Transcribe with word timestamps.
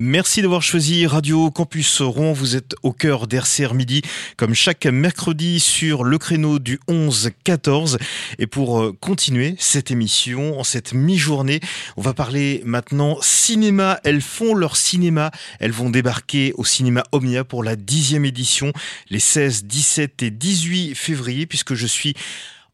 Merci 0.00 0.42
d'avoir 0.42 0.62
choisi 0.62 1.08
Radio 1.08 1.50
Campus 1.50 2.02
Rouen. 2.02 2.32
Vous 2.32 2.54
êtes 2.54 2.76
au 2.84 2.92
cœur 2.92 3.26
d'RCR 3.26 3.74
Midi, 3.74 4.02
comme 4.36 4.54
chaque 4.54 4.86
mercredi 4.86 5.58
sur 5.58 6.04
le 6.04 6.18
créneau 6.18 6.60
du 6.60 6.78
11-14. 6.86 7.98
Et 8.38 8.46
pour 8.46 8.80
euh, 8.80 8.96
continuer 9.00 9.56
cette 9.58 9.90
émission, 9.90 10.60
en 10.60 10.62
cette 10.62 10.92
mi-journée, 10.92 11.58
on 11.96 12.02
va 12.02 12.14
parler 12.14 12.62
maintenant 12.64 13.18
cinéma. 13.22 13.98
Elles 14.04 14.20
font 14.20 14.54
leur 14.54 14.76
cinéma. 14.76 15.32
Elles 15.58 15.72
vont 15.72 15.90
débarquer 15.90 16.52
au 16.56 16.64
cinéma 16.64 17.02
Omnia 17.10 17.42
pour 17.42 17.64
la 17.64 17.74
dixième 17.74 18.24
édition, 18.24 18.72
les 19.10 19.18
16, 19.18 19.64
17 19.64 20.22
et 20.22 20.30
18 20.30 20.94
février, 20.94 21.46
puisque 21.46 21.74
je 21.74 21.88
suis 21.88 22.14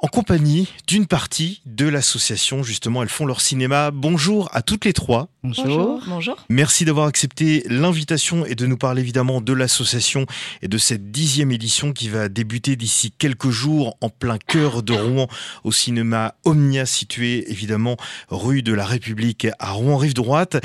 en 0.05 0.07
compagnie 0.07 0.69
d'une 0.87 1.07
partie 1.07 1.63
de 1.65 1.89
l'association. 1.89 2.63
Justement, 2.63 3.03
elles 3.03 3.09
font 3.09 3.25
leur 3.25 3.41
cinéma. 3.41 3.91
Bonjour 3.91 4.51
à 4.53 4.61
toutes 4.61 4.85
les 4.85 4.93
trois. 4.93 5.29
Bonjour. 5.43 6.03
Bonjour. 6.07 6.37
Merci 6.51 6.85
d'avoir 6.85 7.07
accepté 7.07 7.65
l'invitation 7.71 8.45
et 8.45 8.55
de 8.55 8.67
nous 8.67 8.77
parler 8.77 9.01
évidemment 9.01 9.41
de 9.41 9.55
l'association 9.55 10.27
et 10.61 10.69
de 10.69 10.77
cette 10.77 11.11
dixième 11.11 11.53
édition 11.53 11.95
qui 11.95 12.11
va 12.11 12.29
débuter 12.29 12.77
d'ici 12.77 13.13
quelques 13.13 13.49
jours 13.49 13.97
en 14.03 14.11
plein 14.11 14.37
cœur 14.37 14.83
de 14.83 14.93
Rouen 14.93 15.27
au 15.65 15.73
cinéma 15.73 16.35
Omnia 16.45 16.85
situé 16.85 17.51
évidemment 17.51 17.97
rue 18.29 18.61
de 18.61 18.75
la 18.75 18.85
République 18.85 19.47
à 19.59 19.71
Rouen-Rive 19.71 20.13
droite. 20.13 20.59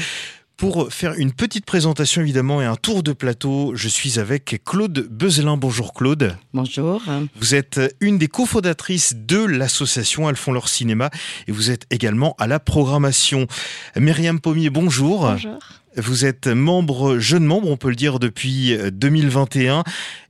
Pour 0.59 0.91
faire 0.91 1.13
une 1.13 1.31
petite 1.31 1.63
présentation 1.63 2.21
évidemment 2.21 2.61
et 2.61 2.65
un 2.65 2.75
tour 2.75 3.01
de 3.01 3.13
plateau, 3.13 3.71
je 3.75 3.87
suis 3.87 4.19
avec 4.19 4.61
Claude 4.65 5.07
Bezelin. 5.09 5.55
Bonjour 5.55 5.93
Claude. 5.93 6.35
Bonjour. 6.53 7.01
Vous 7.37 7.55
êtes 7.55 7.79
une 8.01 8.17
des 8.17 8.27
cofondatrices 8.27 9.13
de 9.15 9.37
l'association 9.37 10.29
Elles 10.29 10.35
font 10.35 10.51
leur 10.51 10.67
cinéma 10.67 11.11
et 11.47 11.53
vous 11.53 11.71
êtes 11.71 11.85
également 11.91 12.35
à 12.39 12.45
la 12.45 12.59
programmation. 12.59 13.47
Myriam 13.95 14.41
Pommier, 14.41 14.69
bonjour. 14.69 15.31
Bonjour. 15.31 15.59
Vous 16.01 16.25
êtes 16.25 16.47
membre, 16.47 17.19
jeune 17.19 17.45
membre, 17.45 17.69
on 17.69 17.77
peut 17.77 17.89
le 17.89 17.95
dire, 17.95 18.19
depuis 18.19 18.77
2021, 18.91 19.83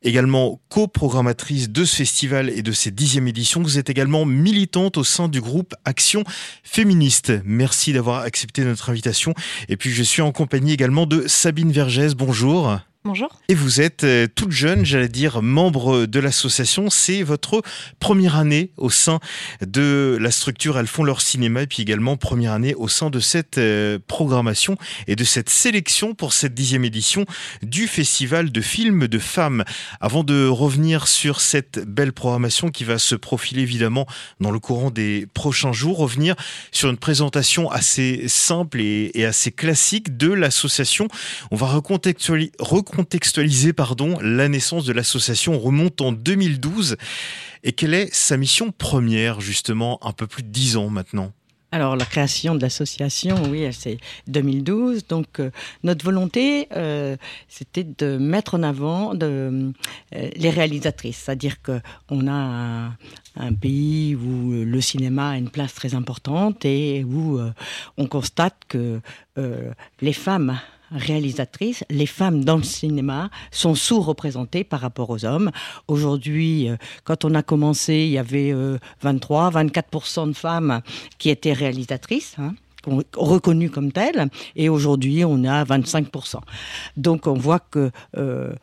également 0.03 0.59
coprogrammatrice 0.69 1.69
de 1.69 1.85
ce 1.85 1.97
festival 1.97 2.49
et 2.49 2.61
de 2.61 2.71
cette 2.71 2.95
dixième 2.95 3.27
édition. 3.27 3.61
Vous 3.61 3.77
êtes 3.77 3.89
également 3.89 4.25
militante 4.25 4.97
au 4.97 5.03
sein 5.03 5.27
du 5.27 5.41
groupe 5.41 5.75
Action 5.85 6.23
Féministe. 6.63 7.33
Merci 7.45 7.93
d'avoir 7.93 8.21
accepté 8.21 8.63
notre 8.63 8.89
invitation. 8.89 9.33
Et 9.67 9.77
puis 9.77 9.91
je 9.91 10.03
suis 10.03 10.21
en 10.21 10.31
compagnie 10.31 10.73
également 10.73 11.05
de 11.05 11.27
Sabine 11.27 11.71
Vergès. 11.71 12.15
Bonjour. 12.15 12.79
Bonjour. 13.05 13.29
Et 13.47 13.55
vous 13.55 13.79
êtes 13.79 14.03
euh, 14.03 14.27
toute 14.27 14.51
jeune, 14.51 14.85
j'allais 14.85 15.07
dire, 15.07 15.41
membre 15.41 16.05
de 16.05 16.19
l'association. 16.19 16.89
C'est 16.89 17.23
votre 17.23 17.61
première 18.01 18.35
année 18.35 18.71
au 18.75 18.89
sein 18.89 19.19
de 19.65 20.17
la 20.19 20.31
structure 20.31 20.77
Elles 20.77 20.85
font 20.85 21.05
leur 21.05 21.21
cinéma 21.21 21.61
et 21.61 21.67
puis 21.67 21.81
également 21.81 22.17
première 22.17 22.51
année 22.51 22.75
au 22.75 22.89
sein 22.89 23.09
de 23.09 23.21
cette 23.21 23.57
euh, 23.57 23.99
programmation 24.05 24.75
et 25.07 25.15
de 25.15 25.23
cette 25.23 25.49
sélection 25.49 26.13
pour 26.13 26.33
cette 26.33 26.53
dixième 26.53 26.83
édition 26.83 27.25
du 27.63 27.87
Festival 27.87 28.51
de 28.51 28.59
films 28.59 29.07
de 29.07 29.19
femmes. 29.19 29.63
Avant 30.01 30.25
de 30.25 30.45
revenir 30.45 31.07
sur 31.07 31.39
cette 31.39 31.79
belle 31.79 32.11
programmation 32.11 32.69
qui 32.69 32.83
va 32.83 32.99
se 32.99 33.15
profiler 33.15 33.61
évidemment 33.61 34.07
dans 34.41 34.51
le 34.51 34.59
courant 34.59 34.91
des 34.91 35.25
prochains 35.33 35.71
jours, 35.71 35.99
revenir 35.99 36.35
sur 36.73 36.89
une 36.89 36.97
présentation 36.97 37.71
assez 37.71 38.27
simple 38.27 38.81
et, 38.81 39.11
et 39.13 39.23
assez 39.23 39.53
classique 39.53 40.17
de 40.17 40.33
l'association. 40.33 41.07
On 41.49 41.55
va 41.55 41.67
recontextualiser 41.67 42.51
contextualiser 42.89 43.73
pardon, 43.73 44.17
la 44.21 44.49
naissance 44.49 44.85
de 44.85 44.93
l'association 44.93 45.59
remonte 45.59 46.01
en 46.01 46.11
2012. 46.11 46.97
Et 47.63 47.71
quelle 47.73 47.93
est 47.93 48.13
sa 48.13 48.37
mission 48.37 48.71
première, 48.71 49.41
justement, 49.41 49.99
un 50.05 50.11
peu 50.11 50.27
plus 50.27 50.43
de 50.43 50.49
dix 50.49 50.77
ans 50.77 50.89
maintenant? 50.89 51.31
Alors 51.71 51.95
la 51.95 52.05
création 52.05 52.55
de 52.55 52.61
l'association, 52.61 53.43
oui, 53.49 53.67
c'est 53.71 53.99
2012. 54.27 55.05
Donc 55.07 55.39
euh, 55.39 55.51
notre 55.83 56.03
volonté, 56.03 56.67
euh, 56.75 57.15
c'était 57.47 57.83
de 57.83 58.17
mettre 58.17 58.55
en 58.55 58.63
avant 58.63 59.13
de, 59.13 59.71
euh, 60.15 60.29
les 60.35 60.49
réalisatrices, 60.49 61.17
c'est-à-dire 61.17 61.61
que 61.61 61.79
on 62.09 62.27
a 62.27 62.91
un, 63.35 63.53
pays 63.53 64.15
où 64.15 64.51
le 64.51 64.81
cinéma 64.81 65.31
a 65.31 65.37
une 65.37 65.49
place 65.49 65.73
très 65.73 65.93
importante 65.93 66.65
et 66.65 67.03
où 67.03 67.39
on 67.97 68.05
constate 68.07 68.55
que 68.67 68.99
les 70.01 70.13
femmes 70.13 70.59
réalisatrices, 70.91 71.83
les 71.89 72.05
femmes 72.05 72.43
dans 72.43 72.57
le 72.57 72.63
cinéma 72.63 73.29
sont 73.51 73.75
sous-représentées 73.75 74.63
par 74.63 74.81
rapport 74.81 75.09
aux 75.09 75.25
hommes. 75.25 75.51
Aujourd'hui, 75.87 76.69
euh, 76.69 76.77
quand 77.03 77.25
on 77.25 77.35
a 77.35 77.43
commencé, 77.43 77.95
il 77.95 78.11
y 78.11 78.17
avait 78.17 78.53
23, 79.01 79.47
euh, 79.47 79.63
24% 79.63 80.27
de 80.27 80.33
femmes 80.33 80.81
qui 81.17 81.29
étaient 81.29 81.53
réalisatrices. 81.53 82.35
Hein 82.39 82.53
reconnues 83.15 83.69
comme 83.69 83.91
telles, 83.91 84.29
et 84.55 84.69
aujourd'hui 84.69 85.25
on 85.25 85.43
est 85.43 85.49
à 85.49 85.63
25%. 85.63 86.37
Donc 86.97 87.27
on 87.27 87.33
voit 87.33 87.59
que 87.59 87.91
euh, 88.17 88.53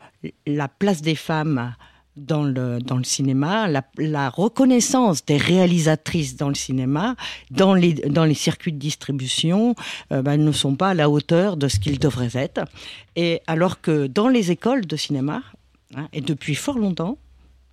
la 0.45 0.67
place 0.67 1.01
des 1.01 1.15
femmes 1.15 1.75
dans 2.17 2.43
le, 2.43 2.79
dans 2.79 2.97
le 2.97 3.03
cinéma, 3.03 3.67
la, 3.97 4.29
reconnaissance 4.29 5.25
des 5.25 5.37
réalisatrices 5.37 6.35
dans 6.35 6.49
le 6.49 6.55
cinéma, 6.55 7.15
dans 7.51 7.73
les, 7.73 7.93
dans 7.93 8.25
les 8.25 8.33
circuits 8.33 8.73
de 8.73 8.79
distribution, 8.79 9.75
euh, 10.11 10.21
ben, 10.21 10.43
ne 10.43 10.51
sont 10.51 10.75
pas 10.75 10.89
à 10.89 10.93
la 10.93 11.09
hauteur 11.09 11.57
de 11.57 11.67
ce 11.67 11.79
qu'ils 11.79 11.99
devraient 11.99 12.31
être. 12.33 12.65
Et 13.15 13.41
alors 13.47 13.81
que 13.81 14.07
dans 14.07 14.27
les 14.27 14.51
écoles 14.51 14.85
de 14.85 14.95
cinéma, 14.95 15.41
hein, 15.95 16.07
et 16.13 16.21
depuis 16.21 16.55
fort 16.55 16.77
longtemps, 16.77 17.17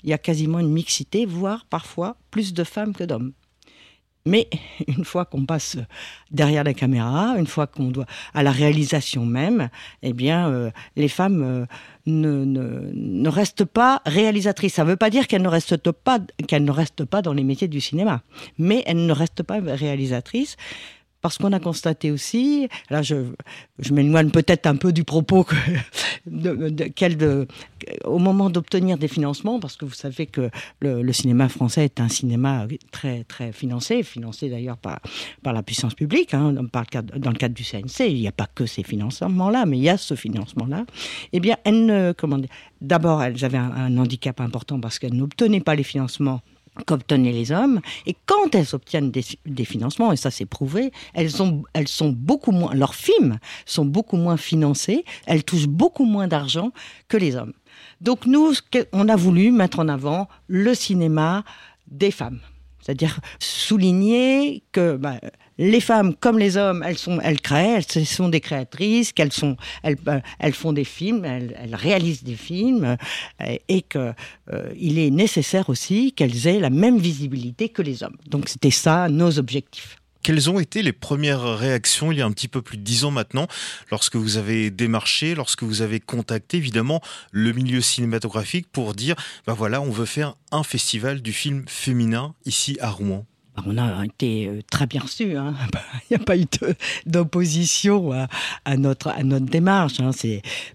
il 0.02 0.10
y 0.10 0.12
a 0.12 0.18
quasiment 0.18 0.58
une 0.58 0.70
mixité, 0.70 1.24
voire 1.24 1.64
parfois 1.66 2.16
plus 2.30 2.52
de 2.52 2.62
femmes 2.62 2.94
que 2.94 3.04
d'hommes. 3.04 3.32
Mais 4.26 4.48
une 4.86 5.04
fois 5.04 5.24
qu'on 5.24 5.44
passe 5.44 5.76
derrière 6.30 6.64
la 6.64 6.74
caméra, 6.74 7.36
une 7.38 7.46
fois 7.46 7.66
qu'on 7.66 7.88
doit 7.88 8.06
à 8.32 8.42
la 8.42 8.52
réalisation 8.52 9.26
même, 9.26 9.68
eh 10.02 10.12
bien, 10.12 10.48
euh, 10.48 10.70
les 10.96 11.08
femmes 11.08 11.42
euh, 11.42 11.66
ne, 12.06 12.44
ne, 12.44 12.90
ne, 12.92 13.28
restent 13.28 13.64
pas 13.64 14.02
réalisatrices. 14.04 14.74
Ça 14.74 14.84
ne 14.84 14.90
veut 14.90 14.96
pas 14.96 15.10
dire 15.10 15.26
qu'elles 15.26 15.42
ne 15.42 15.48
restent 15.48 15.90
pas 15.92 16.18
qu'elles 16.46 16.64
ne 16.64 16.70
restent 16.70 17.04
pas 17.04 17.22
dans 17.22 17.32
les 17.32 17.44
métiers 17.44 17.68
du 17.68 17.80
cinéma, 17.80 18.22
mais 18.58 18.82
elles 18.86 19.06
ne 19.06 19.12
restent 19.12 19.42
pas 19.42 19.60
réalisatrices 19.60 20.56
parce 21.24 21.38
qu'on 21.38 21.54
a 21.54 21.58
constaté 21.58 22.10
aussi, 22.10 22.68
là 22.90 23.00
je, 23.00 23.16
m'éloigne 23.90 24.28
peut-être 24.28 24.66
un 24.66 24.76
peu 24.76 24.92
du 24.92 25.04
propos 25.04 25.42
que, 25.42 25.56
au 28.04 28.18
moment 28.18 28.50
d'obtenir 28.50 28.98
des 28.98 29.08
financements, 29.08 29.58
parce 29.58 29.78
que 29.78 29.86
vous 29.86 29.94
savez 29.94 30.26
que 30.26 30.50
le, 30.80 31.12
cinéma 31.14 31.48
français 31.48 31.86
est 31.86 31.98
un 31.98 32.10
cinéma 32.10 32.66
très 32.90 33.24
très 33.24 33.52
financé, 33.52 34.02
financé 34.02 34.50
d'ailleurs 34.50 34.76
par, 34.76 35.00
la 35.42 35.62
puissance 35.62 35.94
publique, 35.94 36.34
hein, 36.34 36.52
dans 36.52 37.30
le 37.30 37.38
cadre 37.38 37.54
du 37.54 37.64
CNC, 37.64 38.00
il 38.00 38.20
n'y 38.20 38.28
a 38.28 38.32
pas 38.32 38.48
que 38.54 38.66
ces 38.66 38.82
financements-là, 38.82 39.64
mais 39.64 39.78
il 39.78 39.82
y 39.82 39.88
a 39.88 39.96
ce 39.96 40.14
financement-là. 40.14 40.84
Eh 41.32 41.40
bien, 41.40 41.56
d'abord 42.82 43.22
elles 43.22 43.42
avaient 43.46 43.56
un, 43.56 43.72
un 43.72 43.96
handicap 43.96 44.42
important 44.42 44.78
parce 44.78 44.98
qu'elles 44.98 45.14
n'obtenaient 45.14 45.62
pas 45.62 45.74
les 45.74 45.84
financements 45.84 46.42
qu'obtenaient 46.86 47.32
les 47.32 47.52
hommes. 47.52 47.80
Et 48.06 48.16
quand 48.26 48.54
elles 48.54 48.74
obtiennent 48.74 49.10
des, 49.10 49.64
financements, 49.64 50.12
et 50.12 50.16
ça 50.16 50.30
c'est 50.30 50.46
prouvé, 50.46 50.92
elles, 51.14 51.30
elles 51.72 51.88
sont 51.88 52.10
beaucoup 52.10 52.52
moins, 52.52 52.74
leurs 52.74 52.94
films 52.94 53.38
sont 53.66 53.84
beaucoup 53.84 54.16
moins 54.16 54.36
financés, 54.36 55.04
elles 55.26 55.44
touchent 55.44 55.68
beaucoup 55.68 56.04
moins 56.04 56.28
d'argent 56.28 56.72
que 57.08 57.16
les 57.16 57.36
hommes. 57.36 57.52
Donc 58.00 58.26
nous, 58.26 58.52
on 58.92 59.08
a 59.08 59.16
voulu 59.16 59.50
mettre 59.50 59.78
en 59.78 59.88
avant 59.88 60.28
le 60.48 60.74
cinéma 60.74 61.44
des 61.86 62.10
femmes. 62.10 62.40
C'est-à-dire 62.84 63.20
souligner 63.38 64.62
que 64.72 64.96
bah, 64.96 65.18
les 65.56 65.80
femmes 65.80 66.14
comme 66.14 66.38
les 66.38 66.58
hommes, 66.58 66.84
elles 66.86 66.98
sont, 66.98 67.18
elles 67.22 67.40
créent, 67.40 67.80
elles 67.94 68.06
sont 68.06 68.28
des 68.28 68.40
créatrices, 68.40 69.12
qu'elles 69.12 69.32
sont, 69.32 69.56
elles, 69.82 69.96
euh, 70.06 70.52
font 70.52 70.74
des 70.74 70.84
films, 70.84 71.24
elles, 71.24 71.74
réalisent 71.74 72.24
des 72.24 72.34
films, 72.34 72.96
euh, 73.40 73.56
et 73.68 73.80
que 73.80 74.12
euh, 74.52 74.74
est 74.76 75.10
nécessaire 75.10 75.70
aussi 75.70 76.12
qu'elles 76.12 76.46
aient 76.46 76.60
la 76.60 76.70
même 76.70 76.98
visibilité 76.98 77.70
que 77.70 77.80
les 77.80 78.02
hommes. 78.02 78.16
Donc 78.28 78.50
c'était 78.50 78.70
ça 78.70 79.08
nos 79.08 79.38
objectifs. 79.38 79.96
Quelles 80.24 80.48
ont 80.48 80.58
été 80.58 80.80
les 80.80 80.94
premières 80.94 81.58
réactions 81.58 82.10
il 82.10 82.16
y 82.16 82.22
a 82.22 82.24
un 82.24 82.32
petit 82.32 82.48
peu 82.48 82.62
plus 82.62 82.78
de 82.78 82.82
dix 82.82 83.04
ans 83.04 83.10
maintenant, 83.10 83.46
lorsque 83.90 84.16
vous 84.16 84.38
avez 84.38 84.70
démarché, 84.70 85.34
lorsque 85.34 85.62
vous 85.62 85.82
avez 85.82 86.00
contacté 86.00 86.56
évidemment 86.56 87.02
le 87.30 87.52
milieu 87.52 87.82
cinématographique 87.82 88.66
pour 88.72 88.94
dire, 88.94 89.16
ben 89.46 89.52
voilà, 89.52 89.82
on 89.82 89.90
veut 89.90 90.06
faire 90.06 90.36
un 90.50 90.62
festival 90.62 91.20
du 91.20 91.34
film 91.34 91.66
féminin 91.68 92.34
ici 92.46 92.78
à 92.80 92.88
Rouen? 92.88 93.26
On 93.66 93.78
a 93.78 94.04
été 94.04 94.48
euh, 94.48 94.60
très 94.70 94.86
bien 94.86 95.00
reçus. 95.00 95.36
Hein. 95.36 95.54
Il 96.10 96.16
n'y 96.16 96.22
a 96.22 96.24
pas 96.24 96.36
eu 96.36 96.46
d'opposition 97.06 98.12
à, 98.64 98.76
notre, 98.76 99.12
démarche. 99.40 100.00
Hein. 100.00 100.10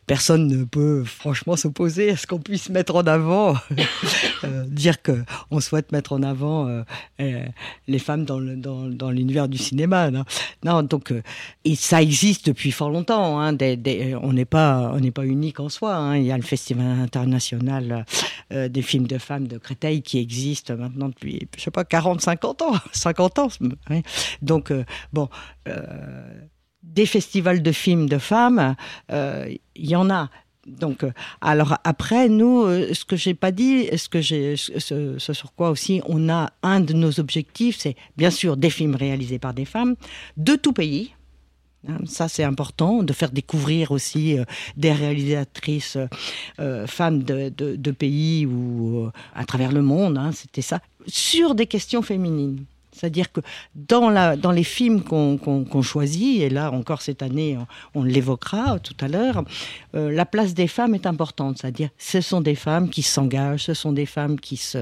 Personne 0.07 0.47
ne 0.47 0.63
peut 0.63 1.03
franchement 1.03 1.55
s'opposer 1.55 2.11
à 2.11 2.17
ce 2.17 2.25
qu'on 2.25 2.39
puisse 2.39 2.69
mettre 2.69 2.95
en 2.95 3.01
avant, 3.01 3.55
euh, 4.43 4.65
dire 4.67 4.97
qu'on 5.01 5.59
souhaite 5.59 5.91
mettre 5.91 6.13
en 6.13 6.23
avant 6.23 6.83
euh, 7.19 7.45
les 7.87 7.99
femmes 7.99 8.25
dans 8.25 9.11
l'univers 9.11 9.47
du 9.47 9.57
cinéma. 9.57 10.09
Non, 10.63 10.83
donc 10.83 11.13
ça 11.75 12.01
existe 12.01 12.47
depuis 12.47 12.71
fort 12.71 12.89
longtemps. 12.89 13.39
Hein. 13.39 13.57
On 14.21 14.33
n'est 14.33 14.45
pas, 14.45 14.95
pas 15.13 15.25
unique 15.25 15.59
en 15.59 15.69
soi. 15.69 16.13
Il 16.15 16.23
y 16.23 16.31
a 16.31 16.37
le 16.37 16.43
Festival 16.43 16.99
international 16.99 18.05
des 18.51 18.81
films 18.81 19.07
de 19.07 19.17
femmes 19.17 19.47
de 19.47 19.57
Créteil 19.57 20.01
qui 20.01 20.17
existe 20.17 20.71
maintenant 20.71 21.09
depuis, 21.09 21.47
je 21.57 21.63
sais 21.63 21.71
pas, 21.71 21.83
40, 21.83 22.21
50 22.21 22.61
ans. 22.61 22.68
50 22.91 23.39
ans. 23.39 23.47
Donc, 24.41 24.71
euh, 24.71 24.83
bon, 25.13 25.29
euh, 25.67 26.41
des 26.83 27.05
festivals 27.05 27.61
de 27.61 27.71
films 27.71 28.07
de 28.07 28.17
femmes, 28.17 28.75
il 29.09 29.59
y 29.75 29.95
en 29.95 30.09
a. 30.09 30.29
Donc, 30.67 31.03
alors 31.41 31.77
après, 31.83 32.29
nous, 32.29 32.65
ce 32.93 33.03
que 33.05 33.15
j'ai 33.15 33.33
pas 33.33 33.51
dit, 33.51 33.89
ce 33.97 34.07
que 34.07 34.21
j'ai, 34.21 34.55
ce, 34.55 35.17
sur 35.17 35.53
quoi 35.55 35.71
aussi 35.71 36.01
on 36.05 36.29
a 36.29 36.51
un 36.61 36.79
de 36.79 36.93
nos 36.93 37.19
objectifs, 37.19 37.77
c'est 37.79 37.95
bien 38.17 38.29
sûr 38.29 38.55
des 38.55 38.69
films 38.69 38.95
réalisés 38.95 39.39
par 39.39 39.53
des 39.53 39.65
femmes 39.65 39.95
de 40.37 40.55
tout 40.55 40.73
pays. 40.73 41.13
Hein, 41.87 41.97
ça, 42.05 42.27
c'est 42.27 42.43
important 42.43 43.03
de 43.03 43.13
faire 43.13 43.31
découvrir 43.31 43.91
aussi 43.91 44.37
euh, 44.37 44.43
des 44.75 44.91
réalisatrices 44.91 45.97
euh, 46.59 46.87
femmes 46.87 47.23
de, 47.23 47.91
pays 47.91 48.45
ou 48.45 49.05
euh, 49.05 49.11
à 49.33 49.45
travers 49.45 49.71
le 49.71 49.81
monde. 49.81 50.17
Hein, 50.17 50.31
c'était 50.33 50.61
ça 50.61 50.81
sur 51.07 51.55
des 51.55 51.67
questions 51.67 52.01
féminines. 52.01 52.65
C'est-à-dire 52.99 53.31
que 53.31 53.39
dans, 53.75 54.51
les 54.51 54.63
films 54.63 55.01
qu'on 55.03 55.81
choisit, 55.81 56.41
et 56.41 56.49
là 56.49 56.71
encore 56.71 57.01
cette 57.01 57.21
année, 57.21 57.57
on, 57.95 58.03
l'évoquera 58.03 58.79
tout 58.79 58.95
à 58.99 59.07
l'heure, 59.07 59.43
euh, 59.95 60.11
la 60.11 60.25
place 60.25 60.53
des 60.53 60.67
femmes 60.67 60.95
est 60.95 61.05
importante. 61.05 61.59
C'est-à-dire 61.59 61.89
ce 61.97 62.21
sont 62.21 62.41
des 62.41 62.55
femmes 62.55 62.89
qui 62.89 63.01
s'engagent, 63.01 63.63
ce 63.63 63.73
sont 63.73 63.93
des 63.93 64.05
femmes 64.05 64.39
qui 64.39 64.57
se, 64.57 64.79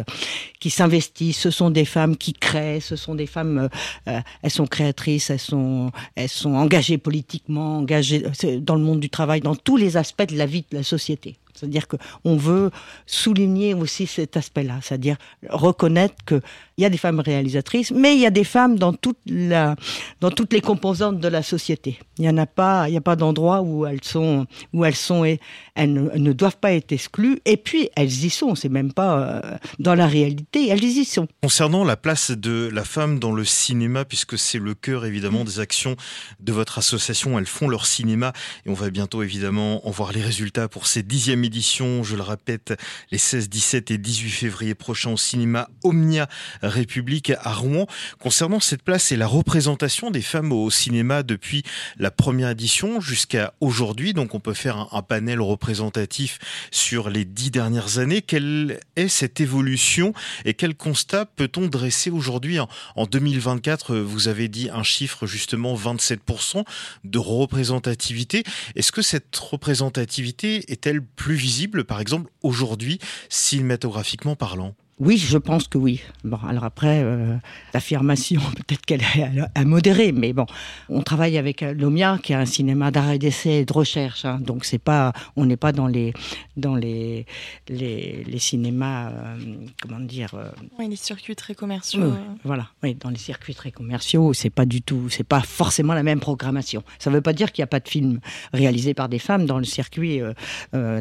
qui 0.60 0.70
s'investissent, 0.70 1.40
ce 1.40 1.52
sont 1.52 1.70
des 1.70 1.86
femmes 1.86 2.18
qui 2.18 2.34
créent, 2.34 2.80
ce 2.80 2.96
sont 2.96 3.14
des 3.16 3.28
femmes, 3.28 3.58
euh, 3.58 3.68
euh, 4.08 4.20
elles 4.42 4.52
sont 4.52 4.68
créatrices, 4.68 5.30
elles 5.30 5.40
sont, 5.40 5.92
elles 6.16 6.30
sont 6.30 6.56
engagées 6.56 6.98
politiquement, 6.98 7.78
engagées 7.78 8.24
dans 8.62 8.76
le 8.76 8.82
monde 8.82 9.00
du 9.00 9.10
travail, 9.10 9.42
dans 9.42 9.56
tous 9.56 9.78
les 9.78 9.98
aspects 9.98 10.28
de 10.28 10.38
la 10.38 10.46
vie 10.46 10.66
de 10.72 10.78
la 10.78 10.84
société. 10.84 11.38
C'est-à-dire 11.58 11.88
qu'on 11.88 12.38
veut 12.38 12.72
souligner 13.06 13.74
aussi 13.74 14.08
cet 14.08 14.38
aspect-là, 14.38 14.80
c'est-à-dire 14.82 15.18
reconnaître 15.50 16.16
qu'il 16.26 16.42
y 16.78 16.86
a 16.86 16.90
des 16.90 16.98
femmes 16.98 17.20
réalisatrices, 17.20 17.92
mais 17.92 18.16
il 18.16 18.22
y 18.22 18.26
a 18.26 18.32
des 18.32 18.44
femmes 18.44 18.78
dans, 18.78 18.94
toute 18.94 19.18
la, 19.26 19.76
dans 20.22 20.32
toutes 20.32 20.54
les 20.54 20.62
composantes 20.62 21.20
de 21.20 21.28
la 21.28 21.44
société. 21.44 22.00
Il 22.18 22.24
n'y 22.24 22.30
en 22.30 22.38
a 22.38 22.46
pas, 22.46 22.88
il 22.88 22.92
n'y 22.92 22.98
a 22.98 23.02
pas 23.02 23.16
d'endroit 23.16 23.62
où 23.62 23.86
elles 23.86 24.04
sont, 24.04 24.46
où 24.74 24.86
elles 24.86 24.96
sont 24.96 25.26
et 25.26 25.40
elles 25.76 25.94
ne, 25.94 26.34
doivent 26.34 26.58
pas 26.58 26.74
être 26.74 26.92
exclues. 26.92 27.40
Et 27.46 27.58
puis 27.58 27.90
elles 27.96 28.26
y 28.26 28.30
sont, 28.30 28.56
c'est 28.56 28.70
même 28.70 28.94
pas 28.94 29.20
euh, 29.20 29.58
dans 29.80 29.96
la 29.96 30.08
réalité, 30.08 30.70
elles 30.70 30.84
y 30.84 31.06
sont. 31.06 31.28
Concernant 31.42 31.84
la 31.84 31.98
place 31.98 32.32
de 32.32 32.70
la 32.74 32.84
femme 32.84 33.20
dans 33.20 33.32
le 33.32 33.46
cinéma, 33.46 34.06
puisque 34.06 34.38
c'est 34.38 34.60
le 34.60 34.74
cœur 34.74 35.06
évidemment 35.06 35.44
des 35.44 35.60
actions 35.60 35.96
de 36.40 36.52
votre 36.52 36.78
association, 36.78 37.38
elles 37.38 37.46
font 37.46 37.68
leur 37.68 37.86
cinéma 37.86 38.34
et 38.66 38.70
on 38.70 38.74
va 38.74 38.90
bientôt 38.90 39.24
évidemment 39.24 39.88
en 39.88 39.92
voir 39.92 40.12
les 40.12 40.22
résultats 40.22 40.68
pour 40.68 40.88
ces 40.88 41.04
dixièmes 41.04 41.44
édition, 41.48 42.04
je 42.04 42.16
le 42.16 42.22
répète, 42.22 42.80
les 43.12 43.18
16, 43.18 43.50
17 43.50 43.92
et 43.92 43.98
18 43.98 44.30
février 44.30 44.76
prochains 44.76 45.12
au 45.12 45.18
cinéma 45.18 45.70
Omnia 45.84 46.30
République 46.62 47.32
à 47.42 47.54
Rouen. 47.54 47.88
Concernant 48.20 48.60
cette 48.60 48.84
place 48.84 49.12
et 49.12 49.16
la 49.16 49.28
représentation 49.28 50.12
des 50.12 50.22
femmes 50.22 50.52
au 50.52 50.70
cinéma 50.70 51.24
depuis 51.24 51.64
la 51.98 52.12
première 52.12 52.50
édition 52.50 53.02
jusqu'à 53.02 53.54
aujourd'hui, 53.60 54.14
donc 54.14 54.36
on 54.36 54.40
peut 54.40 54.54
faire 54.54 54.88
un, 54.92 55.02
panel 55.02 55.40
représentatif 55.40 56.38
sur 56.70 57.10
les 57.10 57.26
dix 57.26 57.50
dernières 57.50 57.98
années. 57.98 58.22
Quelle 58.22 58.80
est 58.96 59.08
cette 59.08 59.40
évolution 59.40 60.14
et 60.46 60.54
quel 60.54 60.76
constat 60.76 61.26
peut-on 61.26 61.68
dresser 61.68 62.10
aujourd'hui 62.10 62.60
en, 62.60 62.68
en 62.96 63.06
2024 63.06 63.96
Vous 63.96 64.28
avez 64.28 64.50
dit 64.50 64.70
un 64.72 64.84
chiffre 64.84 65.26
justement 65.26 65.76
27% 65.76 66.64
de 67.06 67.20
représentativité. 67.20 68.44
Est-ce 68.76 68.92
que 68.92 69.02
cette 69.02 69.36
représentativité 69.38 70.72
est-elle 70.72 71.02
plus 71.02 71.37
visible, 71.38 71.86
par 71.86 72.02
exemple, 72.02 72.30
aujourd'hui, 72.44 73.00
cinématographiquement 73.30 74.36
parlant 74.36 74.76
oui, 75.00 75.18
je 75.20 75.38
pense 75.38 75.68
que 75.68 75.78
oui. 75.78 76.02
Bon, 76.24 76.40
alors 76.48 76.64
après, 76.64 77.04
euh, 77.04 77.36
l'affirmation, 77.74 78.42
peut-être 78.56 78.84
qu'elle 78.84 79.02
est 79.02 79.30
à, 79.54 79.64
modérer, 79.64 80.12
mais 80.12 80.34
bon, 80.34 80.48
on 80.90 81.04
travaille 81.04 81.38
avec 81.38 81.62
euh, 81.62 81.74
l'OMIA, 81.76 82.20
qui 82.24 82.34
est 82.34 82.36
un 82.36 82.48
cinéma 82.48 82.90
d'arrêt 82.90 83.20
d'essai 83.20 83.58
et 83.58 83.66
de 83.66 83.74
recherche. 83.74 84.26
Hein, 84.26 84.40
donc 84.42 84.66
c'est 84.66 84.80
pas, 84.80 85.14
on 85.36 85.46
n'est 85.46 85.58
pas 85.58 85.72
dans 85.72 85.86
les, 85.86 86.14
dans 86.56 86.76
les, 86.76 87.28
les, 87.70 88.24
les 88.24 88.40
cinémas, 88.40 89.12
euh, 89.12 89.38
comment 89.84 90.00
dire. 90.00 90.34
oui, 90.80 90.88
les 90.90 90.96
circuits 90.96 91.36
très 91.36 91.54
commerciaux. 91.54 92.14
voilà, 92.44 92.70
oui, 92.82 92.96
dans 92.96 93.12
les 93.12 93.20
circuits 93.20 93.54
très 93.54 93.72
commerciaux, 93.72 94.34
c'est 94.34 94.50
pas 94.50 94.66
du 94.66 94.82
tout, 94.82 95.10
c'est 95.10 95.24
pas 95.24 95.42
forcément 95.42 95.94
la 95.94 96.04
même 96.04 96.20
programmation. 96.20 96.82
Ça 96.98 97.12
ne 97.12 97.16
veut 97.16 97.22
pas 97.22 97.34
dire 97.34 97.52
qu'il 97.52 97.62
n'y 97.62 97.66
a 97.66 97.68
pas 97.68 97.80
de 97.80 97.88
films 97.88 98.20
réalisés 98.52 98.96
par 98.96 99.10
des 99.10 99.20
femmes 99.20 99.46
dans 99.46 99.60
le 99.60 99.64
circuit 99.64 100.22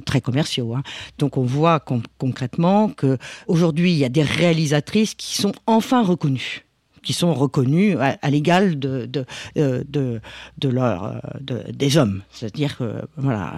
très 0.05 0.21
commerciaux. 0.21 0.75
Hein. 0.75 0.83
Donc 1.19 1.39
on 1.39 1.45
voit 1.45 1.81
concrètement 2.19 2.91
que 2.91 3.17
aujourd'hui 3.47 3.86
il 3.93 3.99
y 3.99 4.05
a 4.05 4.09
des 4.09 4.23
réalisatrices 4.23 5.15
qui 5.15 5.37
sont 5.37 5.53
enfin 5.67 6.03
reconnues 6.03 6.63
qui 7.03 7.13
sont 7.13 7.33
reconnues 7.35 7.97
à, 8.01 8.31
l'égal 8.31 8.81
de, 8.81 9.07
de, 9.07 9.25
euh, 9.57 9.85
de, 9.87 10.21
des 11.73 11.97
hommes. 11.97 12.23
C'est-à-dire 12.33 12.77
que, 12.77 13.03
voilà, 13.17 13.55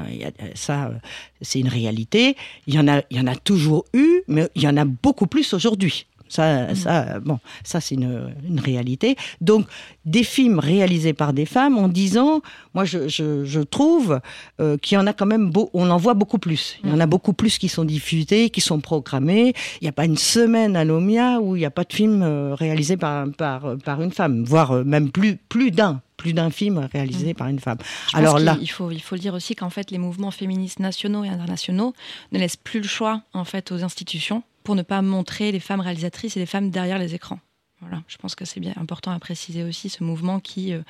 ça, 0.55 0.93
c'est 1.41 1.59
une 1.59 1.69
réalité. 1.69 2.37
Il 2.67 2.75
y 2.75 2.79
en 2.79 2.87
a 3.27 3.37
toujours 3.37 3.87
eu, 3.95 4.21
mais 4.29 4.51
il 4.55 4.63
y 4.63 4.69
en 4.69 4.77
a 4.77 4.85
beaucoup 4.85 5.27
plus 5.27 5.55
aujourd'hui. 5.55 6.05
Ça, 6.29 6.75
ça, 6.75 7.21
bon, 7.21 7.39
ça 7.65 7.81
c'est 7.81 7.95
une, 7.95 8.35
une, 8.47 8.61
réalité. 8.61 9.17
Donc, 9.41 9.67
des 10.05 10.23
films 10.23 10.59
réalisés 10.59 11.13
par 11.13 11.33
des 11.33 11.47
femmes, 11.47 11.79
en 11.79 11.89
disant, 11.89 12.43
moi 12.75 12.85
je, 12.85 13.09
je, 13.09 13.45
je 13.45 13.61
trouve 13.61 14.21
euh, 14.61 14.77
qu'il 14.77 14.97
y 14.97 14.99
en 14.99 15.07
a 15.07 15.13
quand 15.13 15.27
même, 15.27 15.51
beau, 15.51 15.71
on 15.75 15.91
en 15.91 15.97
voit 15.97 16.15
beaucoup 16.15 16.39
plus. 16.39 16.79
Il 16.85 16.91
y 16.91 16.93
en 16.93 17.01
a 17.01 17.07
mm. 17.07 17.11
beaucoup 17.11 17.33
plus 17.33 17.59
qui 17.59 17.69
sont 17.69 17.85
diffusés, 17.85 18.51
qui 18.51 18.61
sont 18.61 18.81
programmés. 18.81 19.55
Il 19.81 19.85
n'y 19.85 19.89
a 19.89 19.93
pas 19.93 20.05
une 20.05 20.17
semaine 20.17 20.77
à 20.77 20.85
l'OMIA 20.85 21.41
où 21.41 21.57
il 21.57 21.61
n'y 21.61 21.67
a 21.67 21.71
pas 21.71 21.85
de 21.85 21.93
film 21.93 22.23
euh, 22.23 22.55
réalisé 22.55 22.97
par, 22.97 23.27
par, 23.31 23.77
par 23.85 24.03
une 24.03 24.13
femme, 24.13 24.45
voire 24.45 24.73
euh, 24.73 24.85
même 24.85 25.11
plus, 25.11 25.37
plus 25.37 25.71
d'un 25.71 26.01
plus 26.19 26.33
d'un 26.33 26.51
film 26.51 26.89
réalisé 26.93 27.33
mm. 27.33 27.37
par 27.37 27.47
une 27.47 27.61
femme. 27.61 27.79
Alors 28.13 28.39
là, 28.39 28.59
il 28.61 28.67
faut, 28.67 28.91
il 28.91 29.01
faut 29.01 29.15
le 29.15 29.21
dire 29.21 29.35
aussi 29.35 29.55
qu'en 29.55 29.71
fait, 29.71 29.91
les 29.91 29.99
mouvements 29.99 30.33
féministes 30.33 30.81
nationaux 30.81 31.25
et 31.25 31.29
internationaux 31.29 31.95
ne 32.33 32.39
laissent 32.39 32.57
plus 32.57 32.81
le 32.81 32.89
choix 32.89 33.23
en 33.33 33.45
fait 33.45 33.73
aux 33.73 33.85
institutions 33.85 34.43
pour 34.69 34.77
ne 34.77 34.83
pas 34.83 35.01
montrer 35.01 35.51
les 35.51 35.61
femmes 35.61 35.81
réalisatrices 35.81 36.37
et 36.37 36.41
les 36.41 36.45
femmes 36.45 36.69
derrière 36.69 36.99
les 36.99 37.15
écrans. 37.15 37.41
Voilà, 37.81 38.03
je 38.07 38.19
pense 38.19 38.35
que 38.35 38.45
c'est 38.45 38.61
bien 38.61 38.75
important 38.77 39.13
à 39.13 39.19
préciser 39.19 39.65
aussi 39.65 39.89
ce 39.89 40.05
mouvement 40.05 40.41
qui, 40.41 40.75
euh, 40.75 40.83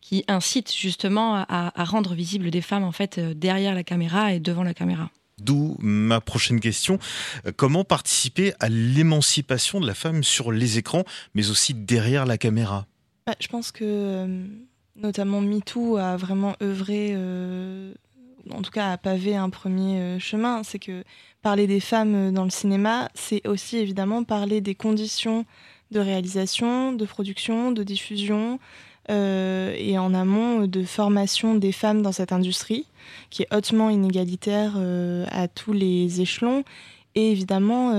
qui 0.00 0.24
incite 0.26 0.74
justement 0.74 1.36
à, 1.48 1.84
rendre 1.84 2.14
visibles 2.14 2.50
des 2.50 2.62
femmes 2.62 2.82
en 2.82 2.90
fait 2.90 3.18
euh, 3.18 3.32
derrière 3.32 3.76
la 3.76 3.84
caméra 3.84 4.32
et 4.32 4.40
devant 4.40 4.64
la 4.64 4.74
caméra. 4.74 5.08
D'où 5.38 5.76
ma 5.78 6.20
prochaine 6.20 6.58
question. 6.58 6.98
Euh, 7.46 7.52
comment 7.54 7.84
participer 7.84 8.54
à 8.58 8.68
l'émancipation 8.68 9.78
de 9.78 9.86
la 9.86 9.94
femme 9.94 10.24
sur 10.24 10.50
les 10.50 10.78
écrans, 10.78 11.04
mais 11.34 11.48
aussi 11.48 11.74
derrière 11.74 12.26
la 12.26 12.38
caméra? 12.38 12.86
Bah, 13.24 13.36
Je 13.38 13.46
pense 13.46 13.70
que 13.70 14.26
notamment 14.96 15.40
MeToo 15.40 15.96
a 15.96 16.16
vraiment 16.16 16.56
œuvré, 16.60 17.14
en 18.50 18.62
tout 18.62 18.70
cas 18.70 18.92
a 18.92 18.98
pavé 18.98 19.36
un 19.36 19.50
premier 19.50 20.18
chemin. 20.18 20.62
C'est 20.62 20.78
que 20.78 21.04
parler 21.42 21.66
des 21.66 21.80
femmes 21.80 22.14
euh, 22.14 22.30
dans 22.30 22.44
le 22.44 22.50
cinéma, 22.50 23.10
c'est 23.14 23.46
aussi 23.46 23.76
évidemment 23.76 24.24
parler 24.24 24.60
des 24.60 24.74
conditions 24.74 25.44
de 25.90 26.00
réalisation, 26.00 26.92
de 26.92 27.04
production, 27.04 27.72
de 27.72 27.82
diffusion 27.82 28.58
euh, 29.10 29.74
et 29.76 29.98
en 29.98 30.14
amont 30.14 30.66
de 30.66 30.84
formation 30.84 31.56
des 31.56 31.72
femmes 31.72 32.00
dans 32.00 32.12
cette 32.12 32.32
industrie 32.32 32.86
qui 33.28 33.42
est 33.42 33.54
hautement 33.54 33.90
inégalitaire 33.90 34.74
euh, 34.76 35.26
à 35.30 35.48
tous 35.48 35.72
les 35.72 36.20
échelons 36.20 36.62
et 37.14 37.30
évidemment 37.32 37.90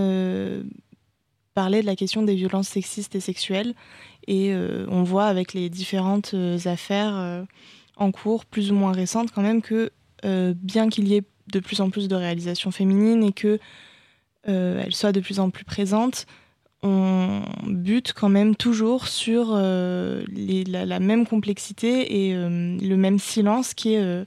parler 1.53 1.81
de 1.81 1.85
la 1.85 1.95
question 1.95 2.23
des 2.23 2.33
violences 2.33 2.69
sexistes 2.69 3.13
et 3.13 3.19
sexuelles 3.19 3.75
et 4.27 4.55
on 4.87 5.03
voit 5.03 5.25
avec 5.25 5.53
les 5.53 5.69
différentes 5.69 6.33
affaires 6.65 7.45
en 7.95 8.11
cours 8.11 8.45
plus 8.45 8.71
ou 8.71 8.75
moins 8.75 8.91
récentes 8.91 9.31
quand 9.31 9.43
même 9.43 9.61
que 9.61 9.91
bien 10.23 10.89
qu'il 10.89 11.07
y 11.07 11.15
ait 11.15 11.23
de 11.51 11.59
plus 11.59 11.81
en 11.81 11.89
plus 11.89 12.07
de 12.07 12.15
réalisations 12.15 12.71
féminines 12.71 13.23
et 13.23 13.33
que 13.33 13.59
euh, 14.47 14.83
soient 14.89 15.11
de 15.11 15.19
plus 15.19 15.39
en 15.39 15.49
plus 15.49 15.65
présentes, 15.65 16.25
on 16.81 17.43
bute 17.65 18.11
quand 18.13 18.27
même 18.27 18.55
toujours 18.57 19.07
sur 19.07 19.51
euh, 19.53 20.23
la, 20.67 20.99
même 20.99 21.25
complexité 21.25 22.27
et 22.27 22.35
euh, 22.35 22.77
le 22.77 22.97
même 22.97 23.19
silence 23.19 23.73
qui 23.73 23.93
est 23.93 24.25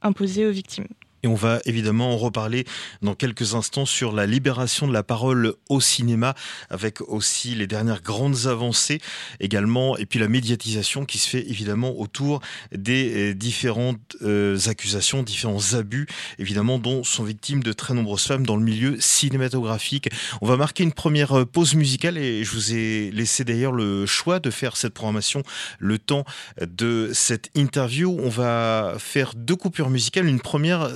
imposé 0.00 0.46
aux 0.46 0.50
victimes. 0.50 0.86
Et 1.22 1.26
on 1.26 1.34
va 1.34 1.60
évidemment 1.64 2.12
en 2.12 2.16
reparler 2.16 2.64
dans 3.02 3.14
quelques 3.14 3.54
instants 3.54 3.86
sur 3.86 4.12
la 4.12 4.26
libération 4.26 4.86
de 4.86 4.92
la 4.92 5.02
parole 5.02 5.54
au 5.68 5.80
cinéma, 5.80 6.34
avec 6.70 7.00
aussi 7.02 7.54
les 7.54 7.66
dernières 7.66 8.02
grandes 8.02 8.46
avancées 8.46 9.00
également, 9.40 9.96
et 9.96 10.06
puis 10.06 10.18
la 10.18 10.28
médiatisation 10.28 11.04
qui 11.04 11.18
se 11.18 11.28
fait 11.28 11.48
évidemment 11.48 11.98
autour 11.98 12.40
des 12.72 13.30
euh, 13.30 13.34
différentes 13.34 14.16
euh, 14.22 14.58
accusations, 14.66 15.22
différents 15.22 15.74
abus, 15.74 16.06
évidemment, 16.38 16.78
dont 16.78 17.02
sont 17.02 17.24
victimes 17.24 17.62
de 17.62 17.72
très 17.72 17.94
nombreuses 17.94 18.24
femmes 18.24 18.46
dans 18.46 18.56
le 18.56 18.64
milieu 18.64 18.96
cinématographique. 19.00 20.08
On 20.40 20.46
va 20.46 20.56
marquer 20.56 20.84
une 20.84 20.92
première 20.92 21.38
euh, 21.38 21.44
pause 21.44 21.74
musicale 21.74 22.16
et 22.16 22.44
je 22.44 22.52
vous 22.52 22.74
ai 22.74 23.10
laissé 23.10 23.44
d'ailleurs 23.44 23.72
le 23.72 24.06
choix 24.06 24.38
de 24.38 24.50
faire 24.50 24.76
cette 24.76 24.94
programmation 24.94 25.42
le 25.78 25.98
temps 25.98 26.24
de 26.60 27.10
cette 27.12 27.50
interview. 27.54 28.16
On 28.22 28.28
va 28.28 28.94
faire 28.98 29.32
deux 29.34 29.56
coupures 29.56 29.90
musicales. 29.90 30.26
Une 30.26 30.40
première 30.40 30.90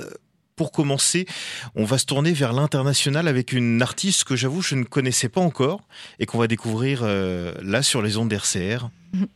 pour 0.55 0.71
commencer, 0.71 1.25
on 1.75 1.85
va 1.85 1.97
se 1.97 2.05
tourner 2.05 2.33
vers 2.33 2.53
l'international 2.53 3.27
avec 3.27 3.51
une 3.51 3.81
artiste 3.81 4.23
que 4.23 4.35
j'avoue 4.35 4.61
je 4.61 4.75
ne 4.75 4.83
connaissais 4.83 5.29
pas 5.29 5.41
encore 5.41 5.81
et 6.19 6.25
qu'on 6.25 6.37
va 6.37 6.47
découvrir 6.47 7.01
euh, 7.03 7.53
là 7.61 7.83
sur 7.83 8.01
les 8.01 8.17
ondes 8.17 8.29
d'RCR. 8.29 8.89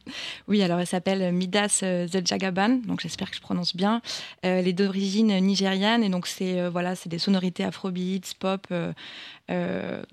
Oui, 0.47 0.63
alors 0.63 0.79
elle 0.79 0.87
s'appelle 0.87 1.31
Midas 1.31 1.81
euh, 1.83 2.07
Zeljagaban, 2.07 2.79
donc 2.87 3.01
j'espère 3.01 3.29
que 3.29 3.35
je 3.35 3.41
prononce 3.41 3.75
bien. 3.75 4.01
Euh, 4.43 4.59
elle 4.59 4.67
est 4.67 4.73
d'origine 4.73 5.39
nigériane 5.39 6.03
et 6.03 6.09
donc 6.09 6.25
c'est 6.25 6.67
voilà, 6.69 6.95
c'est 6.95 7.09
des 7.09 7.19
sonorités 7.19 7.63
afrobeats, 7.63 8.33
pop. 8.39 8.67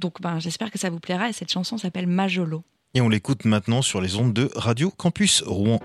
donc 0.01 0.21
ben, 0.21 0.39
j'espère 0.39 0.71
que 0.71 0.79
ça 0.79 0.91
vous 0.91 1.01
plaira 1.01 1.31
et 1.31 1.33
cette 1.33 1.51
chanson 1.51 1.79
s'appelle 1.79 2.07
Majolo. 2.07 2.63
Et 2.93 3.01
on 3.01 3.09
l'écoute 3.09 3.47
maintenant 3.47 3.81
sur 3.81 4.03
les 4.03 4.17
ondes 4.17 4.35
de 4.35 4.51
Radio 4.55 4.91
Campus 4.91 5.43
Rouen. 5.47 5.81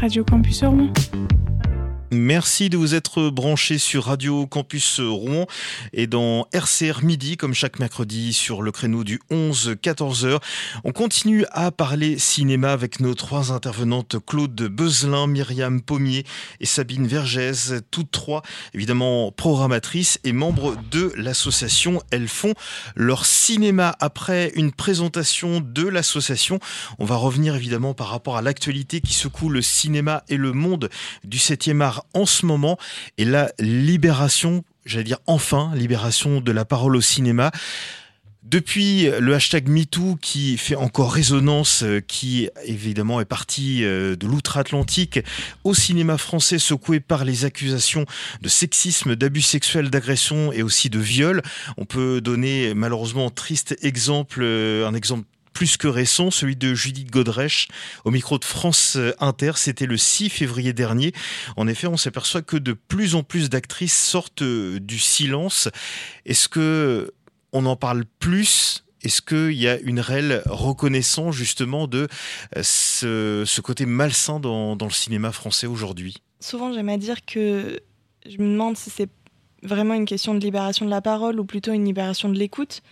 Radio 0.00 0.24
Campus 0.24 0.62
Rouen. 0.62 0.90
Merci 2.14 2.68
de 2.68 2.76
vous 2.76 2.94
être 2.94 3.30
branché 3.30 3.78
sur 3.78 4.04
Radio 4.04 4.46
Campus 4.46 5.00
Rouen 5.00 5.46
et 5.94 6.06
dans 6.06 6.46
RCR 6.52 7.02
Midi, 7.02 7.38
comme 7.38 7.54
chaque 7.54 7.78
mercredi, 7.78 8.34
sur 8.34 8.60
le 8.60 8.70
créneau 8.70 9.02
du 9.02 9.18
11-14h. 9.30 10.38
On 10.84 10.92
continue 10.92 11.46
à 11.52 11.70
parler 11.70 12.18
cinéma 12.18 12.70
avec 12.70 13.00
nos 13.00 13.14
trois 13.14 13.50
intervenantes, 13.50 14.16
Claude 14.26 14.54
Beuzelin, 14.54 15.26
Myriam 15.26 15.80
Pommier 15.80 16.26
et 16.60 16.66
Sabine 16.66 17.06
Vergès, 17.06 17.72
toutes 17.90 18.10
trois 18.10 18.42
évidemment 18.74 19.32
programmatrices 19.32 20.18
et 20.22 20.32
membres 20.32 20.76
de 20.90 21.14
l'association. 21.16 22.02
Elles 22.10 22.28
font 22.28 22.52
leur 22.94 23.24
cinéma 23.24 23.96
après 24.00 24.52
une 24.54 24.72
présentation 24.72 25.62
de 25.64 25.88
l'association. 25.88 26.58
On 26.98 27.06
va 27.06 27.16
revenir 27.16 27.54
évidemment 27.54 27.94
par 27.94 28.08
rapport 28.08 28.36
à 28.36 28.42
l'actualité 28.42 29.00
qui 29.00 29.14
secoue 29.14 29.48
le 29.48 29.62
cinéma 29.62 30.24
et 30.28 30.36
le 30.36 30.52
monde 30.52 30.90
du 31.24 31.38
7e 31.38 31.80
art 31.80 32.01
en 32.14 32.26
ce 32.26 32.46
moment 32.46 32.78
et 33.18 33.24
la 33.24 33.52
libération, 33.58 34.64
j'allais 34.84 35.04
dire 35.04 35.18
enfin, 35.26 35.72
libération 35.74 36.40
de 36.40 36.52
la 36.52 36.64
parole 36.64 36.96
au 36.96 37.00
cinéma. 37.00 37.50
Depuis 38.42 39.08
le 39.20 39.34
hashtag 39.34 39.68
MeToo 39.68 40.18
qui 40.20 40.58
fait 40.58 40.74
encore 40.74 41.12
résonance, 41.12 41.84
euh, 41.84 42.00
qui 42.00 42.50
évidemment 42.64 43.20
est 43.20 43.24
parti 43.24 43.84
euh, 43.84 44.16
de 44.16 44.26
l'outre-Atlantique 44.26 45.20
au 45.62 45.74
cinéma 45.74 46.18
français 46.18 46.58
secoué 46.58 46.98
par 46.98 47.24
les 47.24 47.44
accusations 47.44 48.04
de 48.40 48.48
sexisme, 48.48 49.14
d'abus 49.14 49.42
sexuels, 49.42 49.90
d'agression 49.90 50.52
et 50.52 50.64
aussi 50.64 50.90
de 50.90 50.98
viol. 50.98 51.40
On 51.76 51.84
peut 51.84 52.20
donner 52.20 52.74
malheureusement 52.74 53.28
un 53.28 53.30
triste 53.30 53.76
exemple, 53.80 54.40
euh, 54.42 54.88
un 54.88 54.94
exemple 54.94 55.24
plus 55.52 55.76
que 55.76 55.88
récent, 55.88 56.30
celui 56.30 56.56
de 56.56 56.74
Judith 56.74 57.10
Godrèche 57.10 57.68
au 58.04 58.10
micro 58.10 58.38
de 58.38 58.44
France 58.44 58.98
Inter. 59.20 59.52
C'était 59.56 59.86
le 59.86 59.96
6 59.96 60.30
février 60.30 60.72
dernier. 60.72 61.12
En 61.56 61.66
effet, 61.68 61.86
on 61.86 61.96
s'aperçoit 61.96 62.42
que 62.42 62.56
de 62.56 62.72
plus 62.72 63.14
en 63.14 63.22
plus 63.22 63.50
d'actrices 63.50 63.96
sortent 63.96 64.42
du 64.42 64.98
silence. 64.98 65.68
Est-ce 66.26 66.48
que 66.48 67.12
on 67.52 67.66
en 67.66 67.76
parle 67.76 68.04
plus? 68.18 68.84
Est-ce 69.02 69.20
qu'il 69.20 69.58
y 69.58 69.68
a 69.68 69.78
une 69.80 70.00
réelle 70.00 70.42
reconnaissance 70.46 71.34
justement 71.34 71.88
de 71.88 72.06
euh, 72.56 73.44
ce, 73.44 73.60
côté 73.60 73.84
malsain 73.84 74.38
dans, 74.38 74.76
dans 74.76 74.86
le 74.86 74.92
cinéma 74.92 75.32
français 75.32 75.66
aujourd'hui? 75.66 76.18
Souvent, 76.40 76.72
j'aime 76.72 76.88
à 76.88 76.96
dire 76.96 77.24
que 77.24 77.80
je 78.26 78.38
me 78.38 78.48
demande 78.48 78.76
si 78.76 78.90
c'est 78.90 79.10
vraiment 79.62 79.94
une 79.94 80.04
question 80.04 80.34
de 80.34 80.40
libération 80.40 80.84
de 80.84 80.90
la 80.90 81.00
parole 81.00 81.40
ou 81.40 81.44
plutôt 81.44 81.72
une 81.72 81.84
libération 81.84 82.28
de 82.28 82.38
l'écoute 82.38 82.82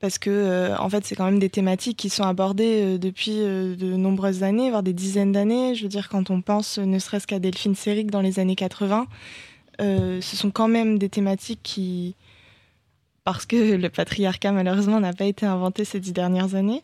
parce 0.00 0.18
que 0.18 0.30
euh, 0.30 0.76
en 0.78 0.88
fait 0.88 1.04
c'est 1.04 1.14
quand 1.14 1.26
même 1.26 1.38
des 1.38 1.50
thématiques 1.50 1.98
qui 1.98 2.08
sont 2.08 2.24
abordées 2.24 2.82
euh, 2.82 2.98
depuis 2.98 3.36
euh, 3.40 3.76
de 3.76 3.92
nombreuses 3.96 4.42
années, 4.42 4.70
voire 4.70 4.82
des 4.82 4.94
dizaines 4.94 5.32
d'années. 5.32 5.74
Je 5.74 5.82
veux 5.82 5.88
dire 5.88 6.08
quand 6.08 6.30
on 6.30 6.40
pense 6.40 6.78
ne 6.78 6.98
serait-ce 6.98 7.26
qu'à 7.26 7.38
Delphine 7.38 7.74
Seyrig 7.74 8.10
dans 8.10 8.22
les 8.22 8.38
années 8.38 8.56
80, 8.56 9.06
ce 9.78 10.20
sont 10.22 10.50
quand 10.50 10.68
même 10.68 10.98
des 10.98 11.08
thématiques 11.08 11.60
qui, 11.62 12.14
parce 13.24 13.46
que 13.46 13.56
le 13.76 13.88
patriarcat 13.88 14.52
malheureusement 14.52 15.00
n'a 15.00 15.12
pas 15.12 15.26
été 15.26 15.46
inventé 15.46 15.84
ces 15.84 16.00
dix 16.00 16.12
dernières 16.12 16.54
années, 16.54 16.82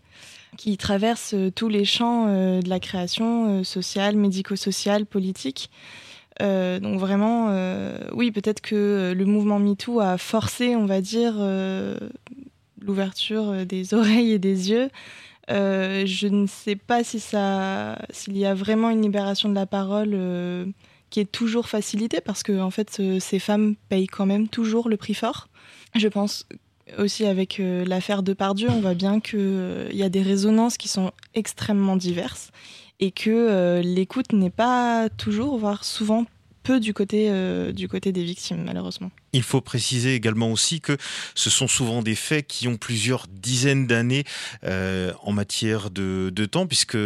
qui 0.56 0.76
traversent 0.76 1.34
tous 1.54 1.68
les 1.68 1.84
champs 1.84 2.26
de 2.26 2.68
la 2.68 2.80
création 2.80 3.64
sociale, 3.64 4.16
médico-sociale, 4.16 5.04
politique. 5.04 5.70
donc 6.40 6.98
vraiment, 6.98 7.50
oui, 8.14 8.30
peut-être 8.30 8.62
que 8.62 9.12
le 9.14 9.24
mouvement 9.26 9.58
MeToo 9.58 10.00
a 10.00 10.16
forcé, 10.16 10.74
on 10.74 10.86
va 10.86 11.02
dire, 11.02 11.34
l'ouverture 12.86 13.50
euh, 13.50 13.64
des 13.64 13.94
oreilles 13.94 14.32
et 14.32 14.38
des 14.38 14.70
yeux. 14.70 14.90
Euh, 15.50 16.04
je 16.06 16.26
ne 16.26 16.46
sais 16.46 16.76
pas 16.76 17.04
si 17.04 17.20
ça, 17.20 17.98
s'il 18.10 18.36
y 18.36 18.46
a 18.46 18.54
vraiment 18.54 18.90
une 18.90 19.02
libération 19.02 19.48
de 19.48 19.54
la 19.54 19.66
parole 19.66 20.10
euh, 20.12 20.66
qui 21.10 21.20
est 21.20 21.30
toujours 21.30 21.68
facilitée 21.68 22.20
parce 22.20 22.42
que 22.42 22.60
en 22.60 22.70
fait 22.70 23.00
ces 23.20 23.38
femmes 23.38 23.76
payent 23.88 24.08
quand 24.08 24.26
même 24.26 24.48
toujours 24.48 24.88
le 24.88 24.96
prix 24.96 25.14
fort. 25.14 25.48
Je 25.94 26.08
pense 26.08 26.46
aussi 26.98 27.24
avec 27.24 27.60
l'affaire 27.60 28.24
de 28.24 28.32
Pardieu, 28.32 28.68
on 28.70 28.80
voit 28.80 28.94
bien 28.94 29.20
qu'il 29.20 29.88
y 29.92 30.02
a 30.02 30.08
des 30.08 30.22
résonances 30.22 30.76
qui 30.76 30.88
sont 30.88 31.12
extrêmement 31.34 31.96
diverses 31.96 32.50
et 32.98 33.12
que 33.12 33.80
l'écoute 33.84 34.32
n'est 34.32 34.50
pas 34.50 35.08
toujours, 35.16 35.58
voire 35.58 35.84
souvent 35.84 36.26
peu 36.66 36.80
du 36.80 36.92
côté, 36.92 37.28
euh, 37.30 37.70
du 37.70 37.88
côté 37.88 38.10
des 38.10 38.24
victimes, 38.24 38.64
malheureusement. 38.64 39.10
Il 39.32 39.44
faut 39.44 39.60
préciser 39.60 40.14
également 40.14 40.50
aussi 40.50 40.80
que 40.80 40.96
ce 41.34 41.48
sont 41.48 41.68
souvent 41.68 42.02
des 42.02 42.16
faits 42.16 42.46
qui 42.46 42.66
ont 42.66 42.76
plusieurs 42.76 43.26
dizaines 43.28 43.86
d'années 43.86 44.24
euh, 44.64 45.12
en 45.22 45.32
matière 45.32 45.90
de, 45.90 46.32
de, 46.34 46.44
temps, 46.44 46.66
puisque 46.66 46.98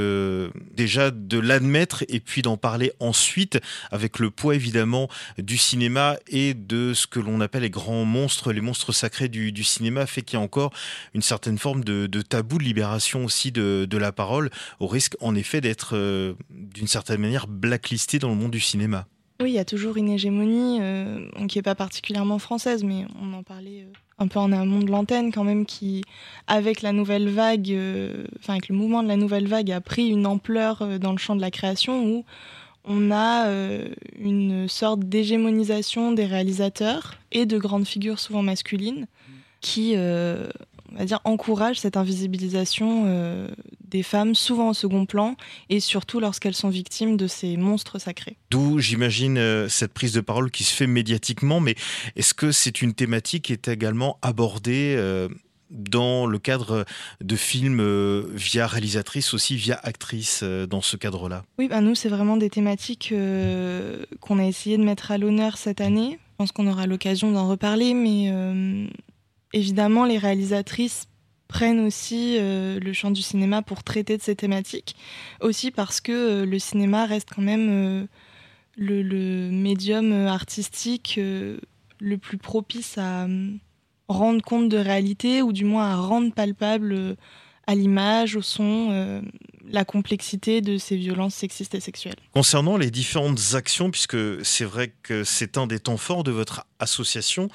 déjà 0.75 1.11
de 1.11 1.39
l'admettre 1.39 2.05
et 2.09 2.21
puis 2.21 2.41
d'en 2.41 2.57
parler 2.57 2.93
ensuite, 3.01 3.61
avec 3.91 4.19
le 4.19 4.31
poids 4.31 4.55
évidemment 4.55 5.09
du 5.37 5.59
cinéma 5.59 6.17
et 6.29 6.55
de 6.55 6.95
ce 6.95 7.07
que 7.07 7.21
l'on 7.21 7.41
appelle 7.43 7.63
les 7.63 7.71
grands 7.71 8.07
monstres, 8.07 8.53
les 8.53 8.63
monstres 8.63 8.93
sacrés 8.93 9.29
du, 9.29 9.53
du 9.53 9.65
cinéma, 9.65 10.07
fait 10.07 10.23
qu'il 10.23 10.39
y 10.39 10.41
a 10.41 10.45
encore 10.45 10.73
une 11.13 11.23
certaine 11.23 11.59
forme 11.59 11.85
de, 11.85 12.07
de 12.07 12.23
tabou 12.23 12.57
de 12.57 12.65
libération 12.65 13.27
aussi 13.27 13.53
de, 13.53 13.87
de, 13.89 13.99
la 13.99 14.13
parole, 14.13 14.51
au 14.79 14.87
risque 14.87 15.17
en 15.21 15.35
effet 15.35 15.61
d'être 15.61 15.97
euh, 15.97 16.33
d'une 16.49 16.89
certaine 16.89 17.21
manière 17.21 17.47
blacklisté 17.47 18.19
dans 18.19 18.31
le 18.31 18.37
monde 18.37 18.53
du 18.53 18.61
cinéma. 18.61 19.07
Oui, 19.41 19.53
il 19.53 19.55
y 19.55 19.59
a 19.59 19.65
toujours 19.65 19.97
une 19.97 20.11
hégémonie 20.11 20.79
euh, 20.83 21.27
qui 21.49 21.57
n'est 21.57 21.63
pas 21.63 21.75
particulièrement 21.75 22.39
française, 22.39 22.85
mais 22.85 23.07
on 23.23 23.33
en 23.33 23.43
parlait 23.43 23.87
euh, 23.87 23.93
un 24.19 24.29
peu 24.29 24.39
en 24.39 24.53
amont 24.53 24.81
de 24.81 24.91
l'antenne 24.91 25.33
quand 25.33 25.45
même, 25.45 25.65
qui, 25.65 26.05
avec 26.47 26.83
la 26.83 26.93
nouvelle 26.93 27.31
vague, 27.31 27.71
euh, 27.71 28.27
enfin 28.39 28.55
avec 28.55 28.69
le 28.69 28.75
mouvement 28.75 29.03
de 29.03 29.09
la 29.09 29.17
nouvelle 29.17 29.49
vague, 29.49 29.71
a 29.71 29.81
pris 29.81 30.09
une 30.09 30.27
ampleur 30.27 30.99
dans 30.99 31.13
le 31.13 31.19
champ 31.19 31.37
de 31.37 31.41
la 31.41 31.51
création 31.51 32.05
où 32.05 32.25
on 32.85 33.11
a 33.11 33.47
une 34.19 34.67
sorte 34.69 35.01
d'hégémonisation 35.01 36.13
des 36.13 36.25
réalisateurs 36.25 37.19
et 37.31 37.45
de 37.45 37.59
grandes 37.59 37.87
figures 37.87 38.19
souvent 38.19 38.43
masculines 38.43 39.07
qui 39.61 39.95
on 40.93 40.99
va 40.99 41.05
dire, 41.05 41.21
encourage 41.25 41.81
cette 41.81 41.97
invisibilisation 41.97 43.05
euh, 43.07 43.49
des 43.89 44.03
femmes, 44.03 44.35
souvent 44.35 44.71
en 44.71 44.73
second 44.73 45.07
plan, 45.07 45.37
et 45.69 45.81
surtout 45.81 46.21
lorsqu'elles 46.21 46.55
sont 46.55 46.69
victimes 46.69 47.17
de 47.17 47.27
ces 47.27 47.57
monstres 47.57 47.99
sacrés. 47.99 48.37
D'où, 48.51 48.79
j'imagine, 48.79 49.39
euh, 49.39 49.69
cette 49.69 49.93
prise 49.93 50.13
de 50.13 50.21
parole 50.21 50.51
qui 50.51 50.65
se 50.65 50.75
fait 50.75 50.87
médiatiquement, 50.87 51.61
mais 51.61 51.75
est-ce 52.17 52.35
que 52.35 52.53
c'est 52.53 52.83
une 52.83 52.95
thématique 52.95 53.45
qui 53.45 53.53
est 53.53 53.69
également 53.69 54.19
abordée 54.23 54.95
euh, 54.97 55.29
dans 55.71 56.27
le 56.27 56.39
cadre 56.39 56.85
de 57.21 57.37
films 57.37 58.27
via 58.35 58.67
réalisatrice, 58.67 59.33
aussi 59.35 59.55
via 59.55 59.79
actrice, 59.85 60.43
dans 60.43 60.81
ce 60.81 60.97
cadre-là? 60.97 61.45
Oui, 61.61 61.69
bah 61.69 61.81
nous, 61.81 61.95
c'est 61.95 62.09
vraiment 62.09 62.37
des 62.37 62.51
thématiques 62.51 63.15
qu'on 64.21 64.39
a 64.41 64.45
essayé 64.45 64.79
de 64.79 64.83
mettre 64.83 65.13
à 65.13 65.19
l'honneur 65.19 65.59
cette 65.59 65.81
année. 65.81 66.19
Je 66.19 66.37
pense 66.39 66.51
qu'on 66.51 66.67
aura 66.67 66.89
l'occasion 66.89 67.31
d'en 67.31 67.49
reparler, 67.49 67.95
mais 67.95 68.33
évidemment, 69.53 70.05
les 70.05 70.19
réalisatrices 70.19 71.07
prennent 71.49 71.81
aussi 71.81 72.37
euh, 72.39 72.79
le 72.79 72.93
champ 72.93 73.11
du 73.11 73.23
cinéma 73.23 73.61
pour 73.61 73.83
traiter 73.83 74.17
de 74.17 74.23
ces 74.23 74.37
thématiques, 74.37 74.95
aussi 75.41 75.73
parce 75.73 76.01
que 76.01 76.13
euh, 76.13 76.47
le 76.47 76.59
cinéma 76.61 77.07
reste 77.07 77.31
quand 77.35 77.43
même 77.43 77.69
euh, 77.71 78.07
le, 78.77 79.51
médium 79.51 80.13
artistique 80.27 81.19
le 81.19 82.19
plus 82.19 82.39
propice 82.39 82.97
à 82.99 83.27
rendre 84.09 84.43
compte 84.43 84.69
de 84.69 84.79
réalité, 84.79 85.43
ou 85.43 85.53
du 85.53 85.65
moins 85.65 85.91
à 85.91 85.97
rendre 85.97 86.33
palpable 86.33 87.17
à 87.67 87.75
l'image, 87.75 88.37
au 88.37 88.43
son, 88.43 89.23
la 89.69 89.85
complexité 89.85 90.61
de 90.61 90.79
ces 90.79 90.97
violences 90.97 91.35
sexistes 91.35 91.75
et 91.75 91.81
sexuelles. 91.81 92.17
Concernant 92.33 92.77
les 92.77 92.91
différentes 92.91 93.55
actions, 93.55 93.91
puisque 93.91 94.45
c'est 94.45 94.65
vrai 94.65 94.93
que 95.03 95.25
c'est 95.25 95.59
un 95.59 95.67
des 95.67 95.79
temps 95.79 95.97
forts 95.97 96.25
de 96.25 96.31
votre 96.31 96.67
association, 96.79 97.49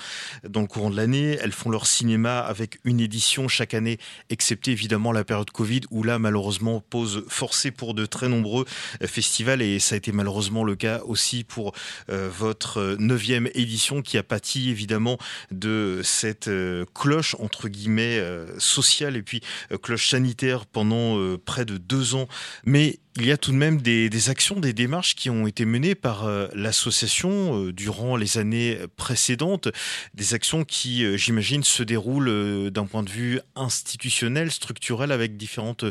dans 0.48 0.62
le 0.62 0.68
courant 0.68 0.90
de 0.90 0.96
l'année, 0.96 1.38
elles 1.42 1.52
font 1.52 1.70
leur 1.70 1.88
cinéma 1.88 2.40
avec 2.40 2.80
une 2.84 3.00
édition 3.00 3.48
chaque 3.48 3.74
année, 3.74 3.98
excepté 4.30 4.72
évidemment 4.72 5.12
la 5.12 5.24
période 5.24 5.50
Covid, 5.50 5.82
où 5.92 6.04
là, 6.04 6.20
malheureusement, 6.20 6.84
pose 6.90 7.24
forcée 7.28 7.72
pour 7.72 7.94
de 7.94 8.06
très 8.06 8.30
nombreux 8.30 8.66
euh, 9.02 9.08
festivals, 9.08 9.62
et 9.62 9.80
ça 9.80 9.96
a 9.96 9.98
été 9.98 10.12
malheureusement 10.12 10.64
le 10.64 10.76
cas 10.76 11.02
aussi 11.06 11.44
pour 11.44 11.74
euh, 12.10 12.30
votre 12.32 12.96
neuvième 13.00 13.50
édition, 13.56 14.02
qui 14.02 14.18
a 14.18 14.24
pâti 14.24 14.70
évidemment 14.70 15.18
de 15.52 16.02
cette 16.04 16.48
euh, 16.48 16.86
cloche, 16.94 17.36
entre 17.40 17.68
guillemets, 17.68 18.22
sociale, 18.58 19.16
et 19.16 19.24
puis 19.24 19.42
cloche 19.82 20.10
sanitaire 20.10 20.66
pendant 20.66 21.38
près 21.38 21.66
de 21.66 21.78
deux 21.78 21.95
ans. 21.96 22.28
Mais 22.66 23.00
il 23.18 23.26
y 23.26 23.32
a 23.32 23.38
tout 23.38 23.52
de 23.52 23.56
même 23.56 23.82
des, 23.82 24.30
actions, 24.30 24.60
des 24.60 24.74
démarches 24.74 25.16
qui 25.16 25.30
ont 25.30 25.48
été 25.48 25.64
menées 25.64 25.96
par 25.96 26.26
euh, 26.26 26.48
l'association 26.54 27.64
euh, 27.64 27.72
durant 27.72 28.18
les 28.18 28.38
années 28.38 28.78
précédentes, 28.98 29.70
des 30.14 30.34
actions 30.34 30.66
qui, 30.66 31.06
euh, 31.06 31.16
j'imagine, 31.16 31.64
se 31.64 31.82
déroulent 31.82 32.70
d'un 32.72 32.86
point 32.86 33.04
de 33.04 33.10
vue 33.10 33.40
institutionnel, 33.56 34.52
structurel, 34.52 35.14
avec 35.14 35.38
différentes 35.38 35.86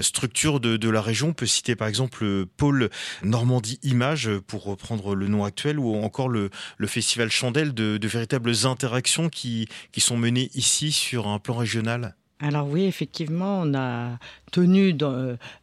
structures 0.00 0.58
de, 0.58 0.88
la 0.88 1.00
région. 1.00 1.28
On 1.28 1.32
peut 1.32 1.46
citer 1.46 1.76
par 1.76 1.86
exemple 1.88 2.24
le 2.24 2.46
pôle 2.46 2.90
Normandie 3.22 3.78
Images, 3.82 4.30
pour 4.46 4.64
reprendre 4.64 5.14
le 5.14 5.28
nom 5.28 5.44
actuel, 5.44 5.78
ou 5.78 5.94
encore 5.94 6.28
le, 6.28 6.50
festival 6.86 7.30
Chandelle, 7.30 7.72
de, 7.72 7.98
véritables 8.06 8.52
interactions 8.64 9.28
qui, 9.28 9.68
qui 9.92 10.00
sont 10.00 10.16
menées 10.16 10.50
ici 10.54 10.90
sur 10.90 11.28
un 11.28 11.38
plan 11.38 11.56
régional. 11.56 12.16
Alors 12.40 12.68
oui, 12.68 12.84
effectivement, 12.84 13.60
on 13.62 13.74
a 13.74 14.18
tenu 14.50 14.92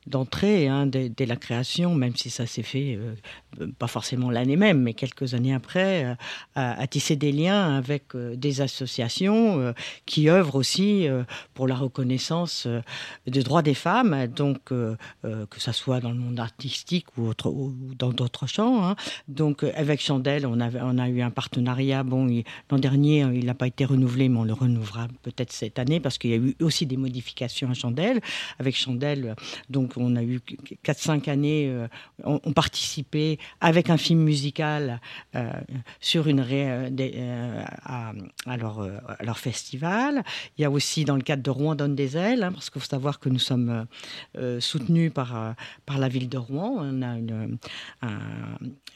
d'entrée 0.08 0.68
hein, 0.68 0.86
dès, 0.86 1.26
la 1.26 1.36
création, 1.36 1.96
même 1.96 2.16
si 2.16 2.30
ça 2.30 2.46
s'est 2.46 2.64
fait 2.64 2.98
euh, 3.60 3.68
pas 3.78 3.88
forcément 3.88 4.30
l'année 4.30 4.56
même, 4.56 4.82
mais 4.82 4.94
quelques 4.94 5.34
années 5.34 5.54
après, 5.54 6.06
euh, 6.06 6.16
à, 6.56 6.88
tisser 6.88 7.18
des 7.18 7.32
liens 7.32 7.78
avec 7.78 8.16
euh, 8.16 8.36
des 8.36 8.62
associations 8.62 9.74
qui 10.06 10.30
œuvrent 10.30 10.56
aussi 10.56 11.08
pour 11.54 11.68
la 11.68 11.76
reconnaissance 11.76 12.68
des 13.28 13.44
droits 13.44 13.62
des 13.62 13.74
femmes, 13.74 14.28
donc 14.28 14.60
que 14.66 14.98
ça 15.58 15.74
soit 15.74 16.00
dans 16.00 16.12
le 16.12 16.18
monde 16.18 16.40
artistique 16.40 17.08
ou, 17.18 17.34
dans 17.98 18.12
d'autres 18.12 18.48
champs. 18.48 18.86
Hein. 18.86 18.96
Donc 19.28 19.64
avec 19.64 20.02
Chandelle, 20.02 20.46
on 20.46 20.60
a 20.60 21.10
eu 21.10 21.22
un 21.22 21.32
partenariat. 21.32 22.04
Bon, 22.04 22.28
l'an 22.70 22.78
dernier, 22.78 23.20
il 23.34 23.46
n'a 23.46 23.54
pas 23.54 23.68
été 23.68 23.86
renouvelé, 23.86 24.30
mais 24.30 24.40
on 24.40 24.44
le 24.44 24.54
renouvelera 24.54 25.08
peut-être 25.22 25.52
cette 25.52 25.80
année 25.80 26.00
parce 26.00 26.18
qu'il 26.18 26.32
y 26.32 26.34
a 26.34 26.38
eu 26.38 26.56
aussi 26.64 26.86
des 26.86 26.98
modifications 26.98 27.70
à 27.70 27.74
Chandelle. 27.74 28.20
Avec 28.60 28.76
Chandelle. 28.76 29.36
Donc 29.70 29.94
on 29.98 30.16
a 30.16 30.24
eu 30.24 30.40
4-5 30.86 31.30
années, 31.30 31.68
euh, 31.70 31.88
on, 32.24 32.54
participé 32.54 33.40
avec 33.60 33.90
un 33.90 33.98
film 33.98 34.22
musical 34.22 35.02
euh, 35.36 35.52
sur 36.00 36.28
une 36.28 36.46
euh, 36.50 37.64
à, 37.84 38.58
leur, 38.58 39.38
festival. 39.38 40.24
Il 40.58 40.62
y 40.62 40.66
a 40.66 40.72
aussi 40.72 41.06
dans 41.06 41.16
le 41.16 41.22
cadre 41.22 41.44
de 41.44 41.50
Rouen 41.50 41.76
donne 41.76 41.96
des 41.96 42.18
ailes, 42.18 42.44
hein, 42.44 42.52
parce 42.52 42.70
qu'il 42.70 42.82
faut 42.82 42.88
savoir 42.88 43.20
que 43.20 43.30
nous 43.30 43.40
sommes 43.40 43.86
soutenus 44.60 45.12
par, 45.14 45.56
par 45.86 45.98
la 45.98 46.08
ville 46.08 46.30
de 46.30 46.38
Rouen. 46.38 46.78
On 46.80 47.02
a 47.02 47.18
une, 47.18 47.58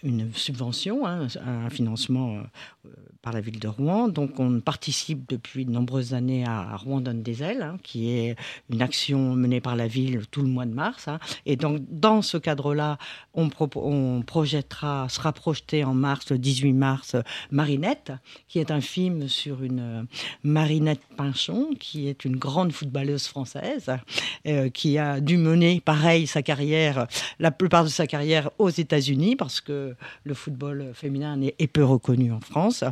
une 0.03 0.33
subvention, 0.33 1.05
hein, 1.05 1.27
un 1.45 1.69
financement 1.69 2.41
par 3.21 3.33
la 3.33 3.41
ville 3.41 3.59
de 3.59 3.67
Rouen. 3.67 4.07
Donc 4.07 4.39
on 4.39 4.59
participe 4.59 5.27
depuis 5.29 5.65
de 5.65 5.71
nombreuses 5.71 6.13
années 6.13 6.45
à 6.45 6.75
Rouen 6.77 7.01
donne 7.01 7.23
des 7.23 7.43
ailes, 7.43 7.54
hein, 7.61 7.77
qui 7.83 8.11
est 8.11 8.35
une 8.69 8.81
action 8.81 9.35
menée 9.35 9.61
par 9.61 9.75
la 9.75 9.87
ville 9.87 10.25
tout 10.31 10.41
le 10.41 10.47
mois 10.47 10.65
de 10.65 10.73
mars. 10.73 11.07
Hein. 11.07 11.19
Et 11.45 11.55
donc 11.55 11.81
dans 11.89 12.21
ce 12.21 12.37
cadre-là, 12.37 12.97
on, 13.33 13.49
on, 13.75 14.21
projettera, 14.21 15.07
sera 15.09 15.33
projeté 15.33 15.83
en 15.83 15.93
mars, 15.93 16.31
le 16.31 16.37
18 16.37 16.73
mars, 16.73 17.15
Marinette, 17.51 18.11
qui 18.47 18.59
est 18.59 18.71
un 18.71 18.81
film 18.81 19.27
sur 19.27 19.63
une 19.63 19.79
euh, 19.79 20.03
Marinette 20.43 21.01
Pinchon, 21.17 21.71
qui 21.79 22.07
est 22.07 22.25
une 22.25 22.37
grande 22.37 22.71
footballeuse 22.71 23.27
française, 23.27 23.91
euh, 24.47 24.69
qui 24.69 24.97
a 24.97 25.19
dû 25.19 25.37
mener, 25.37 25.81
pareil, 25.81 26.27
sa 26.27 26.41
carrière, 26.41 27.07
la 27.39 27.51
plupart 27.51 27.83
de 27.83 27.89
sa 27.89 28.07
carrière 28.07 28.49
aux 28.57 28.69
États-Unis, 28.69 29.35
parce 29.35 29.61
que 29.61 29.95
le 30.23 30.33
football 30.33 30.91
féminin 30.93 31.39
est, 31.41 31.67
peu 31.67 31.83
reconnu 31.83 32.31
en 32.31 32.39
France. 32.39 32.83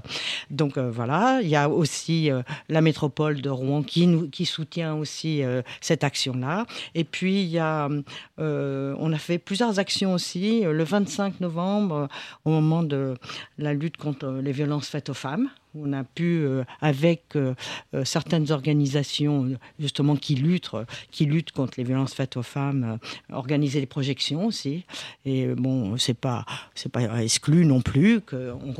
Donc 0.49 0.77
euh, 0.77 0.89
voilà, 0.91 1.39
il 1.41 1.47
y 1.47 1.55
a 1.55 1.69
aussi 1.69 2.29
la 2.69 2.81
métropole 2.81 3.41
de 3.41 3.49
Rouen 3.49 3.83
qui, 3.83 4.07
nous, 4.07 4.29
qui 4.29 4.45
soutient 4.53 4.95
aussi 4.95 5.43
euh, 5.43 5.61
cette 5.81 6.03
action-là. 6.03 6.65
Et 6.95 7.03
puis 7.03 7.41
il 7.43 7.49
y 7.49 7.59
a, 7.59 7.89
on 8.37 9.13
a 9.13 9.17
fait 9.17 9.37
plusieurs 9.37 9.79
actions 9.79 10.13
aussi. 10.13 10.61
Le 10.61 10.83
25 10.83 11.39
novembre, 11.39 12.07
au 12.45 12.49
moment 12.49 12.83
de 12.83 13.15
la 13.57 13.73
lutte 13.73 13.97
contre 13.97 14.27
les 14.41 14.51
violences 14.51 14.87
faites 14.87 15.09
aux 15.09 15.13
femmes, 15.13 15.49
on 15.75 15.93
a 15.93 16.03
pu, 16.03 16.43
euh, 16.43 16.63
avec 16.81 17.35
euh, 17.35 17.53
euh, 17.93 18.05
certaines 18.05 18.51
organisations 18.51 19.57
justement 19.79 20.15
qui 20.15 20.35
luttent, 20.35 20.71
qui 21.11 21.25
luttent 21.25 21.51
contre 21.51 21.73
les 21.77 21.83
violences 21.83 22.13
faites 22.13 22.37
aux 22.37 22.43
femmes, 22.43 22.99
organiser 23.31 23.79
des 23.79 23.85
projections 23.85 24.45
aussi. 24.45 24.85
Et 25.25 25.47
bon, 25.47 25.97
c'est 25.97 26.13
pas, 26.13 26.45
c'est 26.75 26.91
pas 26.91 27.23
exclu 27.23 27.65
non 27.65 27.81
plus 27.81 28.21
qu'on 28.21 28.73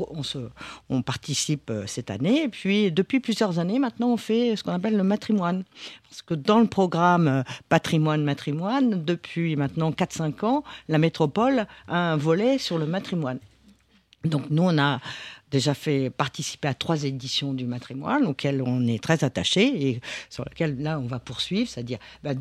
on, 0.88 1.02
participe 1.02 1.72
cette 1.86 2.10
année. 2.10 2.44
Et 2.44 2.48
puis 2.48 2.92
depuis 2.92 3.20
plusieurs 3.20 3.58
années 3.58 3.78
maintenant, 3.78 4.12
on 4.12 4.16
fait 4.16 4.56
ce 4.56 4.62
qu'on 4.62 4.72
appelle 4.72 4.96
le 4.96 5.04
matrimoine. 5.04 5.64
Parce 6.08 6.22
que 6.22 6.34
dans 6.34 6.60
le 6.60 6.66
programme 6.66 7.44
patrimoine 7.68 8.22
matrimoine, 8.22 9.04
depuis 9.04 9.56
maintenant 9.56 9.90
4-5 9.90 10.44
ans, 10.44 10.64
la 10.88 10.98
métropole 10.98 11.66
a 11.88 12.12
un 12.12 12.16
volet 12.16 12.58
sur 12.58 12.78
le 12.78 12.86
matrimoine. 12.86 13.38
Donc 14.24 14.50
nous, 14.50 14.62
on 14.62 14.78
a 14.78 15.00
déjà 15.50 15.74
fait 15.74 16.10
participer 16.10 16.68
à 16.68 16.74
trois 16.74 17.04
éditions 17.04 17.52
du 17.52 17.64
matrimoine 17.64 18.24
auxquelles 18.26 18.60
on 18.60 18.86
est 18.86 19.02
très 19.02 19.22
attaché 19.22 19.88
et 19.88 20.00
sur 20.28 20.44
lesquelles 20.44 20.80
là 20.80 20.98
on 20.98 21.06
va 21.06 21.20
poursuivre, 21.20 21.68
c'est-à-dire 21.68 21.98
bah, 22.24 22.32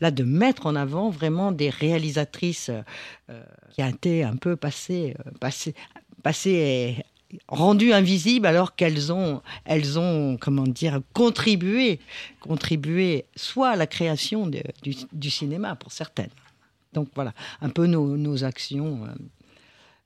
là 0.00 0.10
de 0.10 0.22
mettre 0.22 0.66
en 0.66 0.76
avant 0.76 1.10
vraiment 1.10 1.50
des 1.50 1.68
réalisatrices 1.68 2.70
euh, 2.70 3.42
qui 3.72 3.82
ont 3.82 3.88
été 3.88 4.22
un 4.22 4.36
peu 4.36 4.54
passées, 4.54 5.16
euh, 5.26 5.30
passées, 5.40 5.74
passées 6.22 7.04
rendues 7.48 7.92
invisibles 7.92 8.46
alors 8.46 8.76
qu'elles 8.76 9.12
ont, 9.12 9.42
elles 9.64 9.98
ont, 9.98 10.36
comment 10.40 10.66
dire, 10.66 11.00
contribué, 11.12 12.00
contribué 12.40 13.24
soit 13.34 13.70
à 13.70 13.76
la 13.76 13.86
création 13.86 14.46
du, 14.46 15.30
cinéma 15.30 15.74
pour 15.76 15.92
certaines. 15.92 16.30
Donc 16.92 17.08
voilà, 17.14 17.32
un 17.60 17.70
peu 17.70 17.86
nos, 17.86 18.44
actions. 18.44 19.00
Euh, 19.04 19.14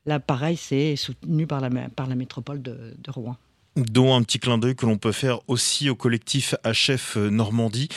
Là, 0.08 0.20
pareil, 0.20 0.56
c'est 0.56 0.96
soutenu 0.96 1.46
par 1.46 1.60
la, 1.60 1.68
par 1.90 2.06
la 2.06 2.14
métropole 2.14 2.62
de 2.62 2.96
Rouen 3.08 3.36
dont 3.78 4.14
un 4.14 4.22
petit 4.22 4.38
clin 4.38 4.58
d'œil 4.58 4.74
que 4.74 4.86
l'on 4.86 4.98
peut 4.98 5.12
faire 5.12 5.40
aussi 5.48 5.90
au 5.90 5.94
collectif 5.94 6.54
HF 6.64 7.16
Normandie, 7.16 7.88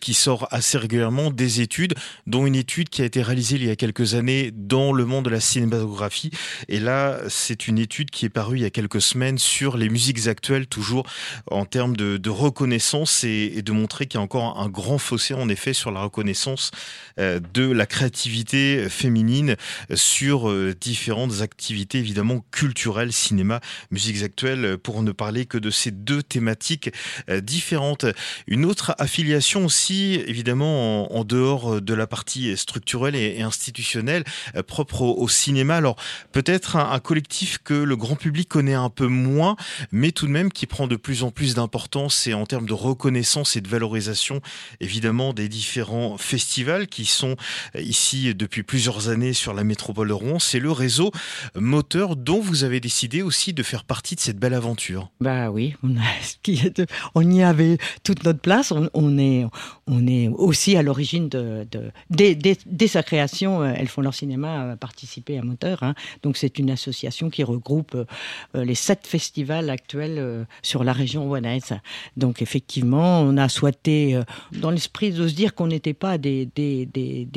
qui 0.00 0.14
sort 0.14 0.48
assez 0.50 0.78
régulièrement 0.78 1.30
des 1.30 1.60
études, 1.60 1.94
dont 2.26 2.46
une 2.46 2.54
étude 2.54 2.88
qui 2.88 3.02
a 3.02 3.04
été 3.04 3.22
réalisée 3.22 3.56
il 3.56 3.66
y 3.66 3.70
a 3.70 3.76
quelques 3.76 4.14
années 4.14 4.50
dans 4.52 4.92
le 4.92 5.04
monde 5.04 5.24
de 5.24 5.30
la 5.30 5.40
cinématographie. 5.40 6.30
Et 6.68 6.80
là, 6.80 7.18
c'est 7.28 7.68
une 7.68 7.78
étude 7.78 8.10
qui 8.10 8.26
est 8.26 8.30
parue 8.30 8.58
il 8.58 8.62
y 8.62 8.66
a 8.66 8.70
quelques 8.70 9.00
semaines 9.00 9.38
sur 9.38 9.76
les 9.76 9.88
musiques 9.88 10.26
actuelles, 10.26 10.66
toujours 10.66 11.06
en 11.50 11.64
termes 11.64 11.96
de, 11.96 12.28
reconnaissance 12.28 13.24
et, 13.24 13.62
de 13.62 13.72
montrer 13.72 14.06
qu'il 14.06 14.18
y 14.18 14.20
a 14.20 14.24
encore 14.24 14.58
un 14.60 14.68
grand 14.68 14.98
fossé, 14.98 15.34
en 15.34 15.48
effet, 15.48 15.72
sur 15.72 15.90
la 15.90 16.02
reconnaissance 16.02 16.70
euh, 17.18 17.40
de 17.54 17.70
la 17.70 17.86
créativité 17.86 18.88
féminine 18.88 19.56
sur 19.94 20.50
euh, 20.50 20.74
différentes 20.78 21.40
activités, 21.40 21.98
évidemment, 21.98 22.44
culturelles, 22.50 23.12
cinéma, 23.12 23.60
musiques 23.90 24.22
actuelles, 24.22 24.76
pour 24.78 25.02
ne 25.02 25.12
parler 25.28 25.44
que 25.44 25.58
de 25.58 25.68
ces 25.68 25.90
deux 25.90 26.22
thématiques 26.22 26.90
euh, 27.28 27.42
différentes. 27.42 28.06
Une 28.46 28.64
autre 28.64 28.94
affiliation 28.96 29.66
aussi, 29.66 30.14
évidemment, 30.26 31.14
en, 31.14 31.22
dehors 31.22 31.82
de 31.82 31.92
la 31.92 32.06
partie 32.06 32.56
structurelle 32.56 33.14
et, 33.14 33.42
institutionnelle, 33.42 34.24
euh, 34.56 34.62
propre 34.62 35.02
au, 35.02 35.28
cinéma. 35.28 35.76
Alors, 35.76 35.96
peut-être 36.32 36.76
un, 36.76 36.98
collectif 36.98 37.58
que 37.62 37.74
le 37.74 37.94
grand 37.94 38.16
public 38.16 38.48
connaît 38.48 38.72
un 38.72 38.88
peu 38.88 39.06
moins, 39.06 39.56
mais 39.92 40.12
tout 40.12 40.26
de 40.26 40.32
même 40.32 40.50
qui 40.50 40.64
prend 40.64 40.86
de 40.86 40.96
plus 40.96 41.22
en 41.24 41.30
plus 41.30 41.54
d'importance 41.54 42.26
et 42.26 42.32
en 42.32 42.46
termes 42.46 42.66
de 42.66 42.72
reconnaissance 42.72 43.54
et 43.54 43.60
de 43.60 43.68
valorisation, 43.68 44.40
évidemment, 44.80 45.34
des 45.34 45.50
différents 45.50 46.16
festivals 46.16 46.86
qui 46.86 47.04
sont 47.04 47.36
euh, 47.76 47.82
ici 47.82 48.34
depuis 48.34 48.62
plusieurs 48.62 49.10
années 49.10 49.34
sur 49.34 49.52
la 49.52 49.62
métropole 49.62 50.08
de 50.08 50.14
Rouen. 50.14 50.38
C'est 50.38 50.58
le 50.58 50.72
réseau 50.72 51.12
moteur 51.54 52.16
dont 52.16 52.40
vous 52.40 52.64
avez 52.64 52.80
décidé 52.80 53.20
aussi 53.20 53.52
de 53.52 53.62
faire 53.62 53.84
partie 53.84 54.14
de 54.14 54.20
cette 54.20 54.38
belle 54.38 54.54
aventure. 54.54 55.10
Bah 55.20 55.50
oui, 55.50 55.74
on, 55.82 55.94
on 57.14 57.30
y 57.30 57.42
avait 57.42 57.78
toute 58.04 58.24
notre 58.24 58.40
place. 58.40 58.72
On, 58.94 59.18
est, 59.18 59.46
on 59.88 60.06
est 60.06 60.28
aussi 60.28 60.76
à 60.76 60.82
l'origine 60.82 61.28
de, 61.28 61.66
dès, 62.10 62.86
sa 62.86 63.02
création, 63.02 63.62
euh, 63.62 63.72
elles 63.76 63.88
font 63.88 64.02
leur 64.02 64.14
cinéma 64.14 64.76
participer 64.78 65.38
à 65.38 65.42
Moteur. 65.42 65.82
Hein. 65.82 65.94
Donc 66.22 66.36
c'est 66.36 66.58
une 66.58 66.70
association 66.70 67.30
qui 67.30 67.42
regroupe 67.42 67.94
euh, 67.94 68.64
les 68.64 68.74
sept 68.74 69.06
festivals 69.06 69.70
actuels 69.70 70.16
euh, 70.18 70.44
sur 70.62 70.84
la 70.84 70.92
région 70.92 71.24
rouennaise. 71.24 71.72
Donc 72.16 72.42
effectivement, 72.42 73.20
on 73.20 73.36
a 73.36 73.48
souhaité, 73.48 74.20
dans 74.52 74.70
l'esprit 74.70 75.10
de 75.10 75.26
se 75.26 75.34
dire 75.34 75.54
qu'on 75.54 75.68
n'était 75.68 75.94
pas 75.94 76.18
des, 76.18 76.48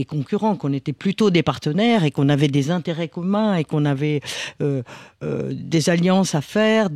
concurrents, 0.07 0.55
qu'on 0.55 0.73
était 0.73 0.93
plutôt 0.93 1.29
des 1.29 1.43
partenaires 1.43 2.03
et 2.03 2.11
qu'on 2.11 2.29
avait 2.29 2.47
des 2.47 2.71
intérêts 2.71 3.07
communs 3.07 3.55
et 3.55 3.63
qu'on 3.63 3.85
avait 3.85 4.21
des 4.59 5.89
alliances 5.89 6.35
à 6.35 6.41
faire. 6.41 6.89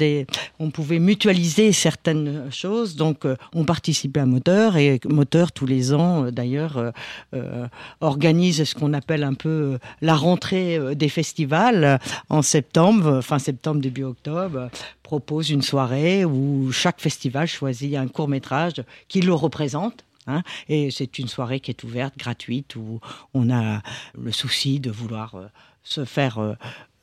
On 0.59 0.69
pouvait 0.69 0.99
mutualiser 0.99 1.71
certaines 1.71 2.51
choses. 2.51 2.95
Donc, 2.95 3.25
on 3.53 3.63
participait 3.63 4.19
à 4.19 4.25
Moteur 4.25 4.77
et 4.77 4.99
Moteur, 5.07 5.44
tous 5.51 5.65
les 5.65 5.93
ans, 5.93 6.25
euh, 6.25 6.31
d'ailleurs, 6.31 6.91
euh, 7.34 7.67
organise 8.01 8.63
ce 8.63 8.75
qu'on 8.75 8.93
appelle 8.93 9.23
un 9.23 9.34
peu 9.34 9.77
la 10.01 10.15
rentrée 10.15 10.95
des 10.95 11.10
festivals 11.10 11.99
en 12.29 12.41
septembre, 12.41 13.21
fin 13.21 13.39
septembre, 13.39 13.81
début 13.81 14.03
octobre, 14.03 14.69
propose 15.03 15.49
une 15.49 15.62
soirée 15.62 16.25
où 16.25 16.71
chaque 16.71 16.99
festival 16.99 17.47
choisit 17.47 17.95
un 17.95 18.08
court 18.08 18.27
métrage 18.27 18.84
qui 19.08 19.21
le 19.21 19.34
représente. 19.34 20.03
Hein. 20.27 20.41
et 20.69 20.89
c'est 20.89 21.19
une 21.19 21.27
soirée 21.27 21.60
qui 21.60 21.69
est 21.69 21.84
ouverte, 21.84 22.17
gratuite, 22.17 22.75
où 22.75 22.99
on 23.36 23.51
a 23.51 23.84
le 24.19 24.31
souci 24.31 24.79
de 24.79 24.89
vouloir 24.89 25.36
se 25.84 26.03
faire, 26.03 26.55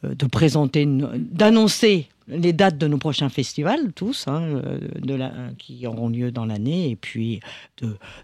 de 0.02 0.26
présenter, 0.26 0.88
d'annoncer 0.88 2.08
les 2.28 2.52
dates 2.52 2.78
de 2.78 2.86
nos 2.86 2.98
prochains 2.98 3.28
festivals, 3.28 3.92
tous, 3.92 4.28
hein, 4.28 4.42
euh, 4.42 4.78
de 5.00 5.18
qui 5.58 5.86
auront 5.86 6.08
lieu 6.08 6.30
dans 6.30 6.46
l'année, 6.46 6.90
et 6.90 6.96
puis 6.96 7.40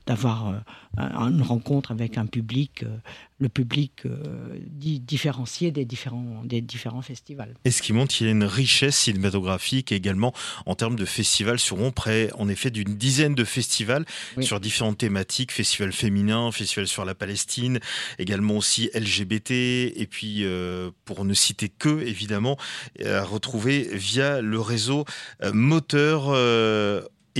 d'avoir 0.06 0.48
euh, 0.48 0.58
une 0.98 1.42
rencontre 1.42 1.90
avec 1.90 2.18
un 2.18 2.26
public, 2.26 2.82
euh, 2.82 2.96
le 3.38 3.48
public 3.48 3.92
euh, 4.04 4.58
différencié 4.66 5.70
des 5.70 5.84
différents, 5.84 6.42
des 6.44 6.60
différents 6.60 7.02
festivals. 7.02 7.54
Et 7.64 7.70
ce 7.70 7.82
qui 7.82 7.92
montre 7.92 8.14
qu'il 8.14 8.26
y 8.26 8.28
a 8.28 8.32
une 8.32 8.44
richesse 8.44 8.96
cinématographique 8.96 9.92
également 9.92 10.34
en 10.66 10.74
termes 10.74 10.96
de 10.96 11.04
festivals 11.04 11.58
Rouen, 11.70 11.90
près 11.90 12.30
en 12.34 12.48
effet 12.48 12.70
d'une 12.70 12.96
dizaine 12.96 13.34
de 13.34 13.44
festivals 13.44 14.04
sur 14.40 14.58
différentes 14.60 14.98
thématiques, 14.98 15.52
festival 15.52 15.92
féminin, 15.92 16.50
festival 16.50 16.88
sur 16.88 17.04
la 17.04 17.14
Palestine, 17.14 17.78
également 18.18 18.56
aussi 18.56 18.90
LGBT, 18.94 19.50
et 19.50 20.08
puis 20.10 20.44
euh, 20.44 20.90
pour 21.04 21.24
ne 21.24 21.34
citer 21.34 21.68
que 21.68 22.00
évidemment, 22.00 22.56
à 23.04 23.22
retrouver 23.22 23.88
via 23.92 24.40
le 24.40 24.60
réseau 24.60 25.04
moteur 25.52 26.34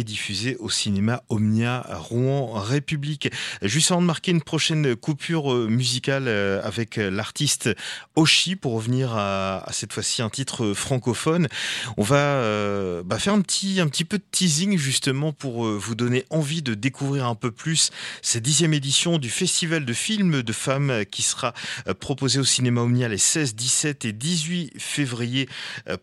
diffusé 0.04 0.56
au 0.58 0.70
cinéma 0.70 1.22
Omnia 1.28 1.86
Rouen 1.88 2.52
République. 2.52 3.30
Juste 3.62 3.90
avant 3.90 4.00
de 4.00 4.06
marquer 4.06 4.30
une 4.30 4.42
prochaine 4.42 4.96
coupure 4.96 5.52
euh, 5.52 5.68
musicale 5.68 6.24
euh, 6.28 6.60
avec 6.62 6.96
l'artiste 6.96 7.70
Oshi 8.16 8.56
pour 8.56 8.74
revenir 8.74 9.14
à, 9.16 9.66
cette 9.72 9.92
fois-ci 9.92 10.22
un 10.22 10.30
titre 10.30 10.72
francophone, 10.74 11.48
on 11.96 12.02
va 12.02 12.16
euh, 12.16 13.02
bah, 13.04 13.18
faire 13.18 13.34
un 13.34 13.40
petit, 13.40 13.80
un 13.80 13.88
petit 13.88 14.04
peu 14.04 14.18
de 14.18 14.24
teasing 14.30 14.76
justement 14.76 15.32
pour 15.32 15.64
vous 15.66 15.94
donner 15.94 16.24
envie 16.30 16.62
de 16.62 16.74
découvrir 16.74 17.26
un 17.26 17.34
peu 17.34 17.50
plus 17.50 17.90
cette 18.22 18.42
dixième 18.42 18.74
édition 18.74 19.18
du 19.18 19.30
Festival 19.30 19.84
de 19.84 19.92
films 19.92 20.42
de 20.42 20.52
femmes 20.52 21.04
qui 21.10 21.22
sera 21.22 21.52
proposé 22.00 22.38
au 22.38 22.44
cinéma 22.44 22.82
Omnia 22.82 23.08
les 23.08 23.18
16, 23.18 23.54
17 23.54 24.04
et 24.04 24.12
18 24.12 24.72
février 24.78 25.48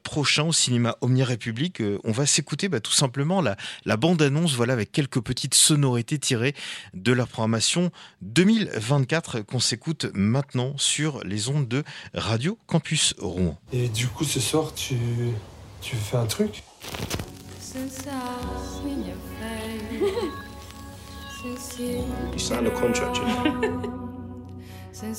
prochains 0.04 0.44
au 0.44 0.54
cinéma 0.54 0.98
Omnia 1.02 1.26
République. 1.26 1.82
On 2.04 2.12
va 2.12 2.26
s'écouter 2.26 2.70
bah, 2.70 2.80
tout 2.80 2.92
simplement 2.92 3.42
la, 3.42 3.56
la 3.86 3.98
bande-annonce, 3.98 4.54
voilà, 4.56 4.74
avec 4.74 4.91
quelques 4.91 5.21
petites 5.21 5.54
sonorités 5.54 6.19
tirées 6.19 6.56
de 6.93 7.13
la 7.13 7.26
programmation 7.26 7.91
2024 8.21 9.41
qu'on 9.41 9.60
s'écoute 9.60 10.08
maintenant 10.13 10.74
sur 10.78 11.24
les 11.24 11.50
ondes 11.50 11.67
de 11.67 11.84
Radio 12.13 12.58
Campus 12.67 13.15
Rouen. 13.19 13.58
Et 13.71 13.88
du 13.89 14.08
coup, 14.08 14.24
ce 14.24 14.39
soir, 14.39 14.74
tu, 14.74 14.98
tu 15.82 15.95
fais 15.95 16.17
un 16.17 16.26
truc? 16.26 16.63
You 22.34 22.39
signed 22.39 22.65
a 22.65 22.71
contract, 22.71 23.19
We 25.06 25.13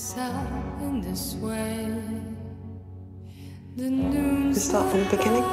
start 4.58 4.90
from 4.90 5.04
the 5.04 5.16
beginning. 5.16 5.44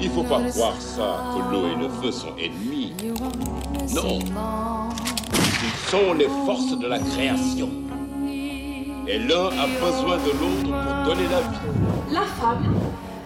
Il 0.00 0.10
faut 0.10 0.22
pas 0.22 0.40
croire 0.42 0.80
ça, 0.80 1.24
que 1.34 1.40
l'eau 1.52 1.66
et 1.66 1.74
le 1.74 1.88
feu 1.88 2.12
sont 2.12 2.36
ennemis. 2.38 2.94
Non. 3.94 4.20
Ils 4.20 5.90
sont 5.90 6.14
les 6.14 6.28
forces 6.46 6.78
de 6.78 6.86
la 6.86 7.00
création. 7.00 7.68
Et 9.08 9.18
l'un 9.18 9.46
a 9.46 9.66
besoin 9.80 10.18
de 10.18 10.30
l'autre 10.38 10.62
pour 10.62 11.04
donner 11.04 11.28
la 11.28 11.40
vie. 11.40 11.58
La 12.12 12.22
femme 12.22 12.74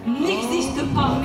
n'existe 0.07 0.83
pas. 0.95 1.19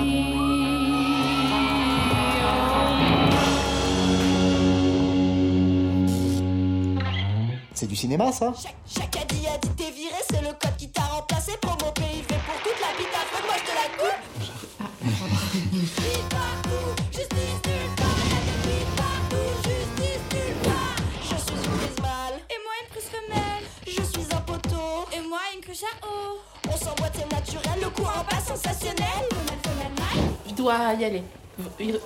C'est 7.73 7.87
du 7.87 7.95
cinéma, 7.95 8.31
ça? 8.31 8.53
Chaque, 8.61 8.75
chaque 8.85 9.15
a 9.15 9.25
dit 9.33 9.47
a 9.47 9.57
dit 9.59 9.69
t'es 9.77 9.91
viré, 9.91 10.15
c'est 10.29 10.41
le 10.41 10.49
code 10.59 10.75
qui 10.77 10.89
t'a 10.89 11.03
remplacé. 11.03 11.51
Pays 11.61 11.61
pour 11.61 11.77
toute 11.77 11.99
la 12.31 12.37
On 26.69 26.71
s'envoie 26.71 27.07
c'est 27.13 27.31
naturel, 27.31 27.81
le 27.81 27.89
courant 27.89 28.23
pas 28.27 28.39
sensationnel. 28.39 29.05
Je 30.47 30.53
dois 30.53 30.93
y 30.99 31.05
aller, 31.05 31.23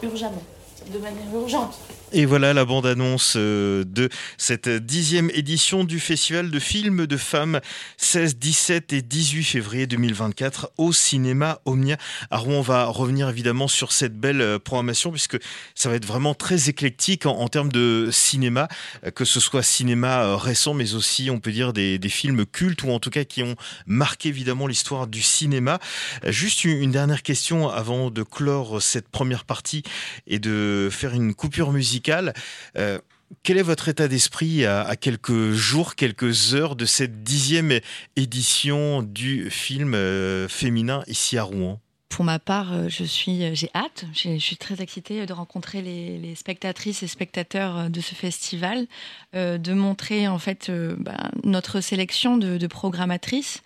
urgemment, 0.03 0.43
de 0.87 0.97
manière 0.99 1.33
urgente. 1.33 1.77
Et 2.13 2.25
voilà 2.25 2.53
la 2.53 2.65
bande-annonce 2.65 3.35
euh, 3.37 3.85
de 3.85 4.09
cette 4.37 4.67
dixième 4.67 5.29
édition 5.33 5.85
du 5.85 5.97
Festival 5.97 6.51
de 6.51 6.59
films 6.59 7.07
de 7.07 7.15
femmes 7.15 7.61
16, 7.95 8.35
17 8.35 8.91
et 8.91 9.01
18 9.01 9.43
février 9.45 9.87
2024 9.87 10.73
au 10.77 10.91
cinéma 10.91 11.61
Omnia 11.63 11.95
à. 12.29 12.41
On 12.43 12.59
va 12.59 12.87
revenir 12.87 13.29
évidemment 13.29 13.69
sur 13.69 13.93
cette 13.93 14.17
belle 14.19 14.41
euh, 14.41 14.59
programmation 14.59 15.09
puisque 15.11 15.37
ça 15.73 15.87
va 15.87 15.95
être 15.95 16.05
vraiment 16.05 16.33
très 16.33 16.67
éclectique 16.67 17.25
en, 17.25 17.47
termes 17.47 17.71
de 17.71 18.09
cinéma, 18.11 18.67
euh, 19.05 19.11
que 19.11 19.23
ce 19.23 19.39
soit 19.39 19.63
cinéma 19.63 20.35
récent 20.35 20.73
mais 20.73 20.95
aussi 20.95 21.29
on 21.29 21.39
peut 21.39 21.53
dire 21.53 21.71
des, 21.71 21.97
films 22.09 22.45
cultes 22.45 22.83
ou 22.83 22.89
en 22.89 22.99
tout 22.99 23.09
cas 23.09 23.23
qui 23.23 23.41
ont 23.41 23.55
marqué 23.85 24.27
évidemment 24.27 24.67
l'histoire 24.67 25.07
du 25.07 25.21
cinéma. 25.21 25.79
Juste 26.27 26.65
une 26.65 26.91
dernière 26.91 27.23
question 27.23 27.69
avant 27.69 28.11
de 28.11 28.23
clore 28.23 28.81
cette 28.81 29.07
première 29.07 29.45
partie 29.45 29.83
et 30.27 30.39
de 30.39 30.89
faire 30.91 31.13
une 31.13 31.33
coupure 31.33 31.71
musicale 31.71 32.00
euh, 32.09 32.99
quel 33.43 33.57
est 33.57 33.63
votre 33.63 33.87
état 33.87 34.07
d'esprit 34.07 34.65
à, 34.65 34.95
quelques 34.95 35.51
jours, 35.51 35.95
quelques 35.95 36.53
heures 36.53 36.75
de 36.75 36.85
cette 36.85 37.23
dixième 37.23 37.79
édition 38.15 39.03
du 39.03 39.49
film 39.49 39.93
euh, 39.93 40.47
féminin 40.47 41.03
ici 41.07 41.37
à 41.37 41.43
Rouen? 41.43 41.79
Pour 42.09 42.25
ma 42.25 42.39
part, 42.39 42.73
euh, 42.73 42.89
je 42.89 43.05
suis, 43.05 43.55
j'ai 43.55 43.69
hâte. 43.73 44.03
Je 44.13 44.37
suis 44.37 44.57
très 44.57 44.81
excitée 44.81 45.25
de 45.25 45.31
rencontrer 45.31 45.81
les, 45.81 46.35
spectatrices 46.35 47.03
et 47.03 47.07
spectateurs 47.07 47.89
de 47.89 48.01
ce 48.01 48.15
festival, 48.15 48.85
de 49.33 49.73
montrer 49.73 50.27
en 50.27 50.37
fait 50.37 50.69
bah, 50.97 51.31
notre 51.45 51.79
sélection 51.79 52.35
de, 52.37 52.67
programmatrices. 52.67 53.63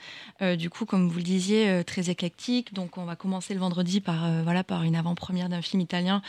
du 0.57 0.69
coup, 0.69 0.85
comme 0.85 1.09
vous 1.09 1.17
le 1.17 1.23
disiez, 1.23 1.83
très 1.85 2.11
éclectique. 2.11 2.71
Donc, 2.73 2.99
on 2.99 3.05
va 3.05 3.15
commencer 3.15 3.55
le 3.55 3.59
vendredi 3.59 3.99
par 3.99 4.43
voilà 4.43 4.63
par 4.63 4.83
une 4.83 4.95
avant-première 4.95 5.49
d'un 5.49 5.63
film 5.63 5.81
italien 5.81 6.21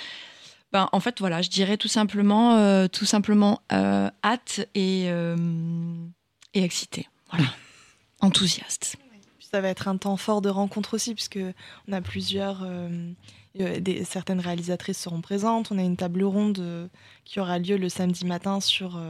ben, 0.73 0.89
en 0.93 1.01
fait, 1.01 1.21
voilà, 1.21 1.43
je 1.43 1.51
dirais 1.51 1.77
tout 1.77 1.89
simplement, 1.89 2.57
euh, 2.57 2.89
tout 2.89 3.05
simplement 3.05 3.63
euh, 3.73 4.11
hâte 4.25 4.69
et, 4.75 5.07
euh, 5.09 5.37
et 6.55 6.63
excité. 6.63 7.09
Voilà, 7.31 7.49
enthousiaste. 8.21 8.97
Ça 9.41 9.61
va 9.61 9.69
être 9.69 9.89
un 9.89 9.97
temps 9.97 10.17
fort 10.17 10.43
de 10.43 10.49
rencontre 10.49 10.95
aussi, 10.95 11.15
puisque 11.15 11.39
on 11.89 11.93
a 11.93 12.01
plusieurs. 12.01 12.67
Des, 13.55 14.05
certaines 14.05 14.41
réalisatrices 14.41 14.99
seront 14.99 15.23
présentes. 15.23 15.71
On 15.71 15.79
a 15.79 15.83
une 15.83 15.97
table 15.97 16.25
ronde 16.25 16.91
qui 17.25 17.41
aura 17.41 17.59
lieu 17.59 17.79
le 17.79 17.89
samedi 17.89 18.27
matin 18.27 18.61
sur 18.61 19.01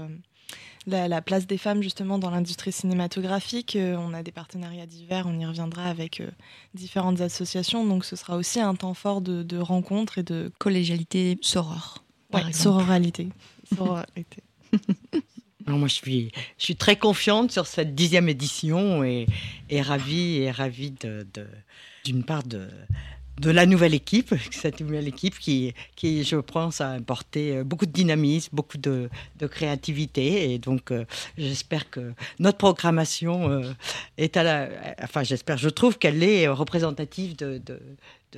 la, 0.87 1.21
place 1.21 1.47
des 1.47 1.59
femmes 1.59 1.83
justement 1.83 2.19
dans 2.19 2.31
l'industrie 2.31 2.73
cinématographique. 2.73 3.77
Euh, 3.77 3.97
on 3.99 4.15
a 4.15 4.23
des 4.23 4.33
partenariats 4.33 4.87
divers, 4.87 5.27
on 5.27 5.39
y 5.39 5.45
reviendra 5.45 5.85
avec 5.85 6.21
euh, 6.21 6.31
différentes 6.75 7.21
associations. 7.21 7.85
Donc 7.85 8.05
ce 8.05 8.17
sera 8.17 8.37
aussi 8.37 8.61
un 8.61 8.75
temps 8.75 8.95
fort 8.95 9.21
de, 9.21 9.59
rencontres 9.59 10.19
et 10.19 10.23
de 10.23 10.53
collégialité 10.59 11.39
soror. 11.41 12.05
Ouais, 12.33 12.53
sororalité. 12.53 13.29
moi, 15.67 15.89
je 15.89 15.95
suis, 15.95 16.31
je 16.59 16.65
suis 16.65 16.77
très 16.77 16.97
confiante 16.97 17.51
sur 17.51 17.67
cette 17.67 17.95
dixième 17.95 18.29
édition 18.29 19.03
et, 19.05 19.27
et 19.71 19.83
ravie, 19.83 20.37
et 20.37 20.51
ravie 20.51 20.93
de, 20.93 21.27
d'une 22.05 22.25
part 22.25 22.45
de, 22.45 22.69
de 23.41 23.51
la 23.51 23.67
nouvelle 23.67 23.95
équipe, 23.95 24.35
cette 24.51 24.81
nouvelle 24.81 25.09
équipe 25.09 25.39
qui, 25.39 25.75
qui 25.95 26.25
je 26.25 26.37
pense, 26.37 26.81
a 26.81 26.93
apporté 26.93 27.57
euh, 27.57 27.65
beaucoup 27.65 27.87
de 27.87 27.93
dynamisme, 27.93 28.51
beaucoup 28.53 28.79
de, 28.79 29.11
de 29.39 29.47
créativité. 29.47 30.53
Et 30.53 30.59
donc, 30.59 30.91
euh, 30.91 31.05
j'espère 31.37 31.91
que 31.91 32.13
notre 32.39 32.59
programmation 32.59 33.51
euh, 33.51 33.73
est 34.17 34.37
à 34.37 34.43
la. 34.43 34.69
Enfin, 35.03 35.23
j'espère, 35.23 35.59
je 35.59 35.69
trouve 35.69 35.99
qu'elle 35.99 36.23
est 36.23 36.49
représentative 36.49 37.37
de, 37.37 37.61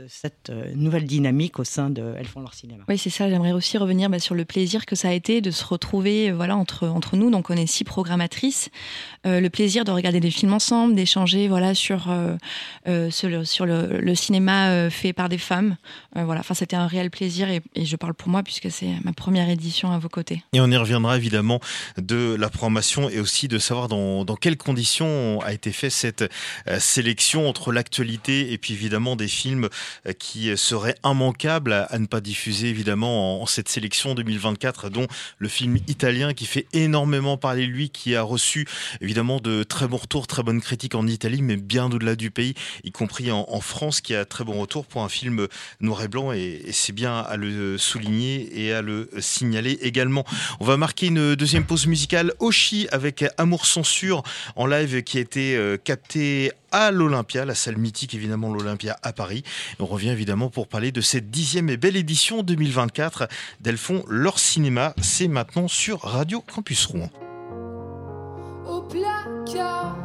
cette 0.08 0.50
euh, 0.50 0.72
nouvelle 0.74 1.04
dynamique 1.04 1.58
au 1.58 1.64
sein 1.64 1.90
de 1.90 2.14
Elles 2.18 2.26
font 2.26 2.40
leur 2.40 2.54
cinéma. 2.54 2.84
Oui, 2.88 2.98
c'est 2.98 3.11
ça. 3.11 3.28
J'aimerais 3.28 3.52
aussi 3.52 3.78
revenir 3.78 4.11
bah, 4.11 4.18
sur 4.18 4.34
le 4.34 4.44
plaisir 4.44 4.87
que 4.87 4.96
ça 4.96 5.08
a 5.08 5.12
été 5.12 5.40
de 5.40 5.50
se 5.50 5.64
retrouver 5.64 6.30
euh, 6.30 6.34
voilà, 6.34 6.56
entre, 6.56 6.87
entre 6.87 7.16
nous. 7.16 7.30
Donc, 7.30 7.50
on 7.50 7.54
est 7.56 7.66
six 7.66 7.84
programmatrices. 7.84 8.70
Euh, 9.26 9.40
le 9.40 9.50
plaisir 9.50 9.84
de 9.84 9.90
regarder 9.90 10.20
des 10.20 10.30
films 10.30 10.52
ensemble, 10.52 10.94
d'échanger 10.94 11.48
voilà, 11.48 11.74
sur, 11.74 12.08
sur, 13.11 13.28
le, 13.28 13.44
sur 13.44 13.66
le, 13.66 14.14
cinéma 14.14 14.90
fait 14.90 15.12
par 15.12 15.28
des 15.28 15.38
femmes. 15.38 15.76
voilà. 16.14 16.40
enfin, 16.40 16.54
c'était 16.54 16.76
un 16.76 16.87
réel 16.87 17.11
plaisir 17.11 17.48
et, 17.50 17.62
je 17.76 17.96
parle 17.96 18.14
pour 18.14 18.28
moi 18.28 18.42
puisque 18.42 18.70
c'est 18.70 18.94
ma 19.04 19.12
première 19.12 19.48
édition 19.48 19.92
à 19.92 19.98
vos 19.98 20.08
côtés. 20.08 20.42
Et 20.52 20.61
on 20.61 20.70
y 20.70 20.76
reviendra 20.76 21.16
évidemment 21.16 21.61
de 21.96 22.37
la 22.38 22.48
programmation 22.48 23.08
et 23.08 23.20
aussi 23.20 23.48
de 23.48 23.58
savoir 23.58 23.88
dans, 23.88 24.24
dans 24.24 24.37
quelles 24.37 24.56
conditions 24.56 25.40
a 25.40 25.52
été 25.52 25.72
faite 25.72 25.92
cette 25.92 26.24
sélection 26.78 27.48
entre 27.48 27.72
l'actualité 27.72 28.52
et 28.52 28.58
puis 28.58 28.74
évidemment 28.74 29.16
des 29.16 29.28
films 29.28 29.64
euh, 29.64 29.68
qui 30.18 30.57
serait 30.57 30.96
immanquable 31.05 31.72
à, 31.72 31.98
ne 31.98 32.07
pas 32.07 32.20
diffuser 32.20 32.68
évidemment 32.68 33.42
en, 33.42 33.46
cette 33.46 33.68
sélection 33.68 34.14
2024, 34.14 34.90
dont 34.90 35.07
le 35.38 35.48
film 35.48 35.79
italien 35.88 36.35
qui 36.35 36.46
fait 36.46 36.66
énormément 36.72 37.37
parler 37.37 37.66
lui, 37.66 37.90
qui 37.90 38.14
a 38.14 38.22
reçu 38.22 38.66
évidemment 39.01 39.40
de 39.40 39.62
très 39.62 39.88
bons 39.88 39.96
retours, 39.96 40.27
très 40.27 40.42
bonnes 40.42 40.61
critiques 40.61 40.94
en 40.94 41.07
Italie, 41.07 41.42
mais 41.42 41.57
bien 41.57 41.87
au-delà 41.87 42.16
du 42.16 42.31
pays, 42.31 42.55
y 42.85 42.92
compris 42.92 43.31
en, 43.31 43.61
France, 43.61 44.01
qui 44.01 44.14
a 44.14 44.24
très 44.24 44.44
bon 44.44 44.61
retour 44.61 44.87
pour 44.87 45.03
un 45.03 45.09
film 45.09 45.46
noir 45.81 46.03
et 46.03 46.09
blanc, 46.09 46.33
et, 46.33 46.62
c'est 46.72 46.92
bien 46.92 47.18
à 47.18 47.37
le 47.37 47.77
souligner 47.79 48.48
et 48.61 48.72
à 48.72 48.83
le 48.83 49.11
signaler 49.18 49.79
également. 49.83 50.24
On 50.61 50.64
va 50.64 50.77
marquer 50.77 51.07
une 51.07 51.35
deuxième 51.35 51.64
pause 51.64 51.87
musicale, 51.87 52.33
Oshi 52.38 52.88
avec 52.92 53.24
Amour 53.37 53.66
Censure 53.66 54.22
en 54.57 54.66
live 54.66 55.03
qui 55.03 55.18
a 55.18 55.20
été 55.20 55.57
euh, 55.57 55.77
capté 55.77 56.53
à 56.72 56.90
l'Olympia, 56.90 57.44
la 57.44 57.54
salle 57.54 57.76
mythique 57.76 58.14
évidemment 58.14 58.52
l'Olympia 58.52 58.96
à 59.02 59.12
Paris. 59.12 59.42
On 59.78 59.87
revient 59.87 60.11
évidemment 60.11 60.50
pour 60.50 60.68
parler 60.68 60.92
de 60.92 61.00
cette 61.00 61.31
dixième 61.31 61.68
et 61.70 61.76
belle 61.76 61.96
édition 61.96 62.42
2024 62.42 63.28
d'Elles 63.61 63.78
font 63.78 64.04
leur 64.09 64.38
cinéma. 64.38 64.94
C'est 65.00 65.28
maintenant 65.28 65.68
sur 65.68 66.00
Radio 66.00 66.40
Campus 66.40 66.87
Rouen. 66.87 67.11
Au 68.66 68.83
placard, 68.83 69.96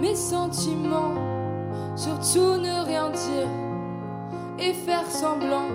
mes 0.00 0.14
sentiments, 0.14 1.14
surtout 1.96 2.56
ne 2.60 2.84
rien 2.84 3.10
dire 3.10 3.48
et 4.58 4.72
faire 4.72 5.06
semblant, 5.10 5.68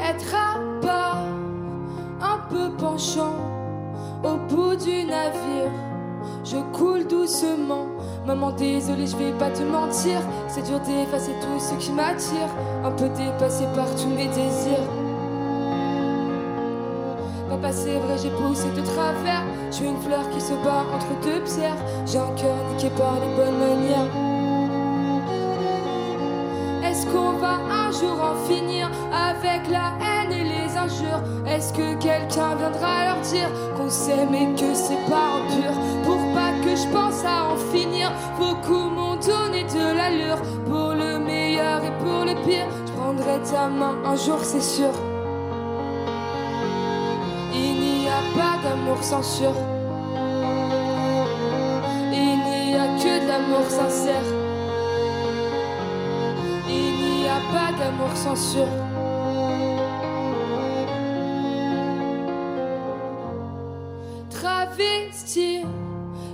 être 0.00 0.34
à 0.34 0.58
part, 0.80 1.24
un 2.20 2.38
peu 2.50 2.76
penchant 2.76 3.36
au 4.24 4.36
bout 4.48 4.76
du 4.76 5.04
navire. 5.04 5.89
Je 6.44 6.56
coule 6.76 7.06
doucement 7.06 7.86
Maman, 8.26 8.52
désolé, 8.52 9.06
je 9.06 9.16
vais 9.16 9.32
pas 9.32 9.50
te 9.50 9.62
mentir. 9.62 10.20
C'est 10.48 10.62
dur 10.62 10.78
d'effacer 10.80 11.32
tout 11.40 11.58
ce 11.58 11.74
qui 11.74 11.90
m'attire. 11.92 12.48
Un 12.84 12.90
peu 12.90 13.08
dépassé 13.08 13.64
par 13.74 13.88
tous 13.94 14.08
mes 14.08 14.28
désirs. 14.28 14.86
Papa, 17.48 17.72
c'est 17.72 17.98
vrai, 17.98 18.16
j'ai 18.22 18.30
poussé 18.30 18.70
de 18.70 18.82
travers. 18.82 19.42
Je 19.70 19.76
suis 19.76 19.86
une 19.86 19.98
fleur 19.98 20.28
qui 20.30 20.40
se 20.40 20.52
bat 20.52 20.84
entre 20.94 21.08
deux 21.22 21.42
pierres. 21.42 21.76
J'ai 22.06 22.18
un 22.18 22.32
cœur 22.36 22.54
niqué 22.72 22.90
par 22.90 23.14
les 23.14 23.34
bonnes 23.36 23.58
manières. 23.58 24.29
Est-ce 27.00 27.08
qu'on 27.14 27.32
va 27.38 27.54
un 27.70 27.90
jour 27.92 28.20
en 28.22 28.34
finir 28.46 28.90
avec 29.10 29.70
la 29.70 29.94
haine 30.02 30.32
et 30.32 30.44
les 30.44 30.76
injures? 30.76 31.22
Est-ce 31.46 31.72
que 31.72 31.94
quelqu'un 31.94 32.56
viendra 32.56 33.06
leur 33.06 33.20
dire 33.22 33.48
qu'on 33.74 33.88
s'aime 33.88 34.34
et 34.34 34.54
que 34.54 34.74
c'est 34.74 35.02
pas 35.08 35.38
impur 35.38 35.72
Pour 36.04 36.18
pas 36.34 36.52
que 36.62 36.76
je 36.76 36.86
pense 36.92 37.24
à 37.24 37.52
en 37.52 37.56
finir, 37.72 38.12
beaucoup 38.38 38.90
m'ont 38.90 39.16
donné 39.16 39.64
de 39.64 39.96
l'allure. 39.96 40.42
Pour 40.66 40.90
le 40.90 41.18
meilleur 41.18 41.82
et 41.82 42.04
pour 42.04 42.26
le 42.26 42.34
pire, 42.46 42.66
je 42.84 42.92
prendrai 42.92 43.40
ta 43.50 43.68
main 43.68 43.96
un 44.04 44.16
jour, 44.16 44.40
c'est 44.42 44.60
sûr. 44.60 44.92
Il 47.54 47.80
n'y 47.80 48.08
a 48.08 48.20
pas 48.36 48.62
d'amour 48.62 49.02
censure. 49.02 49.56
Il 52.12 52.36
n'y 52.44 52.74
a 52.74 52.86
que 52.98 53.24
de 53.24 53.26
l'amour 53.26 53.70
sincère. 53.70 54.39
Pas 57.52 57.72
d'amour 57.78 58.14
censure. 58.14 58.66
Travestir 64.30 65.66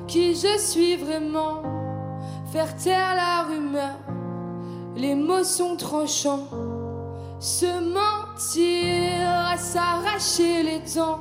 qui 0.06 0.34
je 0.34 0.58
suis 0.58 0.96
vraiment. 0.96 1.62
Faire 2.52 2.76
taire 2.76 3.14
la 3.14 3.42
rumeur, 3.42 3.96
les 4.94 5.14
mots 5.14 5.44
sont 5.44 5.76
tranchants. 5.76 6.48
Se 7.38 7.66
mentir 7.66 9.28
à 9.28 9.56
s'arracher 9.56 10.62
les 10.62 10.80
dents. 10.94 11.20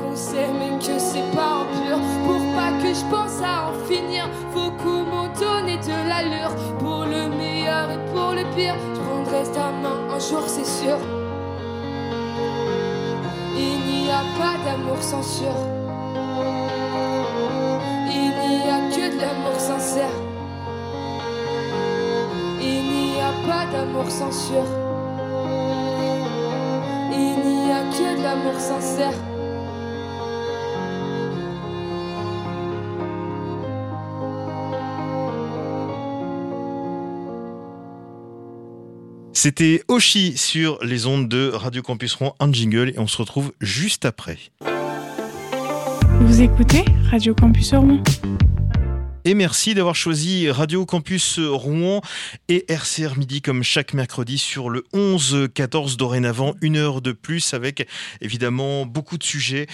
qu'on 0.11 0.15
sait 0.15 0.47
mais 0.59 0.77
que 0.77 0.99
c'est 0.99 1.35
pas 1.35 1.61
impur 1.61 1.99
Pour 2.25 2.41
pas 2.55 2.71
que 2.81 2.93
je 2.93 3.05
pense 3.09 3.41
à 3.43 3.69
en 3.69 3.73
finir, 3.87 4.29
vos 4.53 4.71
coups 4.71 5.05
m'ont 5.09 5.29
donné 5.39 5.77
de 5.77 6.09
l'allure. 6.09 6.53
Pour 6.79 7.05
le 7.05 7.29
meilleur 7.29 7.91
et 7.91 7.99
pour 8.11 8.31
le 8.31 8.43
pire, 8.55 8.75
je 8.93 8.99
prendrai 8.99 9.43
ta 9.53 9.71
main 9.71 10.13
un 10.13 10.19
jour 10.19 10.43
c'est 10.47 10.65
sûr. 10.65 10.97
Il 13.55 13.79
n'y 13.79 14.09
a 14.09 14.23
pas 14.39 14.57
d'amour 14.65 15.01
sûr. 15.01 15.55
Il 18.07 18.31
n'y 18.49 18.69
a 18.69 18.79
que 18.89 19.15
de 19.15 19.21
l'amour 19.21 19.59
sincère. 19.59 20.15
Il 22.61 22.83
n'y 22.91 23.19
a 23.19 23.33
pas 23.47 23.65
d'amour 23.71 24.09
sûr. 24.09 24.65
Il 27.13 27.39
n'y 27.43 27.71
a 27.71 27.83
que 27.91 28.17
de 28.17 28.23
l'amour 28.23 28.59
sincère 28.59 29.30
C'était 39.43 39.81
Oshi 39.87 40.37
sur 40.37 40.77
les 40.83 41.07
ondes 41.07 41.27
de 41.27 41.49
Radio 41.49 41.81
Campus 41.81 42.13
Rouen, 42.13 42.35
un 42.39 42.53
jingle, 42.53 42.89
et 42.89 42.99
on 42.99 43.07
se 43.07 43.17
retrouve 43.17 43.53
juste 43.59 44.05
après. 44.05 44.37
Vous 46.19 46.43
écoutez 46.43 46.85
Radio 47.09 47.33
Campus 47.33 47.73
Rouen 47.73 48.03
Et 49.23 49.35
merci 49.35 49.75
d'avoir 49.75 49.93
choisi 49.93 50.49
Radio 50.49 50.83
Campus 50.87 51.37
Rouen 51.37 52.01
et 52.47 52.65
RCR 52.67 53.19
Midi 53.19 53.43
comme 53.43 53.61
chaque 53.61 53.93
mercredi 53.93 54.39
sur 54.39 54.71
le 54.71 54.83
11-14 54.95 55.95
dorénavant, 55.95 56.55
une 56.61 56.75
heure 56.75 57.03
de 57.03 57.11
plus 57.11 57.53
avec 57.53 57.87
évidemment 58.19 58.87
beaucoup 58.87 59.19
de 59.19 59.23
sujets 59.23 59.67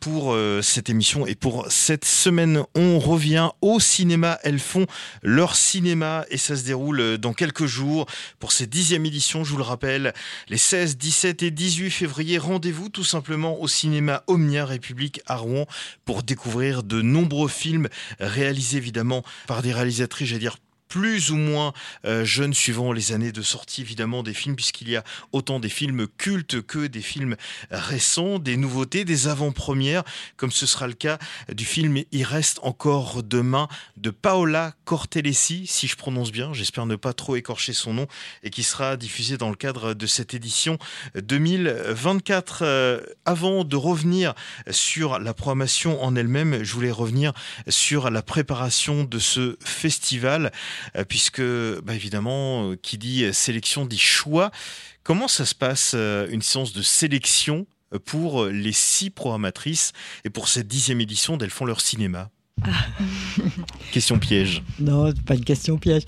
pour 0.00 0.32
euh, 0.32 0.62
cette 0.62 0.88
émission 0.88 1.26
et 1.26 1.34
pour 1.34 1.66
cette 1.70 2.06
semaine. 2.06 2.62
On 2.74 2.98
revient 2.98 3.50
au 3.60 3.78
cinéma. 3.78 4.38
Elles 4.42 4.58
font 4.58 4.86
leur 5.22 5.54
cinéma 5.54 6.24
et 6.30 6.38
ça 6.38 6.56
se 6.56 6.64
déroule 6.64 7.18
dans 7.18 7.34
quelques 7.34 7.66
jours 7.66 8.06
pour 8.38 8.52
cette 8.52 8.70
dixième 8.70 9.04
édition. 9.04 9.44
Je 9.44 9.50
vous 9.50 9.58
le 9.58 9.64
rappelle, 9.64 10.14
les 10.48 10.56
16, 10.56 10.96
17 10.96 11.42
et 11.42 11.50
18 11.50 11.90
février, 11.90 12.38
rendez-vous 12.38 12.88
tout 12.88 13.04
simplement 13.04 13.60
au 13.60 13.68
cinéma 13.68 14.24
Omnia 14.28 14.64
République 14.64 15.20
à 15.26 15.36
Rouen 15.36 15.66
pour 16.06 16.22
découvrir 16.22 16.82
de 16.82 17.02
nombreux 17.02 17.48
films 17.48 17.88
réalisés 18.18 18.78
évidemment 18.78 18.93
par 19.46 19.62
des 19.62 19.72
réalisatrices, 19.72 20.28
j'allais 20.28 20.40
dire 20.40 20.56
plus 20.94 21.32
ou 21.32 21.36
moins 21.36 21.72
euh, 22.04 22.24
jeunes 22.24 22.54
suivant 22.54 22.92
les 22.92 23.10
années 23.10 23.32
de 23.32 23.42
sortie 23.42 23.80
évidemment 23.80 24.22
des 24.22 24.32
films 24.32 24.54
puisqu'il 24.54 24.88
y 24.88 24.94
a 24.94 25.02
autant 25.32 25.58
des 25.58 25.68
films 25.68 26.06
cultes 26.06 26.62
que 26.62 26.86
des 26.86 27.02
films 27.02 27.34
récents, 27.72 28.38
des 28.38 28.56
nouveautés, 28.56 29.04
des 29.04 29.26
avant-premières 29.26 30.04
comme 30.36 30.52
ce 30.52 30.66
sera 30.66 30.86
le 30.86 30.92
cas 30.92 31.18
du 31.52 31.64
film 31.64 31.98
Il 32.12 32.22
reste 32.22 32.60
encore 32.62 33.24
demain 33.24 33.66
de 33.96 34.10
Paola 34.10 34.74
Cortellesi 34.84 35.66
si 35.66 35.88
je 35.88 35.96
prononce 35.96 36.30
bien, 36.30 36.52
j'espère 36.52 36.86
ne 36.86 36.94
pas 36.94 37.12
trop 37.12 37.34
écorcher 37.34 37.72
son 37.72 37.92
nom 37.92 38.06
et 38.44 38.50
qui 38.50 38.62
sera 38.62 38.96
diffusé 38.96 39.36
dans 39.36 39.50
le 39.50 39.56
cadre 39.56 39.94
de 39.94 40.06
cette 40.06 40.32
édition 40.32 40.78
2024. 41.16 42.60
Euh, 42.62 43.00
avant 43.24 43.64
de 43.64 43.74
revenir 43.74 44.34
sur 44.70 45.18
la 45.18 45.34
programmation 45.34 46.00
en 46.04 46.14
elle-même, 46.14 46.62
je 46.62 46.72
voulais 46.72 46.92
revenir 46.92 47.32
sur 47.68 48.10
la 48.10 48.22
préparation 48.22 49.02
de 49.02 49.18
ce 49.18 49.56
festival 49.64 50.52
puisque 51.08 51.42
bah, 51.82 51.94
évidemment, 51.94 52.70
euh, 52.70 52.76
qui 52.76 52.98
dit 52.98 53.24
sélection 53.32 53.86
dit 53.86 53.98
choix. 53.98 54.50
Comment 55.02 55.28
ça 55.28 55.44
se 55.44 55.54
passe 55.54 55.92
euh, 55.94 56.26
une 56.30 56.42
séance 56.42 56.72
de 56.72 56.82
sélection 56.82 57.66
pour 58.04 58.46
les 58.46 58.72
six 58.72 59.10
programmatrices 59.10 59.92
et 60.24 60.30
pour 60.30 60.48
cette 60.48 60.66
dixième 60.66 61.00
édition 61.00 61.36
d'Elles 61.36 61.50
font 61.50 61.64
leur 61.64 61.80
cinéma? 61.80 62.30
Ah. 62.62 62.70
question 63.92 64.18
piège. 64.18 64.62
Non, 64.78 65.12
pas 65.26 65.34
une 65.34 65.44
question 65.44 65.78
piège. 65.78 66.02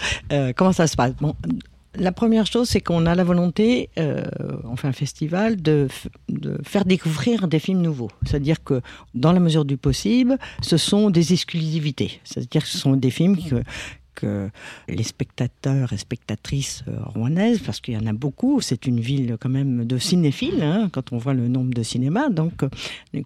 comment 0.56 0.72
ça 0.72 0.86
se 0.86 0.96
passe? 0.96 1.12
Bon, 1.20 1.34
la 1.98 2.12
première 2.12 2.46
chose, 2.46 2.68
c'est 2.68 2.80
qu'on 2.80 3.06
a 3.06 3.14
la 3.14 3.24
volonté, 3.24 3.90
euh, 3.98 4.24
on 4.64 4.76
fait 4.76 4.88
un 4.88 4.92
festival, 4.92 5.60
de, 5.60 5.88
de, 6.28 6.58
faire 6.62 6.84
découvrir 6.84 7.48
des 7.48 7.58
films 7.58 7.80
nouveaux. 7.80 8.10
C'est-à-dire 8.24 8.62
que, 8.62 8.80
dans 9.14 9.32
la 9.32 9.40
mesure 9.40 9.64
du 9.64 9.76
possible, 9.76 10.38
ce 10.62 10.76
sont 10.76 11.10
des 11.10 11.32
exclusivités. 11.32 12.20
C'est-à-dire 12.24 12.62
que 12.62 12.68
ce 12.68 12.78
sont 12.78 12.96
des 12.96 13.10
films 13.10 13.36
que, 13.36 13.62
que 14.16 14.50
les 14.88 15.04
spectateurs 15.04 15.92
et 15.92 15.96
spectatrices 15.96 16.82
euh, 16.88 16.96
rouennaises, 17.04 17.60
parce 17.60 17.80
qu'il 17.80 17.94
y 17.94 17.96
en 17.96 18.06
a 18.06 18.12
beaucoup, 18.12 18.60
c'est 18.60 18.86
une 18.86 18.98
ville 18.98 19.36
quand 19.40 19.48
même 19.48 19.84
de 19.84 19.98
cinéphiles, 19.98 20.62
hein, 20.62 20.88
quand 20.90 21.12
on 21.12 21.18
voit 21.18 21.34
le 21.34 21.46
nombre 21.46 21.72
de 21.72 21.82
cinémas, 21.84 22.30
donc 22.30 22.64
euh, 22.64 22.68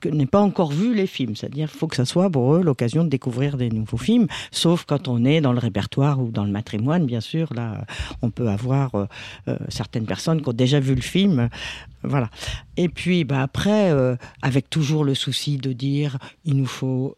n'aient 0.05 0.27
pas 0.27 0.41
encore 0.41 0.73
vu 0.73 0.95
les 0.95 1.07
films. 1.07 1.37
C'est-à-dire 1.37 1.71
faut 1.71 1.87
que 1.87 1.97
ça 1.97 2.05
soit 2.05 2.29
pour 2.29 2.55
eux 2.55 2.63
l'occasion 2.63 3.05
de 3.05 3.09
découvrir 3.09 3.57
des 3.57 3.71
nouveaux 3.71 3.97
films, 3.97 4.27
sauf 4.51 4.85
quand 4.85 5.09
on 5.09 5.25
est 5.25 5.41
dans 5.41 5.53
le 5.53 5.61
répertoire 5.61 6.21
ou 6.21 6.31
dans 6.31 6.45
le 6.45 6.51
matrimoine, 6.51 7.07
bien 7.07 7.21
sûr. 7.21 7.55
Là, 7.55 7.87
on 8.21 8.31
peut 8.31 8.49
avoir 8.49 8.95
euh, 8.95 9.07
certaines 9.69 10.07
personnes 10.07 10.43
qui 10.43 10.49
ont 10.49 10.53
déjà 10.53 10.81
vu 10.81 10.95
le 10.95 11.01
film. 11.01 11.49
Voilà. 12.03 12.31
Et 12.77 12.89
puis, 12.89 13.25
bah, 13.25 13.43
après, 13.43 13.93
avec 14.43 14.71
toujours 14.71 15.05
le 15.05 15.15
souci 15.15 15.59
de 15.59 15.73
dire, 15.73 16.19
il 16.45 16.57
nous 16.57 16.67
faut 16.67 17.17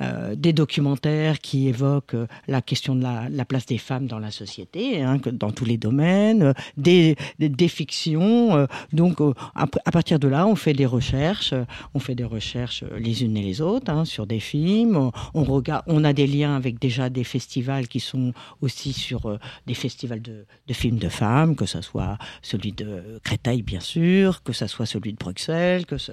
euh, 0.00 0.34
des 0.34 0.54
documentaires 0.54 1.38
qui 1.38 1.68
évoquent 1.68 2.14
euh, 2.14 2.26
la 2.48 2.62
question 2.62 2.96
de 2.96 3.02
la, 3.02 3.44
place 3.44 3.66
des 3.66 3.76
femmes 3.76 4.06
dans 4.06 4.18
la 4.18 4.30
société, 4.30 5.02
hein, 5.02 5.18
dans 5.30 5.50
tous 5.50 5.66
les 5.66 5.76
domaines, 5.76 6.42
euh, 6.42 6.52
des, 6.78 7.68
fictions. 7.68 8.66
donc, 8.94 9.18
à, 9.54 9.66
partir 9.66 10.18
de 10.18 10.28
là, 10.28 10.46
on 10.46 10.56
fait 10.56 10.72
des 10.72 10.86
recherches, 10.86 11.52
on 11.92 11.98
fait 11.98 12.14
des 12.14 12.24
recherches 12.24 12.84
les 12.98 13.22
unes 13.22 13.36
et 13.36 13.42
les 13.42 13.60
autres 13.60 13.92
hein, 13.92 14.06
sur 14.06 14.26
des 14.26 14.40
films. 14.40 15.10
On, 15.34 15.44
regarde, 15.44 15.84
on 15.86 16.04
a 16.04 16.12
des 16.12 16.26
liens 16.26 16.56
avec 16.56 16.78
déjà 16.78 17.10
des 17.10 17.24
festivals 17.24 17.86
qui 17.86 18.00
sont 18.00 18.32
aussi 18.62 18.92
sur 18.92 19.38
des 19.66 19.74
festivals 19.74 20.22
de, 20.22 20.46
films 20.72 20.98
de 20.98 21.08
femmes, 21.08 21.54
que 21.54 21.66
ce 21.66 21.82
soit 21.82 22.16
celui 22.40 22.72
de 22.72 23.20
Créteil, 23.22 23.62
bien 23.62 23.80
sûr, 23.80 23.91
que 24.44 24.52
ce 24.52 24.66
soit 24.66 24.86
celui 24.86 25.12
de 25.12 25.18
Bruxelles, 25.18 25.84
ce, 25.96 26.12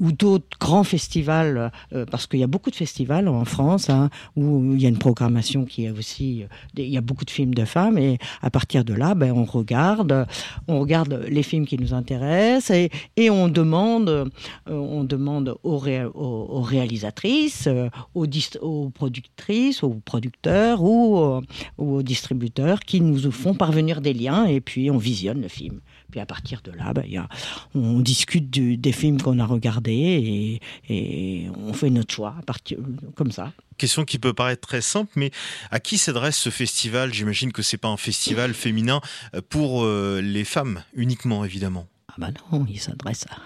ou 0.00 0.12
d'autres 0.12 0.58
grands 0.58 0.84
festivals, 0.84 1.70
parce 2.10 2.26
qu'il 2.26 2.40
y 2.40 2.44
a 2.44 2.48
beaucoup 2.48 2.70
de 2.70 2.76
festival 2.76 3.28
en 3.28 3.44
France 3.44 3.90
hein, 3.90 4.10
où 4.36 4.74
il 4.74 4.82
y 4.82 4.86
a 4.86 4.88
une 4.88 4.98
programmation 4.98 5.64
qui 5.64 5.84
est 5.84 5.90
aussi, 5.90 6.44
il 6.76 6.88
y 6.88 6.96
a 6.96 7.00
beaucoup 7.00 7.24
de 7.24 7.30
films 7.30 7.54
de 7.54 7.64
femmes 7.64 7.98
et 7.98 8.18
à 8.42 8.50
partir 8.50 8.84
de 8.84 8.94
là, 8.94 9.14
ben, 9.14 9.32
on 9.32 9.44
regarde, 9.44 10.26
on 10.66 10.80
regarde 10.80 11.24
les 11.28 11.42
films 11.42 11.66
qui 11.66 11.78
nous 11.78 11.94
intéressent 11.94 12.70
et, 13.16 13.30
on 13.30 13.48
demande, 13.48 14.08
euh, 14.08 14.24
on 14.66 15.04
demande 15.04 15.56
aux, 15.62 15.78
réalisatrices, 15.78 17.66
euh, 17.66 17.88
aux, 18.14 18.90
productrices, 18.90 19.82
aux 19.82 20.00
producteurs 20.04 20.82
ou 20.82 21.16
aux, 21.16 21.42
aux 21.76 22.02
distributeurs 22.02 22.80
qui 22.80 23.00
nous 23.00 23.30
font 23.30 23.54
parvenir 23.54 24.00
des 24.00 24.14
liens 24.14 24.46
et 24.46 24.60
puis 24.60 24.90
on 24.90 24.98
visionne 24.98 25.40
le 25.40 25.48
film. 25.48 25.80
Puis 26.10 26.20
à 26.20 26.26
partir 26.26 26.62
de 26.62 26.72
là, 26.78 26.92
ben, 26.92 27.04
y 27.06 27.16
a, 27.16 27.28
on 27.74 28.00
discute 28.00 28.50
des 28.50 28.92
films 28.92 29.20
qu'on 29.20 29.38
a 29.38 29.46
regardés 29.46 29.92
et, 29.92 30.60
et, 30.88 31.50
on 31.56 31.72
fait 31.72 31.90
notre 31.90 32.14
choix 32.14 32.34
à 32.38 32.42
partir, 32.42 32.78
comme 33.14 33.32
ça. 33.32 33.52
Question 33.76 34.04
qui 34.04 34.18
peut 34.18 34.32
paraître 34.32 34.66
très 34.66 34.80
simple, 34.80 35.12
mais 35.16 35.30
à 35.70 35.80
qui 35.80 35.98
s'adresse 35.98 36.36
ce 36.36 36.50
festival? 36.50 37.12
J'imagine 37.12 37.52
que 37.52 37.62
c'est 37.62 37.76
pas 37.76 37.88
un 37.88 37.96
festival 37.96 38.54
féminin 38.54 39.00
pour 39.48 39.84
euh, 39.84 40.20
les 40.20 40.44
femmes 40.44 40.82
uniquement, 40.94 41.44
évidemment. 41.44 41.86
Ah 42.08 42.14
bah 42.18 42.28
non, 42.50 42.66
il 42.68 42.80
s'adresse 42.80 43.26
à 43.30 43.36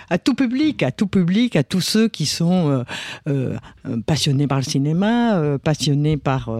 à, 0.09 0.17
tout 0.17 0.33
public, 0.33 0.83
à 0.83 0.91
tout 0.91 1.07
public, 1.07 1.55
à 1.55 1.63
tous 1.63 1.81
ceux 1.81 2.07
qui 2.07 2.25
sont 2.25 2.69
euh, 2.69 2.83
euh, 3.27 4.01
passionnés 4.05 4.47
par 4.47 4.59
le 4.59 4.63
cinéma, 4.63 5.37
euh, 5.37 5.57
passionnés 5.57 6.17
par, 6.17 6.51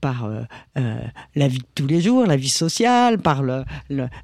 par 0.00 0.28
la 0.74 1.48
vie 1.48 1.58
de 1.58 1.64
tous 1.74 1.86
les 1.86 2.00
jours, 2.00 2.26
la 2.26 2.36
vie 2.36 2.48
sociale, 2.48 3.18
par 3.18 3.42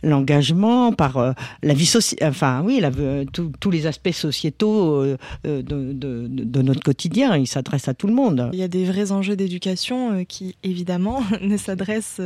l'engagement, 0.03 0.93
par 0.93 1.35
la 1.62 1.75
vie 1.75 1.87
sociale, 1.87 2.31
enfin 2.31 2.62
oui, 2.64 2.83
tous 3.33 3.70
les 3.70 3.87
aspects 3.87 4.12
sociétaux 4.12 5.05
de, 5.45 5.62
de, 5.62 6.62
notre 6.62 6.83
quotidien. 6.83 7.37
Il 7.37 7.47
s'adresse 7.47 7.89
à 7.89 7.95
tout 7.95 8.07
le 8.07 8.14
monde. 8.14 8.51
Il 8.53 8.59
y 8.59 8.62
a 8.62 8.68
des 8.68 8.85
vrais 8.85 9.12
enjeux 9.12 9.37
d'éducation 9.37 10.24
qui, 10.24 10.57
évidemment, 10.62 11.22
ne 11.41 11.57
s'adressent 11.57 12.20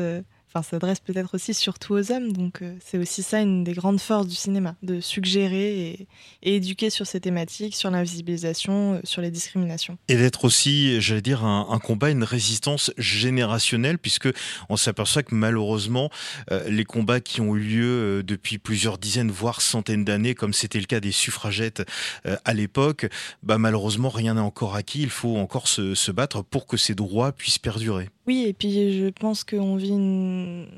enfin, 0.55 0.63
s'adresse 0.63 1.01
peut-être 1.01 1.35
aussi 1.35 1.55
surtout 1.55 1.95
aux 1.95 2.13
hommes. 2.13 2.33
Donc, 2.33 2.63
euh, 2.63 2.75
c'est 2.85 2.99
aussi 2.99 3.23
ça 3.23 3.41
une 3.41 3.65
des 3.65 3.73
grandes 3.73 4.01
forces 4.01 4.27
du 4.27 4.35
cinéma, 4.35 4.75
de 4.83 5.01
suggérer 5.01 6.07
et, 6.43 6.55
éduquer 6.55 6.91
sur 6.91 7.07
ces 7.07 7.21
thématiques, 7.21 7.75
sur 7.75 7.91
l'invisibilisation, 7.91 8.95
euh, 8.95 9.01
sur 9.05 9.23
les 9.23 9.31
discriminations. 9.31 9.97
Et 10.09 10.17
d'être 10.17 10.45
aussi, 10.45 11.01
j'allais 11.01 11.23
dire, 11.23 11.45
un, 11.45 11.79
combat, 11.79 12.11
une 12.11 12.25
résistance 12.25 12.93
générationnelle, 12.99 13.99
puisque 13.99 14.29
on 14.69 14.77
s'aperçoit 14.77 15.23
que 15.23 15.35
malheureusement, 15.35 16.11
euh, 16.51 16.69
les 16.69 16.85
combats 16.85 17.21
qui 17.21 17.41
ont 17.41 17.57
eu 17.57 17.61
lieu 17.61 18.23
depuis 18.23 18.59
plusieurs 18.59 18.99
dizaines, 18.99 19.31
voire 19.31 19.61
centaines 19.61 20.05
d'années, 20.05 20.35
comme 20.35 20.53
c'était 20.53 20.81
le 20.81 20.87
cas 20.87 21.01
des 21.01 21.13
suffragettes 21.13 21.83
à 22.25 22.55
l'époque, 22.55 23.09
bah, 23.43 23.59
malheureusement, 23.59 24.09
rien 24.09 24.35
n'est 24.35 24.41
encore 24.41 24.75
acquis. 24.75 25.03
Il 25.03 25.11
faut 25.11 25.37
encore 25.37 25.69
se, 25.69 25.95
se 25.95 26.11
battre 26.11 26.43
pour 26.43 26.67
que 26.67 26.77
ces 26.77 26.95
droits 26.95 27.33
puissent 27.33 27.59
perdurer. 27.59 28.11
Oui, 28.29 28.45
et 28.47 28.53
puis 28.53 29.01
je 29.01 29.09
pense 29.09 29.43
qu'on 29.43 29.75
vit 29.75 29.91
une, 29.91 30.69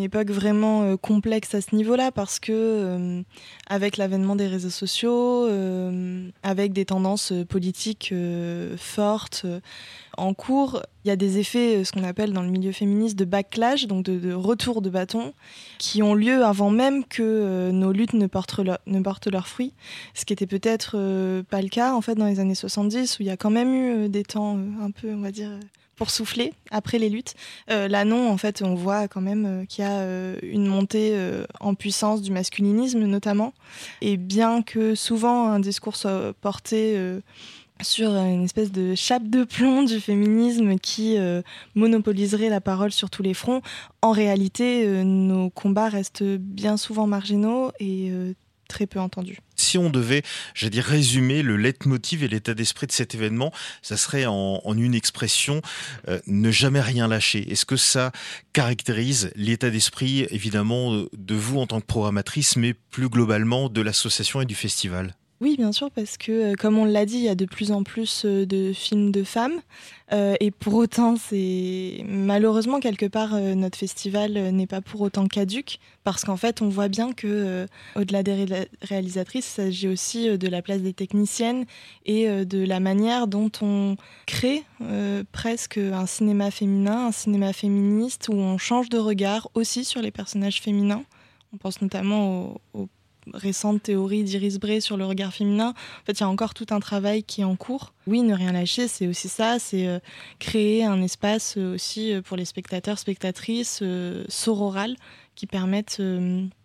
époque 0.00 0.30
vraiment 0.30 0.82
euh, 0.82 0.96
complexe 0.96 1.54
à 1.54 1.60
ce 1.60 1.74
niveau-là 1.74 2.10
parce 2.10 2.40
que 2.40 2.52
euh, 2.52 3.22
avec 3.68 3.96
l'avènement 3.96 4.34
des 4.34 4.48
réseaux 4.48 4.68
sociaux, 4.68 5.46
euh, 5.46 6.28
avec 6.42 6.72
des 6.72 6.84
tendances 6.84 7.32
politiques 7.48 8.12
fortes 8.76 9.46
en 10.16 10.34
cours, 10.34 10.82
il 11.04 11.08
y 11.08 11.10
a 11.12 11.16
des 11.16 11.38
effets, 11.38 11.84
ce 11.84 11.92
qu'on 11.92 12.02
appelle 12.02 12.32
dans 12.32 12.42
le 12.42 12.50
milieu 12.50 12.72
féministe, 12.72 13.16
de 13.16 13.24
backlash, 13.24 13.86
donc 13.86 14.04
de, 14.04 14.32
retour 14.32 14.82
de 14.82 14.90
bâton, 14.90 15.32
qui 15.78 16.02
ont 16.02 16.14
lieu 16.14 16.44
avant 16.44 16.70
même 16.70 17.04
que 17.04 17.70
nos 17.70 17.92
luttes 17.92 18.14
ne 18.14 18.26
portent, 18.26 18.58
leurs 19.30 19.48
fruits. 19.48 19.72
Ce 20.14 20.24
qui 20.24 20.32
était 20.32 20.48
peut-être 20.48 20.92
pas 21.48 21.62
le 21.62 21.68
cas 21.68 21.94
en 21.94 22.00
fait 22.00 22.16
dans 22.16 22.26
les 22.26 22.40
années 22.40 22.56
70 22.56 23.18
où 23.18 23.22
il 23.22 23.26
y 23.26 23.30
a 23.30 23.36
quand 23.36 23.50
même 23.50 23.72
eu 23.72 24.08
des 24.08 24.24
temps 24.24 24.58
un 24.82 24.90
peu, 24.90 25.12
on 25.12 25.20
va 25.20 25.30
dire 25.30 25.50
pour 25.98 26.10
souffler 26.10 26.54
après 26.70 26.98
les 26.98 27.10
luttes. 27.10 27.34
Euh, 27.70 27.88
là, 27.88 28.04
non, 28.04 28.30
en 28.30 28.38
fait, 28.38 28.62
on 28.62 28.74
voit 28.74 29.08
quand 29.08 29.20
même 29.20 29.46
euh, 29.46 29.64
qu'il 29.66 29.84
y 29.84 29.86
a 29.86 29.98
euh, 29.98 30.38
une 30.42 30.66
montée 30.66 31.18
en 31.60 31.74
puissance 31.74 32.22
du 32.22 32.30
masculinisme, 32.30 33.00
notamment. 33.00 33.52
Et 34.00 34.16
bien 34.16 34.62
que 34.62 34.94
souvent 34.94 35.48
un 35.48 35.58
discours 35.58 35.96
soit 35.96 36.32
porté 36.40 36.96
sur 37.80 38.14
une 38.14 38.44
espèce 38.44 38.70
de 38.70 38.94
chape 38.94 39.28
de 39.28 39.42
plomb 39.42 39.82
du 39.82 40.00
féminisme 40.00 40.78
qui 40.78 41.16
monopoliserait 41.74 42.48
la 42.48 42.60
parole 42.60 42.92
sur 42.92 43.10
tous 43.10 43.22
les 43.22 43.34
fronts, 43.34 43.62
en 44.02 44.12
réalité, 44.12 44.86
nos 45.04 45.50
combats 45.50 45.88
restent 45.88 46.22
bien 46.22 46.76
souvent 46.76 47.06
marginaux 47.06 47.72
et 47.80 48.12
très 48.68 48.86
peu 48.86 49.00
entendu. 49.00 49.38
Si 49.56 49.78
on 49.78 49.90
devait, 49.90 50.22
j'ai 50.54 50.70
dit, 50.70 50.80
résumer 50.80 51.42
le 51.42 51.56
leitmotiv 51.56 52.22
et 52.22 52.28
l'état 52.28 52.54
d'esprit 52.54 52.86
de 52.86 52.92
cet 52.92 53.14
événement, 53.14 53.52
ça 53.82 53.96
serait 53.96 54.26
en, 54.26 54.60
une 54.76 54.94
expression 54.94 55.60
euh, 56.08 56.20
ne 56.26 56.50
jamais 56.50 56.80
rien 56.80 57.08
lâcher. 57.08 57.50
Est-ce 57.50 57.66
que 57.66 57.76
ça 57.76 58.12
caractérise 58.52 59.32
l'état 59.34 59.70
d'esprit, 59.70 60.26
évidemment, 60.30 61.06
de 61.12 61.34
vous 61.34 61.58
en 61.58 61.66
tant 61.66 61.80
que 61.80 61.86
programmatrice, 61.86 62.56
mais 62.56 62.74
plus 62.74 63.08
globalement 63.08 63.68
de 63.68 63.80
l'association 63.80 64.40
et 64.40 64.46
du 64.46 64.54
festival? 64.54 65.14
Oui, 65.40 65.56
bien 65.56 65.70
sûr, 65.70 65.88
parce 65.92 66.16
que, 66.16 66.32
euh, 66.32 66.54
comme 66.56 66.78
on 66.78 66.84
l'a 66.84 67.06
dit, 67.06 67.18
il 67.18 67.22
y 67.22 67.28
a 67.28 67.36
de 67.36 67.44
plus 67.44 67.70
en 67.70 67.84
plus 67.84 68.24
euh, 68.24 68.44
de 68.44 68.72
films 68.72 69.12
de 69.12 69.22
femmes. 69.22 69.60
Euh, 70.12 70.34
et 70.40 70.50
pour 70.50 70.74
autant, 70.74 71.14
c'est 71.16 72.04
malheureusement 72.08 72.80
quelque 72.80 73.06
part 73.06 73.38
notre 73.38 73.78
festival 73.78 74.32
n'est 74.32 74.66
pas 74.66 74.80
pour 74.80 75.00
autant 75.02 75.28
caduque, 75.28 75.78
parce 76.02 76.24
qu'en 76.24 76.36
fait, 76.36 76.60
on 76.60 76.68
voit 76.68 76.88
bien 76.88 77.12
que 77.12 77.66
au-delà 77.94 78.22
des 78.22 78.46
réalisatrices, 78.82 79.46
il 79.46 79.50
s'agit 79.50 79.88
aussi 79.88 80.38
de 80.38 80.48
la 80.48 80.62
place 80.62 80.80
des 80.80 80.94
techniciennes 80.94 81.66
et 82.06 82.26
de 82.46 82.64
la 82.64 82.80
manière 82.80 83.26
dont 83.26 83.50
on 83.60 83.96
crée 84.26 84.64
presque 85.30 85.76
un 85.76 86.06
cinéma 86.06 86.50
féminin, 86.50 87.08
un 87.08 87.12
cinéma 87.12 87.52
féministe, 87.52 88.28
où 88.30 88.34
on 88.34 88.56
change 88.56 88.88
de 88.88 88.98
regard 88.98 89.50
aussi 89.54 89.84
sur 89.84 90.00
les 90.00 90.10
personnages 90.10 90.62
féminins. 90.62 91.04
On 91.52 91.58
pense 91.58 91.82
notamment 91.82 92.58
aux 92.72 92.88
récente 93.34 93.82
théorie 93.82 94.24
d'Iris 94.24 94.58
Bray 94.58 94.80
sur 94.80 94.96
le 94.96 95.04
regard 95.04 95.32
féminin. 95.32 95.70
En 95.70 96.04
fait, 96.06 96.12
il 96.12 96.20
y 96.20 96.24
a 96.24 96.28
encore 96.28 96.54
tout 96.54 96.66
un 96.70 96.80
travail 96.80 97.22
qui 97.22 97.40
est 97.42 97.44
en 97.44 97.56
cours. 97.56 97.92
Oui, 98.06 98.22
ne 98.22 98.34
rien 98.34 98.52
lâcher, 98.52 98.88
c'est 98.88 99.06
aussi 99.06 99.28
ça, 99.28 99.58
c'est 99.58 99.86
euh, 99.86 99.98
créer 100.38 100.84
un 100.84 101.02
espace 101.02 101.56
euh, 101.58 101.74
aussi 101.74 102.12
euh, 102.12 102.22
pour 102.22 102.36
les 102.36 102.44
spectateurs, 102.44 102.98
spectatrices, 102.98 103.82
sororal, 104.28 104.96
qui 105.34 105.46
permettent 105.46 106.02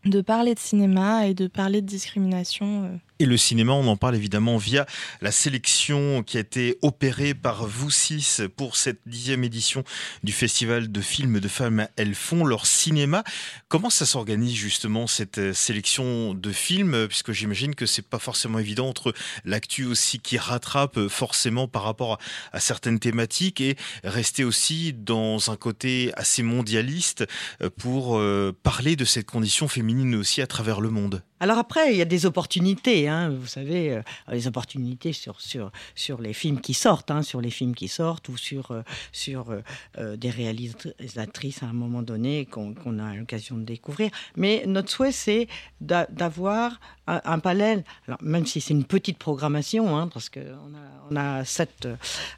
de 0.06 0.22
parler 0.22 0.54
de 0.54 0.60
cinéma 0.60 1.28
et 1.28 1.34
de 1.34 1.48
parler 1.48 1.82
de 1.82 1.88
discrimination 1.88 3.00
et 3.24 3.26
le 3.26 3.38
cinéma, 3.38 3.72
on 3.72 3.88
en 3.88 3.96
parle 3.96 4.16
évidemment 4.16 4.58
via 4.58 4.86
la 5.22 5.32
sélection 5.32 6.24
qui 6.24 6.36
a 6.36 6.40
été 6.42 6.78
opérée 6.82 7.34
par 7.34 7.68
vous 7.68 7.90
six 7.90 8.42
pour 8.58 8.76
cette 8.76 9.00
dixième 9.06 9.46
édition 9.46 9.86
du 10.24 10.34
Festival 10.34 10.92
de 10.92 11.00
films 11.00 11.40
de 11.40 11.48
femmes. 11.48 11.88
Elles 11.96 12.16
font 12.16 12.44
leur 12.44 12.66
cinéma. 12.66 13.24
Comment 13.70 13.90
ça 13.90 14.06
s'organise 14.06 14.56
justement 14.56 15.08
cette 15.08 15.38
euh, 15.38 15.54
sélection 15.54 16.34
de 16.34 16.52
films? 16.52 17.08
Puisque 17.08 17.32
j'imagine 17.32 17.76
que 17.76 17.86
c'est 17.86 18.06
pas 18.06 18.20
forcément 18.20 18.60
évident 18.60 18.90
entre 18.90 19.14
l'actu 19.46 19.86
aussi 19.86 20.20
qui 20.20 20.38
rattrape 20.38 20.98
euh, 20.98 21.08
forcément 21.08 21.70
par 21.70 21.84
rapport 21.84 22.18
à, 22.52 22.60
certaines 22.60 23.00
thématiques 23.00 23.62
et 23.62 23.78
rester 24.04 24.44
aussi 24.44 24.92
dans 24.92 25.50
un 25.50 25.56
côté 25.56 26.12
assez 26.18 26.44
mondialiste 26.44 27.26
euh, 27.62 27.70
pour 27.70 28.22
parler 28.64 28.96
de 28.96 29.06
cette 29.06 29.28
condition 29.28 29.68
féminine 29.68 29.93
aussi 30.16 30.42
à 30.42 30.48
travers 30.48 30.82
le 30.82 30.90
monde. 30.90 31.22
Alors 31.40 31.58
après, 31.58 31.92
il 31.92 31.98
y 31.98 32.02
a 32.02 32.06
des 32.06 32.26
opportunités, 32.26 33.08
hein, 33.08 33.30
vous 33.30 33.48
savez, 33.48 33.92
euh, 33.92 34.02
des 34.32 34.48
opportunités 34.48 35.14
sur, 35.14 35.42
sur, 35.42 35.72
sur 35.94 36.22
les 36.22 36.34
films 36.34 36.62
qui 36.62 36.74
sortent, 36.74 37.12
hein, 37.12 37.22
sur 37.22 37.42
les 37.42 37.50
films 37.50 37.76
qui 37.76 37.88
sortent 37.88 38.30
ou 38.30 38.38
sur, 38.38 38.72
euh, 38.72 38.82
sur 39.12 39.54
euh, 39.98 40.16
des 40.16 40.30
réalisatrices 40.30 41.64
à 41.64 41.68
un 41.68 41.74
moment 41.74 42.02
donné 42.02 42.46
qu'on 42.46 43.00
a 43.00 43.16
l'occasion 43.16 43.58
de 43.58 43.64
découvrir. 43.64 44.10
Mais 44.36 44.64
notre 44.68 44.90
souhait, 44.90 45.12
c'est 45.12 45.48
d'avoir 45.82 46.80
un, 47.08 47.40
panel, 47.40 47.84
alors 48.08 48.22
même 48.24 48.46
si 48.46 48.62
c'est 48.62 48.74
une 48.74 48.86
petite 48.86 49.18
programmation, 49.18 49.98
hein, 49.98 50.08
parce 50.08 50.30
qu'on 50.30 50.40
a, 50.40 51.12
on 51.12 51.16
a 51.18 51.44
sept, 51.44 51.90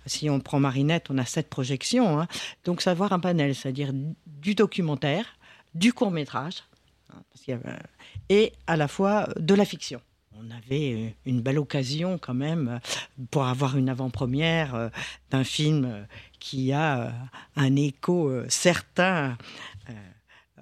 si 0.07 0.29
on 0.29 0.39
prend 0.39 0.59
Marinette, 0.59 1.11
on 1.11 1.17
a 1.19 1.25
sept 1.25 1.47
projections, 1.47 2.25
donc 2.63 2.81
savoir 2.81 3.13
un 3.13 3.19
panel, 3.19 3.53
c'est-à-dire 3.53 3.91
du 4.25 4.55
documentaire, 4.55 5.25
du 5.75 5.93
court 5.93 6.09
métrage, 6.09 6.63
parce 7.29 7.43
qu'il 7.43 7.53
y 7.53 7.57
a, 7.57 7.79
et 8.29 8.53
à 8.67 8.77
la 8.77 8.87
fois 8.87 9.27
de 9.37 9.53
la 9.53 9.65
fiction. 9.65 10.01
On 10.37 10.51
avait 10.51 10.93
euh, 10.93 11.09
une 11.25 11.41
belle 11.41 11.59
occasion 11.59 12.17
quand 12.17 12.33
même 12.33 12.67
euh, 12.67 13.25
pour 13.31 13.45
avoir 13.45 13.77
une 13.77 13.89
avant-première 13.89 14.75
euh, 14.75 14.89
d'un 15.31 15.43
film 15.43 16.05
qui 16.39 16.73
a 16.73 17.13
un 17.55 17.75
écho 17.75 18.31
certain 18.49 19.37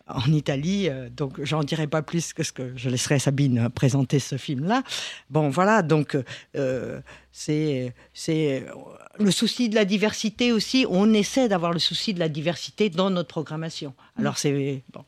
en 0.07 0.31
Italie, 0.31 0.89
donc 1.11 1.43
j'en 1.43 1.63
dirai 1.63 1.87
pas 1.87 2.01
plus 2.01 2.31
que 2.31 2.43
ce 2.43 2.53
que 2.53 2.73
je 2.77 2.89
laisserai 2.89 3.19
Sabine 3.19 3.69
présenter 3.69 4.19
ce 4.19 4.37
film-là. 4.37 4.83
Bon, 5.29 5.49
voilà, 5.49 5.81
donc 5.81 6.17
c'est 7.33 7.93
c'est 8.13 8.65
le 9.19 9.31
souci 9.31 9.67
de 9.67 9.75
la 9.75 9.83
diversité 9.83 10.53
aussi. 10.53 10.85
On 10.89 11.13
essaie 11.13 11.49
d'avoir 11.49 11.73
le 11.73 11.79
souci 11.79 12.13
de 12.13 12.19
la 12.19 12.29
diversité 12.29 12.89
dans 12.89 13.09
notre 13.09 13.29
programmation. 13.29 13.93
Alors 14.17 14.37
c'est 14.37 14.83
bon, 14.93 15.03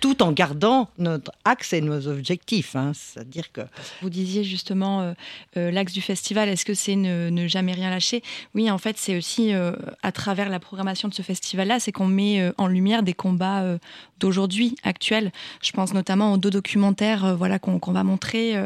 tout 0.00 0.22
en 0.22 0.32
gardant 0.32 0.88
notre 0.98 1.32
axe 1.44 1.72
et 1.72 1.80
nos 1.80 2.08
objectifs. 2.08 2.76
Hein. 2.76 2.92
C'est-à-dire 2.94 3.52
que 3.52 3.60
vous 4.02 4.10
disiez 4.10 4.44
justement 4.44 5.00
euh, 5.00 5.12
euh, 5.56 5.70
l'axe 5.70 5.92
du 5.92 6.00
festival. 6.00 6.48
Est-ce 6.48 6.64
que 6.64 6.74
c'est 6.74 6.96
ne, 6.96 7.46
jamais 7.46 7.72
rien 7.72 7.90
lâcher? 7.90 8.22
Oui, 8.54 8.70
en 8.70 8.78
fait, 8.78 8.98
c'est 8.98 9.16
aussi 9.16 9.54
euh, 9.54 9.72
à 10.02 10.12
travers 10.12 10.48
la 10.48 10.60
programmation 10.60 11.08
de 11.08 11.14
ce 11.14 11.22
festival-là, 11.22 11.80
c'est 11.80 11.92
qu'on 11.92 12.06
met 12.06 12.52
en 12.58 12.66
lumière 12.66 13.02
des 13.02 13.14
combats 13.14 13.64
d'aujourd'hui, 14.18 14.76
actuels. 14.82 15.32
Je 15.62 15.72
pense 15.72 15.94
notamment 15.94 16.32
aux 16.32 16.36
deux 16.36 16.50
documentaires, 16.50 17.36
voilà, 17.36 17.58
qu'on 17.58 17.92
va 17.92 18.04
montrer. 18.04 18.56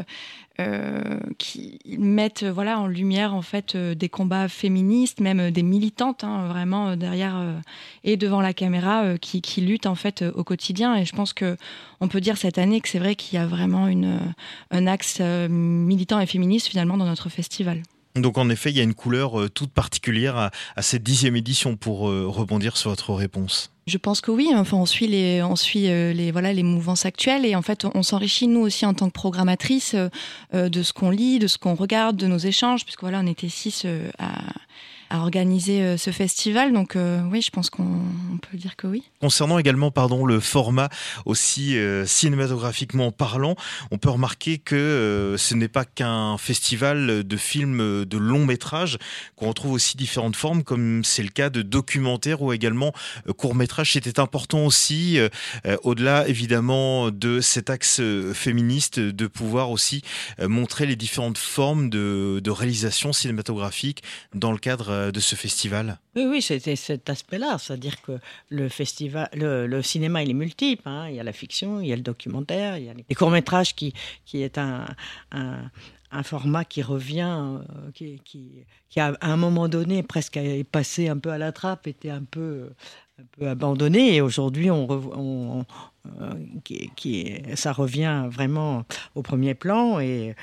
Euh, 0.61 1.21
qui 1.39 1.79
mettent 2.01 2.43
voilà 2.43 2.81
en 2.81 2.89
lumière 2.89 3.33
en 3.33 3.43
fait 3.43 3.77
euh, 3.77 3.95
des 3.95 4.09
combats 4.09 4.49
féministes, 4.49 5.21
même 5.21 5.53
des 5.53 5.63
militantes 5.63 6.25
hein, 6.25 6.49
vraiment 6.49 6.89
euh, 6.89 6.97
derrière 6.97 7.41
et 8.03 8.17
devant 8.17 8.41
la 8.41 8.53
caméra 8.53 9.17
qui, 9.19 9.41
qui, 9.41 9.61
luttent 9.61 9.87
en 9.87 9.95
fait 9.95 10.25
au 10.35 10.43
quotidien. 10.43 10.97
Et 10.97 11.05
je 11.05 11.15
pense 11.15 11.33
que 11.33 11.57
on 12.01 12.09
peut 12.09 12.21
dire 12.21 12.37
cette 12.37 12.59
année 12.59 12.81
que 12.81 12.89
c'est 12.89 12.99
vrai 12.99 13.15
qu'il 13.15 13.39
y 13.39 13.41
a 13.41 13.47
vraiment 13.47 13.87
une, 13.87 14.19
un 14.73 14.87
axe 14.89 15.21
militant 15.21 16.19
et 16.19 16.27
féministe 16.27 16.67
finalement 16.67 16.97
dans 16.97 17.07
notre 17.07 17.29
festival. 17.29 17.85
Donc 18.17 18.37
en 18.37 18.51
effet, 18.51 18.71
il 18.71 18.77
y 18.77 18.81
a 18.81 18.85
une 18.85 18.95
couleur 18.95 19.49
toute 19.51 19.71
particulière 19.71 20.51
à 20.75 20.83
cette 20.83 21.05
dixième 21.05 21.37
édition 21.37 21.77
pour 21.77 22.01
rebondir 22.01 22.77
sur 22.77 22.91
votre 22.91 23.15
réponse. 23.15 23.71
Je 23.89 23.97
pense 23.97 24.21
que 24.21 24.31
oui. 24.31 24.51
Enfin, 24.55 24.77
on 24.77 24.87
suit 24.87 25.07
les, 25.07 25.43
on 25.43 25.57
suit 25.57 25.89
euh, 25.89 26.13
les, 26.13 26.31
voilà, 26.31 26.53
les 26.53 26.63
mouvances 26.63 27.07
actuelles 27.07 27.47
et 27.47 27.57
en 27.57 27.63
fait, 27.63 27.87
on 27.95 28.03
s'enrichit 28.03 28.47
nous 28.47 28.61
aussi 28.61 28.85
en 28.85 28.93
tant 28.93 29.07
que 29.09 29.15
programmatrice 29.15 29.95
euh, 29.95 30.09
euh, 30.55 30.69
de 30.69 30.83
ce 30.83 30.93
qu'on 30.93 31.11
lit, 31.11 31.39
de 31.39 31.47
ce 31.47 31.57
qu'on 31.57 31.75
regarde, 31.75 32.17
de 32.17 32.27
nos 32.27 32.39
échanges, 32.39 32.85
puisque 32.85 33.01
voilà, 33.01 33.21
on 33.21 33.27
était 33.27 33.49
six 33.49 33.87
à 34.19 34.29
à 35.11 35.21
organiser 35.21 35.97
ce 35.97 36.11
festival. 36.11 36.73
Donc 36.73 36.97
oui, 37.31 37.43
je 37.43 37.51
pense 37.51 37.71
qu'on 37.71 38.01
peut 38.51 38.57
dire 38.57 38.77
que 38.77 38.87
oui. 38.87 39.03
Concernant 39.21 39.59
également 39.59 39.91
pardon, 39.91 40.25
le 40.25 40.41
format 40.41 40.89
aussi 41.25 41.77
cinématographiquement 42.07 43.11
parlant, 43.11 43.57
on 43.91 43.99
peut 43.99 44.11
remarquer 44.11 44.59
que 44.59 45.35
ce 45.39 45.55
n'est 45.55 45.69
pas 45.69 45.85
qu'un 45.85 46.39
festival 46.39 47.25
de 47.25 47.37
films 47.37 48.05
de 48.05 48.19
long 48.19 48.45
métrage, 48.45 48.99
qu'on 49.37 49.49
retrouve 49.49 49.73
aussi 49.73 49.97
différentes 49.97 50.37
formes, 50.37 50.63
comme 50.63 51.03
c'est 51.05 51.23
le 51.23 51.31
cas 51.31 51.51
de 51.51 51.63
documentaires 51.63 52.43
ou 52.43 52.53
également 52.53 52.93
court 53.37 53.55
métrage. 53.55 53.93
C'était 53.93 54.21
important 54.21 54.65
aussi, 54.67 55.19
au-delà 55.83 56.29
évidemment 56.29 57.11
de 57.11 57.41
cet 57.41 57.71
axe 57.71 58.01
féministe, 58.35 59.01
de 59.01 59.27
pouvoir 59.27 59.71
aussi 59.71 60.03
montrer 60.41 60.87
les 60.87 60.97
différentes 60.97 61.39
formes 61.39 61.91
de, 61.91 62.51
réalisation 62.51 63.13
cinématographique 63.13 64.03
dans 64.35 64.53
le 64.53 64.59
cadre 64.59 64.98
euh, 64.99 65.11
de 65.11 65.21
ce 65.21 65.35
festival 65.35 65.99
Oui, 66.17 66.27
oui, 66.27 66.43
c'était 66.43 66.77
cet 66.77 67.09
aspect-là, 67.09 67.59
c'est-à-dire 67.59 68.01
que 68.03 68.19
le 68.51 68.69
festival, 68.69 69.29
le, 69.33 69.83
cinéma, 69.83 70.23
il 70.23 70.31
est 70.31 70.35
multiple. 70.35 70.83
Hein. 70.87 71.09
Il 71.09 71.17
y 71.17 71.21
a 71.21 71.25
la 71.25 71.33
fiction, 71.33 71.81
il 71.81 71.89
y 71.89 71.93
a 71.93 71.97
le 71.97 72.03
documentaire, 72.03 72.77
il 72.77 72.85
y 72.85 72.91
a 72.91 72.95
les 72.95 73.15
courts-métrages 73.15 73.75
qui, 73.75 73.95
qui 74.25 74.43
est 74.43 74.59
un, 74.59 74.87
un 76.11 76.23
format 76.23 76.65
qui 76.65 76.83
revient, 76.83 77.59
euh, 77.59 77.91
qui, 77.93 78.21
qui, 78.25 78.65
qui, 78.89 79.01
à 79.01 79.15
un 79.21 79.37
moment 79.37 79.69
donné 79.69 80.03
presque 80.03 80.37
est 80.37 80.65
passé 80.65 81.09
un 81.09 81.19
peu 81.19 81.31
à 81.31 81.39
la 81.39 81.53
trappe, 81.53 81.87
était 81.87 82.11
un 82.11 82.25
peu, 82.25 82.71
un 83.19 83.25
peu 83.39 83.49
abandonné. 83.49 84.15
Et 84.15 84.21
aujourd'hui, 84.21 84.71
on, 84.71 85.65
euh, 86.21 86.35
qui, 86.65 87.35
ça 87.55 87.73
revient 87.73 88.27
vraiment 88.31 88.85
au 89.15 89.23
premier 89.23 89.55
plan. 89.55 90.01
Et, 90.01 90.35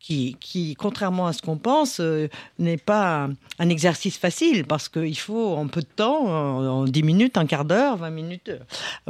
qui, 0.00 0.36
qui, 0.40 0.74
contrairement 0.76 1.26
à 1.26 1.34
ce 1.34 1.42
qu'on 1.42 1.58
pense, 1.58 2.00
euh, 2.00 2.28
n'est 2.58 2.78
pas 2.78 3.28
un 3.58 3.68
exercice 3.68 4.16
facile 4.16 4.64
parce 4.64 4.88
qu'il 4.88 5.18
faut 5.18 5.54
en 5.54 5.68
peu 5.68 5.82
de 5.82 5.86
temps, 5.86 6.24
en, 6.26 6.84
10 6.86 7.02
minutes, 7.02 7.36
un 7.36 7.44
quart 7.44 7.66
d'heure, 7.66 7.98
20 7.98 8.10
minutes, 8.10 8.48
euh, 8.48 8.58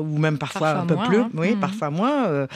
ou 0.02 0.18
même 0.18 0.36
parfois, 0.36 0.70
un 0.70 0.86
peu 0.86 0.96
plus, 0.96 1.20
hein. 1.20 1.30
oui, 1.34 1.54
mmh. 1.54 1.60
parfois 1.60 1.90
moins, 1.90 2.26
euh, 2.26 2.46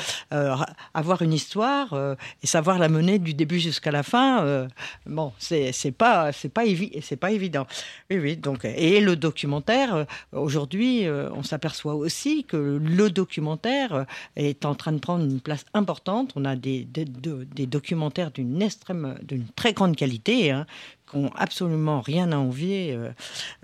avoir 0.95 1.23
une 1.23 1.33
histoire 1.33 1.97
et 2.43 2.47
savoir 2.47 2.81
la 2.81 2.89
mener 2.89 3.21
du 3.21 3.35
début 3.35 3.61
jusqu'à 3.61 3.93
la 3.93 4.03
fin. 4.03 4.67
bon, 5.07 5.33
c'est 5.39 5.73
pas 5.97 6.33
c'est 6.33 6.49
pas 6.49 6.65
c'est 7.03 7.17
pas 7.17 7.31
évident. 7.31 7.67
Oui, 8.11 8.19
oui. 8.19 8.37
Donc 8.37 8.65
et 8.65 9.01
le 9.01 9.15
documentaire 9.15 10.07
aujourd'hui, 10.33 11.07
on 11.09 11.45
s'aperçoit 11.45 11.95
aussi 11.95 12.43
que 12.45 12.57
le 12.83 13.11
documentaire 13.11 14.07
est 14.35 14.65
en 14.65 14.75
train 14.75 14.93
de 14.93 14.99
prendre 14.99 15.25
une 15.25 15.41
place 15.41 15.65
importante. 15.73 16.33
On 16.35 16.45
a 16.45 16.57
des, 16.57 16.85
des, 16.85 17.05
des 17.05 17.67
documentaires 17.67 18.24
d'une 18.31 18.63
extrême, 18.63 19.19
d'une 19.23 19.47
très 19.49 19.73
grande 19.73 19.97
qualité, 19.97 20.51
hein, 20.51 20.67
qui 21.11 21.19
absolument 21.37 22.01
rien 22.01 22.33
à 22.33 22.37
envier 22.37 22.93
euh, 22.93 23.11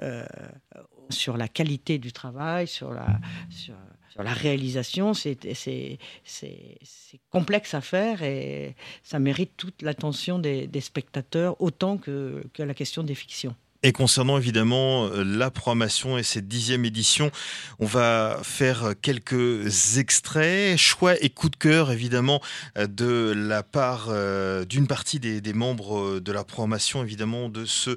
euh, 0.03 0.25
sur 1.11 1.37
la 1.37 1.49
qualité 1.49 1.99
du 1.99 2.13
travail, 2.13 2.67
sur 2.67 2.93
la, 2.93 3.19
sur, 3.51 3.75
la 4.23 4.33
réalisation. 4.33 5.15
C'est 5.15 5.99
complexe 7.31 7.75
à 7.75 7.81
faire 7.81 8.23
et 8.23 8.77
ça 9.03 9.19
mérite 9.19 9.53
toute 9.57 9.83
l'attention 9.83 10.39
des, 10.39 10.67
des, 10.67 10.81
spectateurs 10.81 11.61
autant 11.61 11.97
que, 11.97 12.45
que 12.53 12.63
la 12.63 12.75
question 12.75 13.03
des 13.03 13.15
fictions. 13.15 13.55
Et 13.83 13.93
concernant 13.93 14.37
évidemment 14.37 15.07
euh, 15.07 15.25
la 15.25 15.51
programmation 15.51 16.19
et 16.19 16.23
cette 16.23 16.47
dixième 16.47 16.85
édition, 16.85 17.31
on 17.79 17.87
va 17.87 18.39
faire 18.43 18.93
quelques 19.01 19.97
extraits, 19.97 20.77
choix 20.77 21.15
et 21.23 21.31
coup 21.31 21.49
de 21.49 21.57
cœur 21.57 21.91
évidemment 21.91 22.43
euh, 22.77 22.87
de 22.87 23.33
la 23.35 23.63
part 23.63 24.09
euh, 24.11 24.67
d'une 24.67 24.87
partie 24.87 25.19
des, 25.19 25.41
membres 25.55 26.21
de 26.21 26.33
la 26.33 26.45
programmation 26.45 27.03
évidemment 27.03 27.49
de 27.49 27.65
ce 27.65 27.97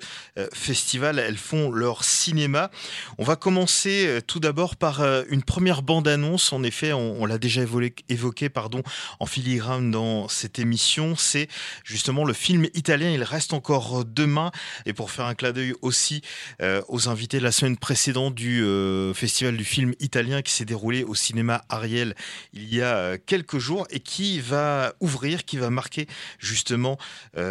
festival. 0.53 1.19
Elles 1.19 1.37
font 1.37 1.69
leur 1.69 2.03
cinéma. 2.03 2.71
On 3.17 3.23
va 3.23 3.35
commencer 3.35 4.19
tout 4.25 4.39
d'abord 4.39 4.75
par 4.75 5.01
une 5.29 5.43
première 5.43 5.83
bande-annonce. 5.83 6.51
En 6.51 6.63
effet, 6.63 6.93
on, 6.93 7.25
l'a 7.25 7.37
déjà 7.37 7.61
évoqué, 7.61 7.93
évoqué 8.09 8.49
pardon, 8.49 8.81
en 9.19 9.27
filigrane 9.27 9.91
dans 9.91 10.27
cette 10.27 10.57
émission. 10.57 11.15
C'est 11.15 11.47
justement 11.83 12.25
le 12.25 12.33
film 12.33 12.65
italien. 12.73 13.11
Il 13.11 13.23
reste 13.23 13.53
encore 13.53 14.03
demain. 14.03 14.51
Et 14.85 14.93
pour 14.93 15.11
faire 15.11 15.25
un 15.25 15.35
clin 15.35 15.51
d'œil 15.51 15.72
aussi 15.81 16.21
euh, 16.61 16.81
aux 16.87 17.09
invités 17.09 17.39
de 17.39 17.43
la 17.43 17.51
semaine 17.51 17.77
précédente 17.77 18.35
du 18.35 18.63
euh, 18.63 19.13
festival 19.13 19.57
du 19.57 19.63
film 19.63 19.93
italien 19.99 20.41
qui 20.41 20.53
s'est 20.53 20.65
déroulé 20.65 21.03
au 21.03 21.15
cinéma 21.15 21.63
Ariel 21.69 22.15
il 22.53 22.73
y 22.73 22.81
a 22.81 22.95
euh, 22.95 23.17
quelques 23.25 23.57
jours 23.57 23.87
et 23.89 23.99
qui 23.99 24.39
va 24.39 24.93
ouvrir, 24.99 25.45
qui 25.45 25.57
va 25.57 25.69
marquer 25.69 26.07
justement 26.39 26.97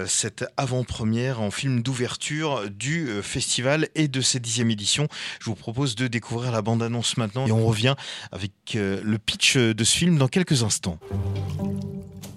cette 0.07 0.45
avant-première 0.57 1.41
en 1.41 1.51
film 1.51 1.83
d'ouverture 1.83 2.71
du 2.71 3.09
festival 3.23 3.89
et 3.95 4.09
de 4.09 4.21
cette 4.21 4.43
dixième 4.43 4.71
édition. 4.71 5.09
Je 5.41 5.47
vous 5.47 5.55
propose 5.55 5.95
de 5.95 6.07
découvrir 6.07 6.53
la 6.53 6.63
bande-annonce 6.63 7.17
maintenant 7.17 7.47
et 7.47 7.53
on 7.53 7.67
revient 7.67 7.95
avec 8.31 8.53
le 8.75 9.19
pitch 9.19 9.57
de 9.57 9.85
ce 9.85 9.97
film 9.97 10.19
dans 10.19 10.29
quelques 10.29 10.63
instants. 10.63 10.99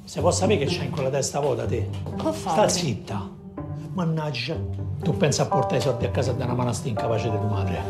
Se 0.05 0.19
può 0.19 0.31
sapere 0.31 0.59
che 0.59 0.65
c'è 0.67 0.83
in 0.83 0.91
quella 0.91 1.09
testa 1.09 1.39
vuota 1.39 1.65
te? 1.65 1.89
Sta 2.31 2.69
zitta. 2.69 3.44
Mannaggia, 3.93 4.55
tu 5.01 5.15
pensa 5.15 5.43
a 5.43 5.45
portare 5.45 5.77
i 5.77 5.81
soldi 5.81 6.05
a 6.05 6.11
casa 6.11 6.33
da 6.33 6.45
una 6.45 6.53
manastia 6.53 6.91
incapace 6.91 7.29
di 7.29 7.37
tua 7.37 7.47
madre. 7.47 7.83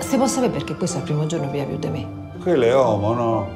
Si 0.00 0.16
può 0.16 0.26
sapere 0.26 0.52
perché 0.52 0.74
questo 0.74 0.96
è 0.96 1.00
il 1.00 1.06
primo 1.06 1.26
giorno 1.26 1.50
via 1.50 1.64
più 1.64 1.78
di 1.78 1.88
me? 1.88 2.30
Quello 2.40 2.64
è 2.64 2.74
uomo, 2.74 3.12
no? 3.12 3.48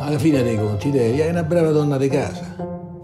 Alla 0.00 0.18
fine 0.18 0.42
dei 0.42 0.56
conti, 0.56 0.90
devi, 0.90 1.20
hai 1.20 1.30
una 1.30 1.42
brava 1.42 1.70
donna 1.70 1.96
di 1.96 2.08
casa. 2.08 2.44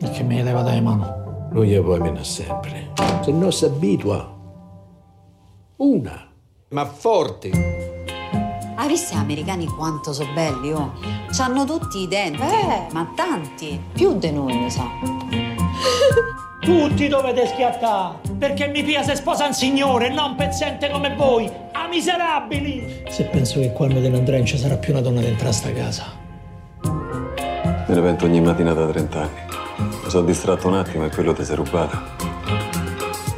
E 0.01 0.11
che 0.11 0.23
mi 0.23 0.43
leva 0.43 0.63
dalle 0.63 0.81
mano? 0.81 1.49
Lui 1.53 1.69
gli 1.69 1.81
poi 1.81 2.01
viene 2.01 2.23
sempre. 2.23 2.93
Se 3.23 3.33
no 3.33 3.51
si 3.51 3.65
abitua. 3.65 4.31
Una, 5.77 6.29
ma 6.69 6.85
forte. 6.87 7.92
Hai 8.75 8.89
visto 8.89 9.15
gli 9.15 9.19
americani 9.19 9.67
quanto 9.67 10.13
sono 10.13 10.33
belli, 10.33 10.73
oh? 10.73 10.93
C'hanno 11.31 11.65
tutti 11.65 12.01
i 12.01 12.09
denti, 12.09 12.41
eh. 12.41 12.87
ma 12.93 13.11
tanti. 13.15 13.81
Più 13.93 14.19
di 14.19 14.31
noi, 14.31 14.57
mi 14.57 14.71
sa. 14.71 14.85
Tutti 16.63 17.09
dovete 17.09 17.49
schiattare, 17.49 18.19
perché 18.39 18.69
mi 18.69 18.85
pia 18.85 19.03
se 19.03 19.17
sposa 19.17 19.47
un 19.47 19.53
signore, 19.53 20.11
non 20.11 20.37
pezzente 20.37 20.91
come 20.91 21.13
voi, 21.17 21.51
a 21.73 21.89
miserabili! 21.89 23.03
Se 23.09 23.25
penso 23.25 23.59
che 23.59 23.73
quando 23.73 24.01
te 24.01 24.09
ne 24.09 24.19
andrai 24.19 24.39
non 24.39 24.47
ci 24.47 24.57
sarà 24.57 24.77
più 24.77 24.93
una 24.93 25.03
donna 25.03 25.21
dentro 25.21 25.49
a 25.49 25.53
sta 25.53 25.73
casa. 25.73 26.05
Me 26.83 27.95
ne 27.95 28.01
pento 28.01 28.27
ogni 28.27 28.41
mattina 28.41 28.73
da 28.75 28.87
30 28.87 29.21
anni. 29.21 29.41
Mi 30.05 30.09
sono 30.09 30.25
distratto 30.25 30.69
un 30.69 30.75
attimo 30.75 31.05
e 31.05 31.11
quello 31.11 31.33
ti 31.33 31.45
sei 31.45 31.57
rubata. 31.57 32.01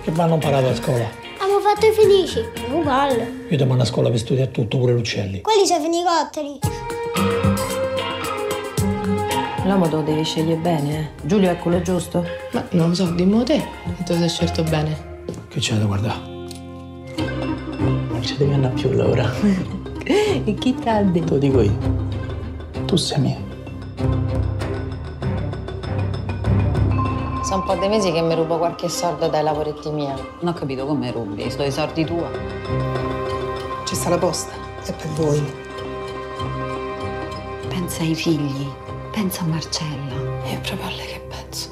Che 0.03 0.11
vanno 0.11 0.35
imparato 0.35 0.69
a 0.69 0.75
scuola? 0.75 1.09
Fatto 1.75 1.87
i 1.87 1.93
felici. 1.93 2.45
Uguale. 2.71 3.47
Io 3.49 3.57
ti 3.57 3.65
mando 3.65 3.83
a 3.83 3.87
scuola 3.87 4.09
per 4.09 4.19
studiare 4.19 4.51
tutto, 4.51 4.79
pure 4.79 4.93
l'uccelli. 4.93 5.41
Quelli 5.41 5.67
sono 5.67 5.83
fenicotteri. 5.83 6.59
L'uomo 9.65 9.89
te 9.89 9.97
lo 9.97 10.03
devi 10.03 10.25
scegliere 10.25 10.61
bene, 10.61 10.99
eh? 10.99 11.27
Giulio 11.27 11.51
è 11.51 11.59
quello 11.59 11.81
giusto? 11.81 12.25
Ma 12.53 12.65
non 12.71 12.91
lo 12.91 12.95
so, 12.95 13.07
dimmo 13.11 13.43
te. 13.43 13.63
Tu 14.05 14.15
sei 14.15 14.29
scelto 14.29 14.63
bene. 14.63 15.23
Che 15.49 15.59
c'è 15.59 15.75
da 15.75 15.85
guardare? 15.87 16.21
Non 18.09 18.21
ci 18.21 18.37
devi 18.37 18.53
andare 18.53 18.75
più, 18.75 18.93
Laura. 18.93 19.31
e 20.05 20.55
chi 20.55 20.75
t'ha 20.75 21.03
detto? 21.03 21.25
Te 21.25 21.33
lo 21.33 21.39
dico 21.39 21.61
io. 21.63 21.77
Tu 22.85 22.97
sei 22.97 23.21
mia. 23.21 24.54
Sono 27.45 27.57
un 27.57 27.65
po' 27.65 27.75
dei 27.75 27.91
mesi 27.91 28.11
che 28.11 28.23
mi 28.23 28.35
rubo 28.35 28.57
qualche 28.57 28.89
soldo 28.89 29.29
dai 29.29 29.43
lavoretti 29.43 29.91
miei. 29.91 30.17
Non 30.41 30.55
ho 30.55 30.59
capito 30.59 30.87
come 30.87 31.11
rubi, 31.13 31.51
sto 31.51 31.63
i 31.63 31.71
soldi 31.71 32.03
tua. 32.03 32.27
Ci 33.85 33.95
sta 33.95 34.09
la 34.09 34.17
posta, 34.17 34.55
è 34.83 34.95
per 34.95 35.09
voi. 35.09 35.45
Pensa 37.69 38.01
ai 38.01 38.15
figli, 38.15 38.67
pensa 39.11 39.43
a 39.43 39.45
Marcella. 39.45 40.15
E 40.45 40.59
proprio 40.63 40.87
a 40.87 40.91
lei 40.93 41.07
che 41.07 41.21
penso. 41.29 41.69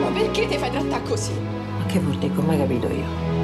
Ma 0.00 0.10
perché 0.12 0.48
ti 0.48 0.58
fai 0.58 0.70
trattare 0.72 1.02
così? 1.04 1.34
Ma 1.78 1.86
che 1.86 2.00
vuol 2.00 2.16
dire? 2.16 2.34
Come 2.34 2.54
hai 2.54 2.58
capito 2.58 2.88
io? 2.88 3.37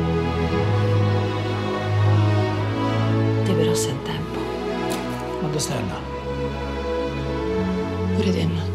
Put 8.16 8.26
it 8.26 8.36
in. 8.36 8.73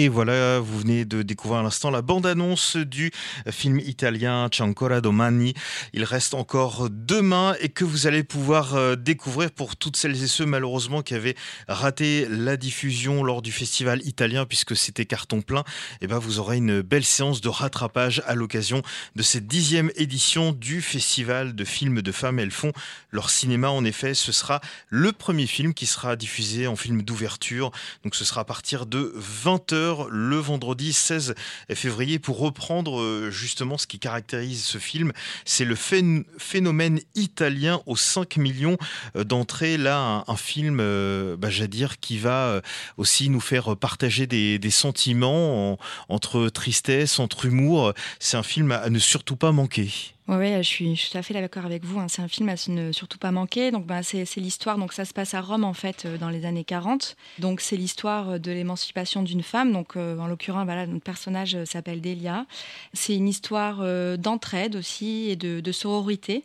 Et 0.00 0.08
voilà, 0.08 0.60
vous 0.60 0.78
venez 0.78 1.04
de 1.04 1.22
découvrir 1.22 1.58
à 1.58 1.62
l'instant 1.64 1.90
la 1.90 2.02
bande-annonce 2.02 2.76
du 2.76 3.10
film 3.50 3.80
italien 3.80 4.48
Ciancora 4.48 5.00
domani. 5.00 5.54
Il 5.92 6.04
reste 6.04 6.34
encore 6.34 6.86
demain 6.88 7.56
et 7.58 7.68
que 7.68 7.84
vous 7.84 8.06
allez 8.06 8.22
pouvoir 8.22 8.76
euh, 8.76 8.94
découvrir 8.94 9.50
pour 9.50 9.74
toutes 9.74 9.96
celles 9.96 10.22
et 10.22 10.28
ceux 10.28 10.46
malheureusement 10.46 11.02
qui 11.02 11.14
avaient 11.14 11.34
raté 11.66 12.28
la 12.30 12.56
diffusion 12.56 13.24
lors 13.24 13.42
du 13.42 13.50
festival 13.50 14.00
italien 14.06 14.46
puisque 14.46 14.76
c'était 14.76 15.04
carton 15.04 15.42
plein. 15.42 15.62
Et 15.94 16.02
eh 16.02 16.06
ben 16.06 16.20
vous 16.20 16.38
aurez 16.38 16.58
une 16.58 16.80
belle 16.80 17.04
séance 17.04 17.40
de 17.40 17.48
rattrapage 17.48 18.22
à 18.24 18.36
l'occasion 18.36 18.82
de 19.16 19.22
cette 19.24 19.48
dixième 19.48 19.90
édition 19.96 20.52
du 20.52 20.80
festival 20.80 21.56
de 21.56 21.64
films 21.64 22.02
de 22.02 22.12
femmes. 22.12 22.38
Elles 22.38 22.52
font 22.52 22.70
leur 23.10 23.30
cinéma. 23.30 23.70
En 23.70 23.84
effet, 23.84 24.14
ce 24.14 24.30
sera 24.30 24.60
le 24.90 25.10
premier 25.10 25.48
film 25.48 25.74
qui 25.74 25.86
sera 25.86 26.14
diffusé 26.14 26.68
en 26.68 26.76
film 26.76 27.02
d'ouverture. 27.02 27.72
Donc 28.04 28.14
ce 28.14 28.24
sera 28.24 28.42
à 28.42 28.44
partir 28.44 28.86
de 28.86 29.12
20h 29.18 29.87
le 30.10 30.36
vendredi 30.36 30.92
16 30.92 31.34
février 31.74 32.18
pour 32.18 32.38
reprendre 32.38 33.00
euh, 33.00 33.30
justement 33.30 33.78
ce 33.78 33.86
qui 33.86 33.98
caractérise 33.98 34.64
ce 34.64 34.78
film. 34.78 35.12
C'est 35.44 35.64
le 35.64 35.74
phénomène 35.74 37.00
italien 37.14 37.80
aux 37.86 37.96
5 37.96 38.36
millions 38.36 38.76
euh, 39.16 39.24
d'entrées. 39.24 39.76
Là, 39.76 40.24
un, 40.26 40.36
film, 40.36 40.78
euh, 40.80 41.36
bah, 41.36 41.50
j'allais 41.50 41.68
dire, 41.68 42.00
qui 42.00 42.18
va 42.18 42.60
aussi 42.96 43.28
nous 43.28 43.40
faire 43.40 43.76
partager 43.76 44.26
des, 44.26 44.70
sentiments 44.70 45.78
entre 46.08 46.48
tristesse, 46.48 47.18
entre 47.18 47.46
humour. 47.46 47.92
C'est 48.20 48.36
un 48.36 48.42
film 48.42 48.70
à 48.72 48.90
ne 48.90 48.98
surtout 48.98 49.36
pas 49.36 49.52
manquer. 49.52 49.90
Oui, 50.30 50.54
je 50.58 50.62
suis, 50.62 51.08
tout 51.10 51.16
à 51.16 51.22
fait 51.22 51.32
d'accord 51.32 51.64
avec 51.64 51.86
vous. 51.86 51.98
Hein. 51.98 52.06
C'est 52.08 52.20
un 52.20 52.28
film 52.28 52.50
à 52.50 52.54
ne 52.68 52.92
surtout 52.92 53.16
pas 53.16 53.30
manquer. 53.30 53.70
Donc, 53.70 53.86
bah, 53.86 54.02
c'est 54.02 54.26
l'histoire. 54.36 54.76
Donc, 54.76 54.92
ça 54.92 55.06
se 55.06 55.14
passe 55.14 55.32
à 55.32 55.40
Rome 55.40 55.64
en 55.64 55.72
fait 55.72 56.04
euh, 56.04 56.18
dans 56.18 56.28
les 56.28 56.44
années 56.44 56.64
40. 56.64 57.16
Donc, 57.38 57.62
c'est 57.62 57.78
l'histoire 57.78 58.32
euh, 58.32 58.38
de 58.38 58.52
l'émancipation 58.52 59.22
d'une 59.22 59.42
femme. 59.42 59.72
Donc, 59.72 59.96
euh, 59.96 60.18
en 60.18 60.26
l'occurrence, 60.26 60.66
voilà, 60.66 60.86
notre 60.86 61.02
personnage 61.02 61.56
s'appelle 61.64 62.02
Delia. 62.02 62.44
C'est 62.92 63.16
une 63.16 63.26
histoire 63.26 63.82
d'entraide 64.18 64.76
aussi 64.76 65.30
et 65.30 65.36
de, 65.36 65.72
sororité 65.72 66.44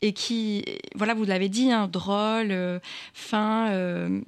et 0.00 0.12
qui, 0.12 0.64
voilà, 0.94 1.14
vous 1.14 1.24
l'avez 1.24 1.48
dit, 1.48 1.72
hein, 1.72 1.88
drôle, 1.88 2.80
fin, 3.14 3.70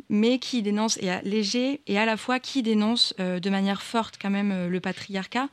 mais 0.09 0.39
qui 0.39 0.63
dénonce 0.63 0.97
et 0.99 1.11
léger 1.23 1.81
et 1.87 1.99
à 1.99 2.07
la 2.07 2.17
fois 2.17 2.41
qui 2.41 2.63
dénonce 2.63 3.15
de 3.19 3.51
manière 3.51 3.83
forte 3.83 4.17
quand 4.21 4.31
même 4.31 4.69
le 4.69 4.81
patriarcat. 4.81 5.49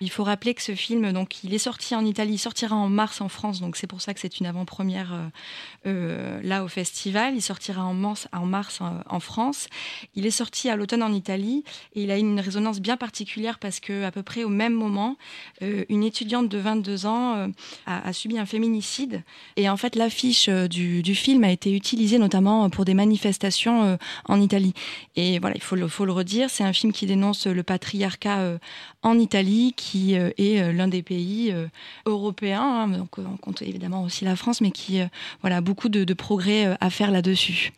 Il 0.00 0.10
faut 0.10 0.24
rappeler 0.24 0.54
que 0.54 0.62
ce 0.62 0.74
film, 0.74 1.12
donc, 1.12 1.44
il 1.44 1.54
est 1.54 1.58
sorti 1.58 1.94
en 1.94 2.04
Italie, 2.04 2.34
il 2.34 2.38
sortira 2.38 2.74
en 2.74 2.88
mars 2.98 3.20
en 3.20 3.28
France, 3.28 3.60
donc 3.60 3.76
c'est 3.76 3.86
pour 3.86 4.00
ça 4.00 4.12
que 4.12 4.18
c'est 4.18 4.40
une 4.40 4.46
avant-première 4.46 5.12
euh, 5.12 5.28
euh, 5.86 6.40
là 6.42 6.64
au 6.64 6.68
festival. 6.68 7.36
Il 7.36 7.42
sortira 7.42 7.84
en 7.84 7.94
mars, 7.94 8.26
en, 8.32 8.44
mars 8.44 8.80
euh, 8.82 8.86
en, 9.08 9.20
France. 9.20 9.68
Il 10.16 10.26
est 10.26 10.32
sorti 10.32 10.68
à 10.68 10.74
l'automne 10.74 11.04
en 11.04 11.12
Italie 11.12 11.62
et 11.94 12.02
il 12.02 12.10
a 12.10 12.18
une 12.18 12.40
résonance 12.40 12.80
bien 12.80 12.96
particulière 12.96 13.60
parce 13.60 13.78
que 13.78 14.02
à 14.02 14.10
peu 14.10 14.24
près 14.24 14.42
au 14.42 14.48
même 14.48 14.72
moment, 14.72 15.16
une 15.60 16.02
étudiante 16.02 16.48
de 16.48 16.58
22 16.58 17.06
ans 17.06 17.48
a, 17.86 18.12
subi 18.12 18.38
un 18.38 18.46
féminicide 18.46 19.22
et 19.56 19.68
en 19.68 19.76
fait 19.76 19.94
l'affiche 19.94 20.48
du, 20.48 21.14
film 21.14 21.44
a 21.44 21.50
été 21.50 21.72
utilisée 21.72 22.18
notamment 22.18 22.68
pour 22.70 22.84
des 22.84 22.94
manifestations 22.94 23.98
en 24.24 24.40
Italie. 24.40 24.74
Et 25.14 25.38
voilà, 25.38 25.56
il 25.56 25.62
faut 25.62 25.76
le, 25.76 25.88
faut 25.88 26.04
le 26.04 26.12
redire, 26.12 26.50
c'est 26.50 26.64
un 26.64 26.72
film 26.72 26.92
qui 26.92 27.06
dénonce 27.06 27.46
le 27.46 27.62
patriarcat 27.62 28.58
en 29.02 29.18
Italie, 29.18 29.74
qui 29.76 30.14
est 30.14 30.72
l'un 30.72 30.88
des 30.88 31.02
pays 31.02 31.54
européens 32.06 32.62
hein, 32.62 32.87
donc 32.96 33.18
on 33.18 33.36
compte 33.36 33.62
évidemment 33.62 34.02
aussi 34.02 34.24
la 34.24 34.36
France, 34.36 34.60
mais 34.60 34.70
qui, 34.70 35.00
euh, 35.00 35.06
voilà, 35.42 35.60
beaucoup 35.60 35.88
de, 35.88 36.12
progrès 36.14 36.66
euh, 36.66 36.74
à 36.80 36.90
faire 36.90 37.10
là-dessus. 37.10 37.72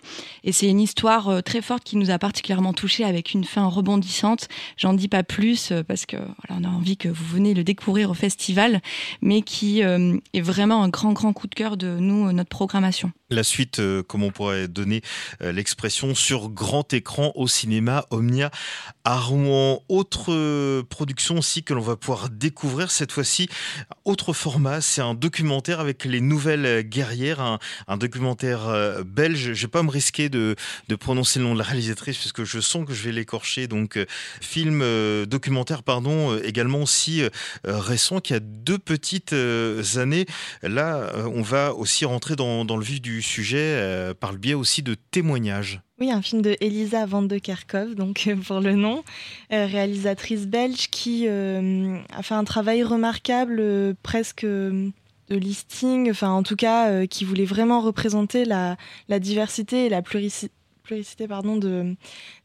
Et 0.45 0.53
c'est 0.53 0.69
une 0.69 0.81
histoire 0.81 1.29
euh, 1.29 1.41
très 1.41 1.61
forte 1.61 1.85
qui 1.85 1.97
nous 1.97 2.11
a 2.11 2.19
particulièrement 2.19 2.73
touchés 2.73 3.05
avec 3.05 3.35
une 3.35 3.45
fin 3.45 3.67
rebondissante. 3.67 4.49
J'en 4.77 4.95
dis 4.95 5.09
pas 5.09 5.23
plus 5.23 5.73
parce 5.87 6.07
que 6.07 6.17
voilà, 6.17 6.61
on 6.61 6.65
a 6.65 6.69
envie 6.69 6.97
que 6.97 7.09
vous 7.09 7.25
venez 7.25 7.55
le 7.55 7.65
découvrir 7.65 8.11
au 8.11 8.15
festival, 8.15 8.81
mais 9.21 9.43
qui 9.43 9.81
est 9.81 10.41
vraiment 10.41 10.83
un 10.83 10.89
grand, 10.89 11.13
grand 11.13 11.33
coup 11.33 11.47
de 11.47 11.55
cœur 11.55 11.77
de 11.77 11.97
nous, 11.99 12.33
notre 12.33 12.49
programmation. 12.49 13.13
La 13.31 13.43
suite, 13.43 13.81
comme 14.09 14.23
on 14.23 14.31
pourrait 14.31 14.69
donner 14.69 15.03
l'expression, 15.41 16.15
sur 16.15 16.49
grand 16.49 16.93
écran 16.93 17.33
au 17.35 17.47
cinéma 17.47 18.07
Omnia 18.11 18.51
à 19.05 19.19
Rouen. 19.19 19.83
Autre 19.89 20.83
production 20.83 21.39
aussi 21.39 21.63
que 21.63 21.75
l'on 21.75 21.81
va 21.81 21.97
pouvoir 21.97 22.29
découvrir 22.31 22.91
cette 22.91 23.13
fois-ci, 23.13 23.49
autre 24.05 24.33
format, 24.33 24.81
c'est 24.81 25.00
un 25.01 25.15
documentaire 25.15 25.81
avec 25.81 26.05
les 26.05 26.21
nouvelles 26.21 26.83
guerrières, 26.83 27.41
un, 27.41 27.97
documentaire 27.97 28.69
euh, 28.69 29.03
belge. 29.05 29.41
Je 29.43 29.49
ne 29.51 29.55
vais 29.55 29.69
pas 29.69 29.83
me 29.83 29.91
risquer 29.91 30.29
de, 30.29 30.57
prononcer 30.99 31.39
le 31.39 31.47
nom 31.47 31.55
de 31.55 31.59
la 31.59 31.65
réalisatrice 31.65 32.19
puisque 32.19 32.45
je 32.45 32.61
sens 32.61 32.87
que 32.87 32.93
je 32.93 33.03
vais 33.03 33.13
l'écorcher. 33.13 33.67
Donc, 33.67 33.97
euh, 33.97 34.07
film 34.41 34.81
euh, 34.83 35.27
documentaire, 35.27 35.83
pardon, 35.83 36.37
également 36.39 36.83
aussi 36.83 37.23
récent 37.65 38.21
qui 38.21 38.35
a 38.35 38.41
deux 38.41 38.79
petites 38.79 39.35
années. 39.97 40.27
Là, 40.63 41.13
on 41.33 41.43
va 41.43 41.75
aussi 41.75 42.05
rentrer 42.05 42.37
dans, 42.37 42.65
dans 42.65 42.77
le 42.77 42.85
vif 42.85 43.01
du 43.01 43.23
sujet 43.23 44.15
par 44.21 44.33
le 44.33 44.39
biais 44.39 44.55
aussi 44.55 44.83
de 44.83 44.95
témoignages. 44.95 45.81
Oui, 46.03 46.11
un 46.11 46.23
film 46.23 46.41
de 46.41 46.57
Elisa 46.63 47.05
Van 47.05 47.21
de 47.21 47.37
Kerkhoff, 47.37 47.95
donc 47.95 48.25
euh, 48.27 48.35
pour 48.35 48.61
le 48.61 48.75
nom, 48.75 49.05
euh, 49.53 49.67
réalisatrice 49.67 50.47
belge 50.47 50.89
qui 50.89 51.27
euh, 51.29 51.99
a 52.17 52.23
fait 52.23 52.33
un 52.33 52.45
travail 52.45 52.83
remarquable, 52.83 53.95
presque 54.03 54.47
de 54.47 54.93
listing, 55.29 56.11
enfin 56.11 56.31
en 56.31 56.43
tout 56.43 56.57
cas 56.57 57.07
qui 57.07 57.27
voulait 57.27 57.45
vraiment 57.45 57.83
représenter 57.83 58.47
la, 58.47 58.79
diversité 59.19 59.85
et 59.85 59.89
la 59.91 60.01
pluricité 60.01 60.51
pluricité 60.83 61.29
pardon, 61.29 61.57
de, 61.57 61.95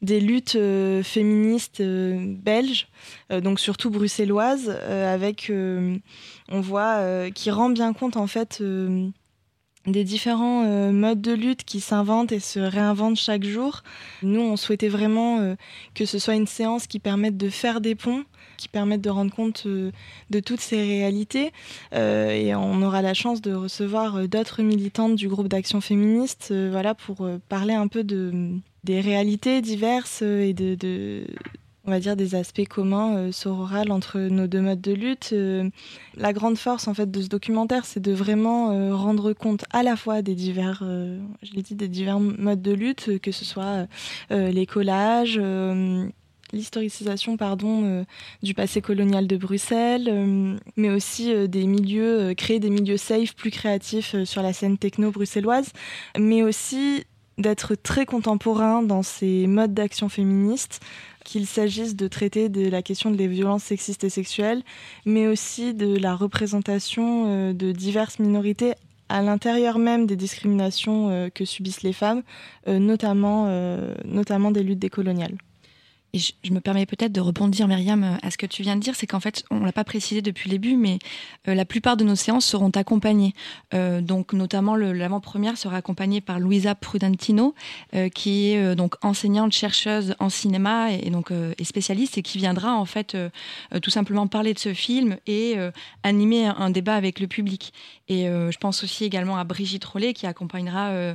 des 0.02 0.20
luttes 0.20 0.56
féministes 1.02 1.82
belges, 1.82 2.86
donc 3.30 3.58
surtout 3.58 3.90
bruxelloises, 3.90 4.68
avec, 4.68 5.50
on 5.50 6.60
voit, 6.60 7.28
qui 7.32 7.50
rend 7.50 7.70
bien 7.70 7.92
compte 7.92 8.16
en 8.16 8.28
fait 8.28 8.62
des 9.86 10.04
différents 10.04 10.64
euh, 10.64 10.92
modes 10.92 11.20
de 11.20 11.32
lutte 11.32 11.64
qui 11.64 11.80
s'inventent 11.80 12.32
et 12.32 12.40
se 12.40 12.58
réinventent 12.58 13.18
chaque 13.18 13.44
jour. 13.44 13.82
Nous, 14.22 14.40
on 14.40 14.56
souhaitait 14.56 14.88
vraiment 14.88 15.38
euh, 15.38 15.54
que 15.94 16.04
ce 16.04 16.18
soit 16.18 16.34
une 16.34 16.46
séance 16.46 16.86
qui 16.86 16.98
permette 16.98 17.36
de 17.36 17.48
faire 17.48 17.80
des 17.80 17.94
ponts, 17.94 18.24
qui 18.56 18.68
permette 18.68 19.00
de 19.00 19.10
rendre 19.10 19.34
compte 19.34 19.64
euh, 19.66 19.92
de 20.30 20.40
toutes 20.40 20.60
ces 20.60 20.82
réalités. 20.82 21.52
et 21.92 22.54
on 22.54 22.82
aura 22.82 23.02
la 23.02 23.14
chance 23.14 23.40
de 23.40 23.52
recevoir 23.52 24.28
d'autres 24.28 24.62
militantes 24.62 25.14
du 25.14 25.28
groupe 25.28 25.48
d'action 25.48 25.80
féministe 25.80 26.52
voilà, 26.70 26.94
pour 26.94 27.28
parler 27.48 27.74
un 27.74 27.88
peu 27.88 28.04
de, 28.04 28.50
des 28.84 29.00
réalités 29.00 29.60
diverses 29.60 30.22
et 30.22 30.52
de 30.52 31.26
on 31.86 31.90
va 31.90 32.00
dire, 32.00 32.16
des 32.16 32.34
aspects 32.34 32.66
communs 32.66 33.16
euh, 33.16 33.32
sororales 33.32 33.92
entre 33.92 34.18
nos 34.18 34.46
deux 34.46 34.60
modes 34.60 34.80
de 34.80 34.92
lutte. 34.92 35.30
Euh, 35.32 35.68
la 36.16 36.32
grande 36.32 36.58
force 36.58 36.88
en 36.88 36.94
fait 36.94 37.10
de 37.10 37.22
ce 37.22 37.28
documentaire, 37.28 37.86
c'est 37.86 38.00
de 38.00 38.12
vraiment 38.12 38.72
euh, 38.72 38.94
rendre 38.94 39.32
compte 39.32 39.64
à 39.70 39.82
la 39.82 39.96
fois 39.96 40.22
des 40.22 40.34
divers, 40.34 40.82
je 40.82 41.52
l'ai 41.54 41.62
dit, 41.62 41.74
des 41.74 41.88
divers 41.88 42.18
modes 42.18 42.62
de 42.62 42.72
lutte, 42.72 43.20
que 43.20 43.32
ce 43.32 43.44
soit 43.44 43.86
les 44.30 44.66
collages 44.66 45.40
l'historicisation 46.52 47.36
pardon 47.36 48.04
du 48.42 48.54
passé 48.54 48.80
colonial 48.80 49.26
de 49.26 49.36
Bruxelles, 49.36 50.58
mais 50.76 50.90
aussi 50.90 51.48
des 51.48 51.66
milieux 51.66 52.34
créer 52.34 52.60
des 52.60 52.70
milieux 52.70 52.96
safe 52.96 53.34
plus 53.34 53.50
créatifs 53.50 54.24
sur 54.24 54.42
la 54.42 54.52
scène 54.52 54.78
techno 54.78 55.10
bruxelloise, 55.10 55.72
mais 56.18 56.42
aussi 56.42 57.04
d'être 57.38 57.74
très 57.74 58.06
contemporain 58.06 58.82
dans 58.82 59.02
ces 59.02 59.46
modes 59.46 59.74
d'action 59.74 60.08
féministe, 60.08 60.80
qu'il 61.26 61.46
s'agisse 61.46 61.96
de 61.96 62.06
traiter 62.08 62.48
de 62.48 62.70
la 62.70 62.82
question 62.82 63.10
des 63.10 63.26
violences 63.26 63.64
sexistes 63.64 64.04
et 64.04 64.08
sexuelles, 64.08 64.62
mais 65.04 65.26
aussi 65.26 65.74
de 65.74 65.98
la 65.98 66.14
représentation 66.14 67.24
euh, 67.26 67.52
de 67.52 67.72
diverses 67.72 68.20
minorités 68.20 68.74
à 69.08 69.22
l'intérieur 69.22 69.78
même 69.78 70.06
des 70.06 70.16
discriminations 70.16 71.10
euh, 71.10 71.28
que 71.28 71.44
subissent 71.44 71.82
les 71.82 71.92
femmes, 71.92 72.22
euh, 72.68 72.78
notamment, 72.78 73.48
notamment 74.04 74.50
des 74.52 74.62
luttes 74.62 74.78
décoloniales. 74.78 75.36
Je, 76.14 76.52
me 76.52 76.60
permets 76.60 76.86
peut-être 76.86 77.12
de 77.12 77.20
rebondir, 77.20 77.68
Myriam, 77.68 78.18
à 78.22 78.30
ce 78.30 78.38
que 78.38 78.46
tu 78.46 78.62
viens 78.62 78.76
de 78.76 78.80
dire, 78.80 78.94
c'est 78.94 79.06
qu'en 79.06 79.20
fait, 79.20 79.44
on 79.50 79.60
l'a 79.60 79.72
pas 79.72 79.84
précisé 79.84 80.22
depuis 80.22 80.48
le 80.48 80.54
début, 80.54 80.76
mais 80.76 80.98
euh, 81.48 81.54
la 81.54 81.64
plupart 81.64 81.96
de 81.96 82.04
nos 82.04 82.14
séances 82.14 82.46
seront 82.46 82.70
accompagnées. 82.70 83.34
Euh, 83.74 84.00
donc, 84.00 84.32
notamment, 84.32 84.76
l'avant-première 84.76 85.58
sera 85.58 85.76
accompagnée 85.76 86.20
par 86.20 86.40
Louisa 86.40 86.74
Prudentino, 86.74 87.54
euh, 87.94 88.08
qui 88.08 88.48
est 88.48 88.74
donc 88.76 88.94
enseignante 89.02 89.52
chercheuse 89.52 90.14
en 90.18 90.30
cinéma 90.30 90.92
et, 90.92 91.10
donc 91.10 91.32
spécialiste, 91.62 92.18
et 92.18 92.22
qui 92.22 92.38
viendra 92.38 92.74
en 92.74 92.84
fait 92.84 93.16
tout 93.82 93.90
simplement 93.90 94.26
parler 94.26 94.54
de 94.54 94.58
ce 94.58 94.72
film 94.74 95.16
et 95.26 95.56
animer 96.02 96.46
un, 96.46 96.70
débat 96.70 96.94
avec 96.94 97.20
le 97.20 97.26
public. 97.26 97.72
Et 98.08 98.24
je 98.26 98.58
pense 98.58 98.84
aussi 98.84 99.04
également 99.04 99.36
à 99.36 99.44
Brigitte 99.44 99.84
Rollet, 99.84 100.12
qui 100.12 100.26
accompagnera 100.26 101.14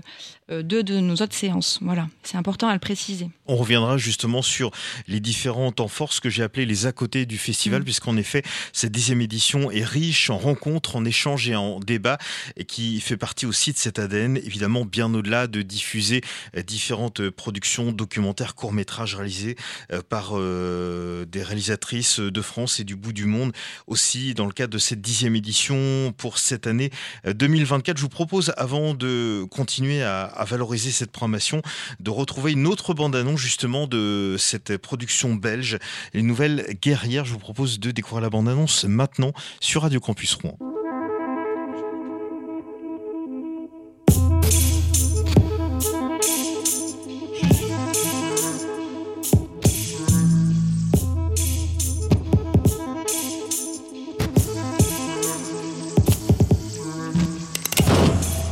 deux 0.49 0.83
de 0.83 0.99
nos 0.99 1.15
autres 1.15 1.33
séances. 1.33 1.79
Voilà, 1.81 2.07
c'est 2.23 2.37
important 2.37 2.67
à 2.67 2.73
le 2.73 2.79
préciser. 2.79 3.29
On 3.52 3.58
reviendra 3.58 3.97
justement 3.97 4.41
sur 4.41 4.72
les 5.10 5.20
différents 5.20 5.74
temps 5.74 5.89
forts, 5.89 6.22
que 6.22 6.30
j'ai 6.30 6.41
appelé 6.41 6.66
les 6.66 6.86
à 6.86 6.93
côté 6.93 7.26
du 7.26 7.38
festival, 7.38 7.82
mmh. 7.82 7.84
puisqu'en 7.84 8.16
effet, 8.16 8.43
cette 8.72 8.93
dixième 8.93 9.20
édition 9.20 9.70
est 9.72 9.84
riche 9.84 10.30
en 10.30 10.38
rencontres, 10.38 10.95
en 10.95 11.04
échanges 11.04 11.49
et 11.49 11.56
en 11.58 11.82
débats, 11.82 12.18
et 12.56 12.64
qui 12.64 13.02
fait 13.02 13.18
partie 13.18 13.45
aussi 13.45 13.74
de 13.74 13.78
cet 13.78 13.99
ADN, 13.99 14.38
évidemment, 14.38 14.86
bien 14.86 15.14
au-delà 15.14 15.47
de 15.47 15.64
diffuser 15.64 16.22
euh, 16.56 16.64
différentes 16.64 17.30
productions, 17.30 17.91
documentaires, 17.91 18.56
courts-métrages 18.56 19.16
réalisés 19.16 19.58
euh, 19.91 20.02
par 20.02 20.32
euh, 20.38 21.26
des 21.26 21.43
réalisatrices 21.43 22.22
de 22.22 22.41
France 22.41 22.80
et 22.80 22.86
du 22.86 22.95
bout 22.95 23.12
du 23.12 23.26
monde, 23.26 23.52
aussi 23.86 24.34
dans 24.34 24.45
le 24.45 24.54
cadre 24.54 24.72
de 24.72 24.80
cette 24.80 25.02
dixième 25.02 25.36
édition 25.36 26.14
pour 26.16 26.38
cette 26.38 26.68
année 26.68 26.89
2024. 27.26 27.97
Je 27.97 28.04
vous 28.04 28.08
propose, 28.08 28.54
avant 28.56 28.93
de 28.93 29.45
continuer 29.52 30.04
à, 30.04 30.24
à 30.24 30.45
valoriser 30.45 30.91
cette 30.91 31.12
programmation, 31.12 31.62
de 31.99 32.10
retrouver 32.10 32.54
une 32.54 32.66
autre 32.66 32.93
bande-annonce 32.93 33.40
justement 33.41 33.87
de 33.87 34.35
cette 34.37 34.77
production 34.77 35.33
belge, 35.33 35.79
les 36.13 36.21
nouvelles 36.21 36.77
guerrières. 36.81 37.25
Je 37.25 37.33
vous 37.33 37.39
propose 37.39 37.79
de 37.79 37.91
découvrir 37.91 38.21
la 38.21 38.29
bande-annonce 38.29 38.85
maintenant 38.85 39.33
sur 39.59 39.81
Radio 39.81 39.99
Campus 39.99 40.35
Rouen. 40.35 40.57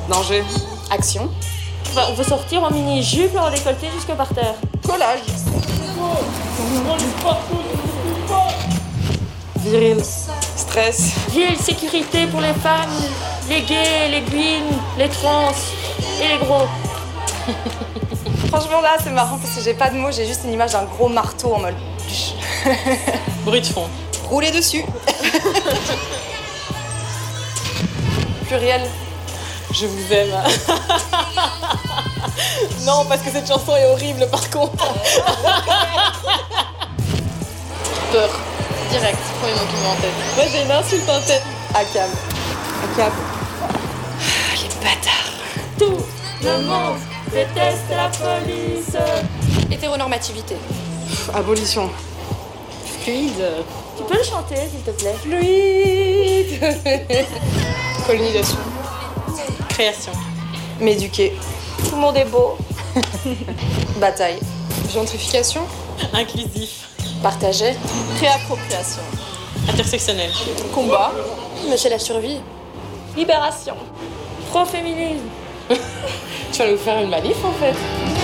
Danger. 0.09 0.43
Action. 0.89 1.29
On 2.07 2.15
peut 2.15 2.23
sortir 2.23 2.63
en 2.63 2.71
mini-jupe, 2.71 3.35
en 3.37 3.49
décolleté 3.49 3.87
jusque 3.93 4.15
par 4.15 4.29
terre. 4.29 4.53
Collage. 4.85 5.19
Viril. 9.57 9.97
Stress. 10.55 11.11
Ville, 11.31 11.57
sécurité 11.57 12.27
pour 12.27 12.41
les 12.41 12.53
femmes, 12.53 12.89
les 13.49 13.61
gays, 13.61 14.07
les 14.09 14.21
guines, 14.21 14.77
les 14.97 15.09
trans 15.09 15.51
et 16.21 16.27
les 16.27 16.37
gros. 16.37 16.67
Franchement 18.49 18.81
là 18.81 18.95
c'est 19.03 19.11
marrant 19.11 19.37
parce 19.37 19.55
que 19.55 19.63
j'ai 19.63 19.73
pas 19.73 19.89
de 19.89 19.95
mots, 19.95 20.11
j'ai 20.11 20.25
juste 20.25 20.41
une 20.45 20.53
image 20.53 20.71
d'un 20.71 20.85
gros 20.85 21.09
marteau 21.09 21.53
en 21.53 21.59
mode. 21.59 21.75
Bruit 23.45 23.61
de 23.61 23.65
fond. 23.65 23.87
Rouler 24.29 24.51
dessus. 24.51 24.83
Pluriel. 28.47 28.81
Je 29.71 29.85
vous 29.85 30.13
aime. 30.13 30.31
non, 32.85 33.05
parce 33.05 33.21
que 33.21 33.31
cette 33.31 33.47
chanson 33.47 33.75
est 33.75 33.85
horrible 33.85 34.27
par 34.29 34.49
contre. 34.49 34.83
Peur. 38.11 38.29
Direct, 38.89 39.19
premier 39.39 39.53
mot 39.53 39.59
qui 39.69 39.75
me 39.75 39.87
en 39.87 39.95
tête. 39.95 40.13
Moi 40.35 40.45
j'ai 40.51 40.63
une 40.63 40.71
insulte 40.71 41.09
en 41.09 41.21
tête. 41.21 41.43
Acab. 41.75 42.09
Acab. 42.83 43.13
Ah, 43.61 44.55
les 44.55 44.69
bâtards. 44.83 45.33
Tout 45.77 46.03
le 46.43 46.61
monde 46.63 46.97
déteste 47.31 47.89
la 47.91 48.09
police. 48.09 48.97
Hétéronormativité. 49.71 50.57
Abolition. 51.33 51.91
Fluide. 53.03 53.63
Tu 53.95 54.03
peux 54.03 54.17
le 54.17 54.23
chanter 54.23 54.55
s'il 54.71 54.81
te 54.81 54.91
plaît? 54.91 55.15
Fluide. 55.21 56.59
Colonisation. 58.07 58.57
Création. 59.79 60.11
M'éduquer. 60.81 61.31
Tout 61.85 61.95
le 61.95 62.01
monde 62.01 62.17
est 62.17 62.25
beau. 62.25 62.57
Bataille. 63.97 64.37
Gentrification. 64.93 65.61
Inclusif. 66.11 66.89
Partager. 67.23 67.77
Réappropriation. 68.19 69.01
Intersectionnel. 69.69 70.31
Combat. 70.75 71.13
Mais 71.69 71.77
c'est 71.77 71.87
la 71.87 71.97
survie. 71.97 72.41
Libération. 73.15 73.75
Pro-féminisme. 74.49 75.29
tu 75.69 76.59
vas 76.59 76.69
nous 76.69 76.77
faire 76.77 77.01
une 77.01 77.09
manif 77.09 77.37
en 77.45 77.53
fait. 77.53 78.18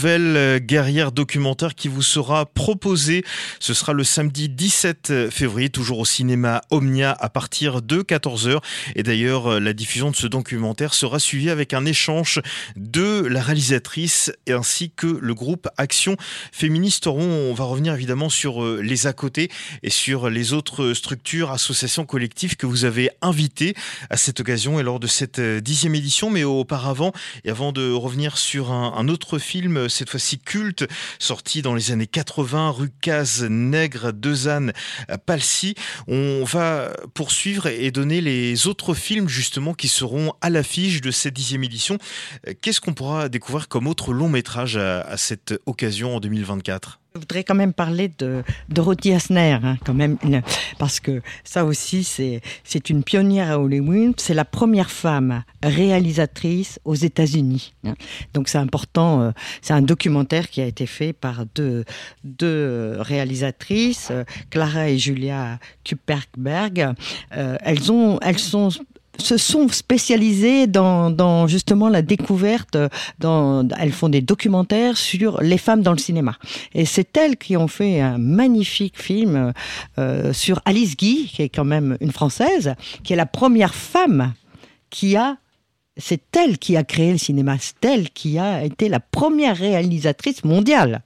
Les 0.00 0.18
nouvelles 0.18 0.36
euh, 0.36 0.58
guerrières 0.58 1.12
documentaires 1.12 1.74
qui 1.74 1.88
vous 1.88 2.00
sera 2.00 2.46
proposé. 2.46 3.22
Ce 3.58 3.74
sera 3.74 3.92
le 3.92 4.02
samedi 4.02 4.48
17 4.48 5.30
février, 5.30 5.68
toujours 5.68 5.98
au 5.98 6.04
cinéma 6.06 6.62
Omnia 6.70 7.14
à 7.20 7.28
partir 7.28 7.82
de 7.82 8.00
14h. 8.00 8.60
Et 8.96 9.02
d'ailleurs, 9.02 9.48
euh, 9.48 9.60
la 9.60 9.74
diffusion 9.74 10.10
de 10.10 10.16
ce 10.16 10.26
documentaire 10.26 10.94
sera 10.94 11.18
suivie 11.18 11.50
avec 11.50 11.74
un 11.74 11.84
échange 11.84 12.40
de 12.76 13.26
la 13.26 13.42
réalisatrice 13.42 14.32
ainsi 14.48 14.90
que 14.90 15.06
le 15.06 15.34
groupe 15.34 15.68
Action 15.76 16.16
Féministe. 16.50 17.06
On 17.06 17.52
va 17.52 17.64
revenir 17.64 17.92
évidemment 17.92 18.30
sur 18.30 18.64
euh, 18.64 18.80
les 18.82 19.06
à 19.06 19.12
côté 19.12 19.50
et 19.82 19.90
sur 19.90 20.30
les 20.30 20.54
autres 20.54 20.94
structures, 20.94 21.50
associations 21.50 22.06
collectives 22.06 22.56
que 22.56 22.66
vous 22.66 22.86
avez 22.86 23.10
invitées 23.20 23.74
à 24.08 24.16
cette 24.16 24.40
occasion 24.40 24.80
et 24.80 24.82
lors 24.82 25.00
de 25.00 25.06
cette 25.06 25.40
dixième 25.40 25.94
édition. 25.94 26.30
Mais 26.30 26.44
auparavant, 26.44 27.12
et 27.44 27.50
avant 27.50 27.72
de 27.72 27.92
revenir 27.92 28.38
sur 28.38 28.72
un 28.72 29.08
autre 29.08 29.38
film, 29.38 29.89
cette 29.90 30.08
fois-ci 30.08 30.38
culte, 30.38 30.86
sorti 31.18 31.62
dans 31.62 31.74
les 31.74 31.92
années 31.92 32.06
80, 32.06 32.70
rue 32.70 32.90
Nègre, 33.48 34.12
Dezanne, 34.12 34.72
Palsy. 35.26 35.74
On 36.06 36.44
va 36.44 36.92
poursuivre 37.14 37.66
et 37.66 37.90
donner 37.90 38.20
les 38.20 38.66
autres 38.66 38.94
films 38.94 39.28
justement 39.28 39.74
qui 39.74 39.88
seront 39.88 40.32
à 40.40 40.50
l'affiche 40.50 41.00
de 41.00 41.10
cette 41.10 41.34
dixième 41.34 41.64
édition. 41.64 41.98
Qu'est-ce 42.62 42.80
qu'on 42.80 42.94
pourra 42.94 43.28
découvrir 43.28 43.68
comme 43.68 43.86
autre 43.86 44.12
long 44.12 44.28
métrage 44.28 44.76
à, 44.76 45.02
à 45.02 45.16
cette 45.16 45.54
occasion 45.66 46.16
en 46.16 46.20
2024 46.20 46.99
je 47.14 47.20
voudrais 47.20 47.42
quand 47.42 47.54
même 47.54 47.72
parler 47.72 48.10
de 48.18 48.44
Dorothy 48.68 49.12
Asner, 49.12 49.58
hein, 49.62 49.76
quand 49.84 49.94
même, 49.94 50.16
parce 50.78 51.00
que 51.00 51.22
ça 51.42 51.64
aussi, 51.64 52.04
c'est 52.04 52.90
une 52.90 53.02
pionnière 53.02 53.50
à 53.50 53.58
Hollywood. 53.58 54.14
C'est 54.18 54.34
la 54.34 54.44
première 54.44 54.90
femme 54.90 55.42
réalisatrice 55.62 56.78
aux 56.84 56.94
États-Unis. 56.94 57.74
Hein. 57.84 57.94
Donc 58.32 58.48
c'est 58.48 58.58
important. 58.58 59.22
Euh, 59.22 59.30
c'est 59.60 59.72
un 59.72 59.82
documentaire 59.82 60.48
qui 60.48 60.60
a 60.60 60.66
été 60.66 60.86
fait 60.86 61.12
par 61.12 61.44
deux 61.54 61.84
deux 62.22 62.96
réalisatrices, 63.00 64.08
euh, 64.10 64.24
Clara 64.50 64.88
et 64.88 64.98
Julia 64.98 65.58
Kuperberg. 65.84 66.94
Euh, 67.36 67.56
elles 67.62 67.90
ont 67.90 68.18
elles 68.22 68.38
sont 68.38 68.70
se 69.20 69.36
sont 69.36 69.68
spécialisées 69.68 70.66
dans, 70.66 71.46
justement 71.46 71.88
la 71.88 72.02
découverte. 72.02 72.76
Elles 72.76 73.92
font 73.92 74.08
des 74.08 74.20
documentaires 74.20 74.96
sur 74.96 75.40
les 75.42 75.58
femmes 75.58 75.82
dans 75.82 75.92
le 75.92 75.98
cinéma. 75.98 76.36
Et 76.74 76.84
c'est 76.84 77.16
elles 77.16 77.36
qui 77.36 77.56
ont 77.56 77.68
fait 77.68 78.00
un 78.00 78.18
magnifique 78.18 79.00
film 79.00 79.52
euh, 79.98 80.32
sur 80.32 80.60
Alice 80.64 80.96
Guy, 80.96 81.30
qui 81.32 81.42
est 81.42 81.48
quand 81.48 81.64
même 81.64 81.96
une 82.00 82.12
Française, 82.12 82.74
qui 83.02 83.12
est 83.12 83.16
la 83.16 83.26
première 83.26 83.74
femme 83.74 84.32
qui 84.90 85.16
a 85.16 85.36
c'est 85.96 86.36
elle 86.36 86.58
qui 86.58 86.76
a 86.76 86.84
créé 86.84 87.12
le 87.12 87.18
cinéma, 87.18 87.56
c'est 87.60 87.84
elle 87.84 88.10
qui 88.10 88.38
a 88.38 88.64
été 88.64 88.88
la 88.88 89.00
première 89.00 89.56
réalisatrice 89.56 90.44
mondiale. 90.44 91.02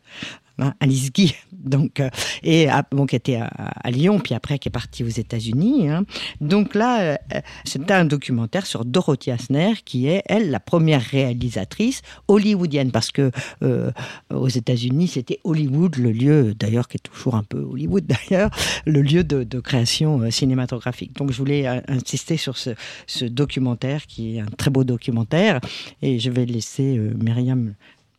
Hein, 0.59 0.75
Alice 0.79 1.13
Guy, 1.13 1.35
donc 1.65 2.01
euh, 2.01 2.11
et 2.43 2.69
bon 2.93 3.07
qui 3.07 3.17
était 3.17 3.37
à, 3.37 3.91
Lyon, 3.91 4.21
puis 4.21 4.35
après 4.35 4.59
qui 4.59 4.69
est 4.69 4.73
partie 4.73 5.05
aux 5.05 5.09
États-Unis. 5.09 5.89
Hein. 5.89 6.05
Donc 6.41 6.75
là, 6.75 7.01
euh, 7.01 7.17
c'est 7.65 7.91
un 7.91 8.05
documentaire 8.05 8.67
sur 8.67 8.85
Dorothy 8.85 9.31
Asner, 9.31 9.75
qui 9.85 10.09
est 10.09 10.23
elle 10.27 10.51
la 10.51 10.61
première 10.61 11.01
réalisatrice 11.01 12.03
hollywoodienne, 12.29 12.91
parce 12.91 13.11
que 13.11 13.31
euh, 13.63 13.91
aux 14.33 14.49
États-Unis 14.49 15.09
c'était 15.09 15.41
Hollywood, 15.45 15.97
le 15.97 16.13
lieu 16.13 16.55
d'ailleurs 16.55 16.89
qui 16.89 16.97
est 16.97 17.03
toujours 17.03 17.35
un 17.35 17.43
peu 17.43 17.59
Hollywood 17.59 18.05
d'ailleurs, 18.29 18.51
le 18.87 19.03
lieu 19.03 19.25
de, 19.25 19.45
de, 19.45 19.61
création 19.61 20.31
cinématographique. 20.31 21.15
Donc 21.17 21.33
je 21.33 21.39
voulais 21.39 21.67
insister 21.89 22.37
sur 22.37 22.59
ce, 22.59 22.71
ce, 23.07 23.25
documentaire 23.25 24.07
qui 24.07 24.37
est 24.37 24.41
un 24.41 24.47
très 24.47 24.71
beau 24.71 24.85
documentaire, 24.85 25.61
et 26.03 26.19
je 26.19 26.31
vais 26.31 26.45
laisser 26.45 26.99
Myriam 27.19 27.75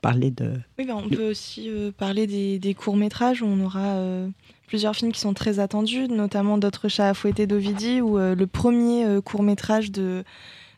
parler 0.06 0.30
de... 0.30 0.52
Oui, 0.78 0.86
ben, 0.86 1.02
on 1.04 1.10
peut 1.10 1.32
aussi 1.32 1.68
euh, 1.68 1.92
parler 1.92 2.28
des, 2.28 2.74
courts-métrages. 2.76 3.42
On 3.42 3.60
aura 3.66 3.80
euh, 3.80 4.28
plusieurs 4.68 4.96
films 4.96 5.12
qui 5.12 5.20
sont 5.20 5.34
très 5.34 5.58
attendus, 5.58 6.08
notamment 6.08 6.60
D'autres 6.60 6.90
chats 6.90 7.10
à 7.10 7.14
fouetter 7.16 7.48
d'Ovidie, 7.48 8.02
ou 8.02 8.20
euh, 8.20 8.36
le 8.36 8.46
premier 8.46 9.04
court-métrage 9.26 9.92
de, 9.92 10.24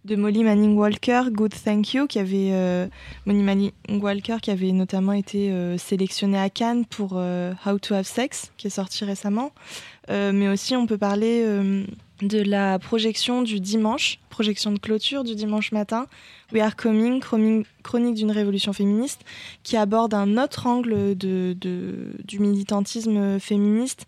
de 0.05 0.15
Molly 0.15 0.45
Manning 0.45 0.78
Walker, 0.78 1.23
Good 1.30 1.53
Thank 1.61 1.93
You, 1.93 2.07
qui 2.07 2.19
avait 2.19 2.88
Molly 3.25 3.43
Manning 3.43 3.71
Walker 3.89 4.38
qui 4.41 4.49
avait 4.49 4.71
notamment 4.71 5.11
été 5.11 5.53
sélectionné 5.78 6.39
à 6.39 6.49
Cannes 6.49 6.86
pour 6.86 7.13
How 7.13 7.80
to 7.80 7.95
Have 7.95 8.05
Sex, 8.05 8.53
qui 8.55 8.67
est 8.67 8.69
sorti 8.71 9.03
récemment. 9.03 9.51
mais 10.07 10.47
aussi, 10.47 10.73
on 10.78 10.86
peut 10.88 10.97
parler 10.97 11.43
de 12.22 12.41
la 12.41 12.80
projection 12.80 13.41
du 13.41 13.59
dimanche, 13.59 14.20
projection 14.30 14.72
de 14.72 14.80
clôture 14.80 15.24
du 15.24 15.36
dimanche 15.36 15.72
matin, 15.72 16.07
We 16.51 16.61
Are 16.61 16.76
Coming, 16.76 17.22
chronique 17.84 18.15
d'une 18.15 18.32
révolution 18.32 18.74
féministe, 18.74 19.22
qui 19.63 19.78
aborde 19.78 20.13
un 20.13 20.38
autre 20.38 20.68
angle 20.68 21.15
du 21.15 22.39
militantisme 22.39 23.39
féministe 23.39 24.05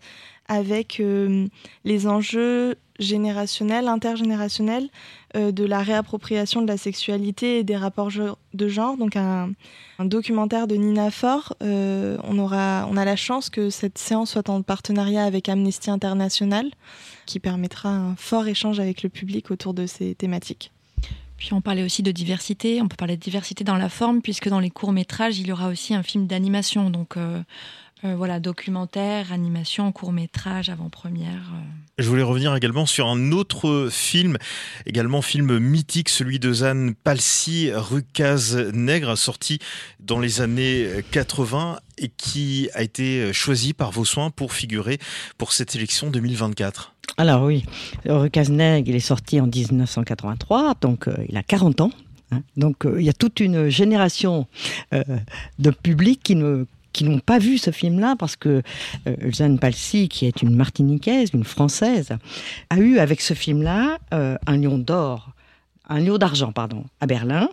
avec 0.50 0.98
euh, 0.98 1.46
les 1.84 2.08
enjeux 2.08 2.74
générationnels, 2.98 3.86
intergénérationnels 3.86 4.88
euh, 5.36 5.52
de 5.52 5.64
la 5.64 5.78
réappropriation 5.78 6.60
de 6.60 6.66
la 6.66 6.76
sexualité 6.76 7.60
et 7.60 7.64
des 7.64 7.76
rapports 7.76 8.10
de 8.52 8.68
genre. 8.68 8.96
Donc 8.96 9.14
un, 9.16 9.52
documentaire 10.00 10.66
de 10.66 10.74
Nina 10.74 11.12
Faure. 11.12 11.54
Euh, 11.62 12.18
on, 12.24 12.36
aura, 12.38 12.86
on 12.90 12.96
a 12.96 13.04
la 13.04 13.16
chance 13.16 13.48
que 13.48 13.70
cette 13.70 13.96
séance 13.96 14.32
soit 14.32 14.50
en 14.50 14.62
partenariat 14.62 15.24
avec 15.24 15.48
Amnesty 15.48 15.88
International, 15.88 16.68
qui 17.26 17.38
permettra 17.38 17.90
un 17.90 18.16
fort 18.16 18.48
échange 18.48 18.80
avec 18.80 19.04
le 19.04 19.08
public 19.08 19.52
autour 19.52 19.72
de 19.72 19.86
ces 19.86 20.16
thématiques. 20.16 20.72
Puis 21.36 21.54
on 21.54 21.60
parlait 21.60 21.84
aussi 21.84 22.02
de 22.02 22.10
diversité, 22.10 22.82
on 22.82 22.88
peut 22.88 22.96
parler 22.96 23.16
de 23.16 23.22
diversité 23.22 23.62
dans 23.62 23.76
la 23.76 23.88
forme, 23.88 24.20
puisque 24.20 24.48
dans 24.48 24.60
les 24.60 24.68
courts-métrages, 24.68 25.38
il 25.38 25.46
y 25.46 25.52
aura 25.52 25.68
aussi 25.68 25.94
un 25.94 26.02
film 26.02 26.26
d'animation. 26.26 26.90
Donc 26.90 27.16
voilà, 28.02 28.40
documentaire, 28.40 29.32
animation, 29.32 29.92
court 29.92 30.12
métrage, 30.12 30.70
avant-première. 30.70 31.52
Euh. 31.52 31.62
Je 31.98 32.08
voulais 32.08 32.22
revenir 32.22 32.54
également 32.56 32.86
sur 32.86 33.08
un 33.08 33.30
autre 33.32 33.88
film, 33.90 34.38
également 34.86 35.20
film 35.20 35.58
mythique, 35.58 36.08
celui 36.08 36.38
de 36.38 36.52
Zane 36.52 36.94
Palsy, 36.94 37.70
Rucaz 37.74 38.56
Nègre, 38.72 39.18
sorti 39.18 39.58
dans 40.00 40.18
les 40.18 40.40
années 40.40 40.88
80 41.10 41.78
et 41.98 42.08
qui 42.08 42.70
a 42.72 42.82
été 42.82 43.34
choisi 43.34 43.74
par 43.74 43.90
vos 43.90 44.06
soins 44.06 44.30
pour 44.30 44.54
figurer 44.54 44.98
pour 45.36 45.52
cette 45.52 45.76
élection 45.76 46.10
2024. 46.10 46.94
Alors 47.18 47.42
oui, 47.42 47.64
Rucaz 48.06 48.50
Nègre, 48.50 48.88
il 48.88 48.96
est 48.96 49.00
sorti 49.00 49.38
en 49.40 49.46
1983, 49.46 50.76
donc 50.80 51.06
euh, 51.06 51.14
il 51.28 51.36
a 51.36 51.42
40 51.42 51.82
ans. 51.82 51.92
Hein. 52.32 52.42
donc 52.56 52.86
il 52.96 53.02
y 53.02 53.08
a 53.08 53.12
toute 53.12 53.40
une 53.40 53.68
génération 53.70 54.46
de 54.92 55.70
public 55.70 56.22
qui 56.22 56.36
ne 56.36 56.64
qui 56.92 57.04
n'ont 57.04 57.18
pas 57.18 57.38
vu 57.38 57.58
ce 57.58 57.70
film-là, 57.70 58.16
parce 58.18 58.36
que 58.36 58.62
euh, 59.06 59.56
Palsy, 59.60 60.08
qui 60.08 60.26
est 60.26 60.42
une 60.42 60.54
Martiniquaise, 60.54 61.30
une 61.34 61.44
Française, 61.44 62.16
a 62.70 62.78
eu 62.78 62.98
avec 62.98 63.20
ce 63.20 63.34
film-là 63.34 63.98
euh, 64.12 64.36
un 64.46 64.56
lion 64.56 64.78
d'or, 64.78 65.30
un 65.88 66.00
lion 66.00 66.18
d'argent, 66.18 66.52
pardon, 66.52 66.84
à 67.00 67.06
Berlin. 67.06 67.48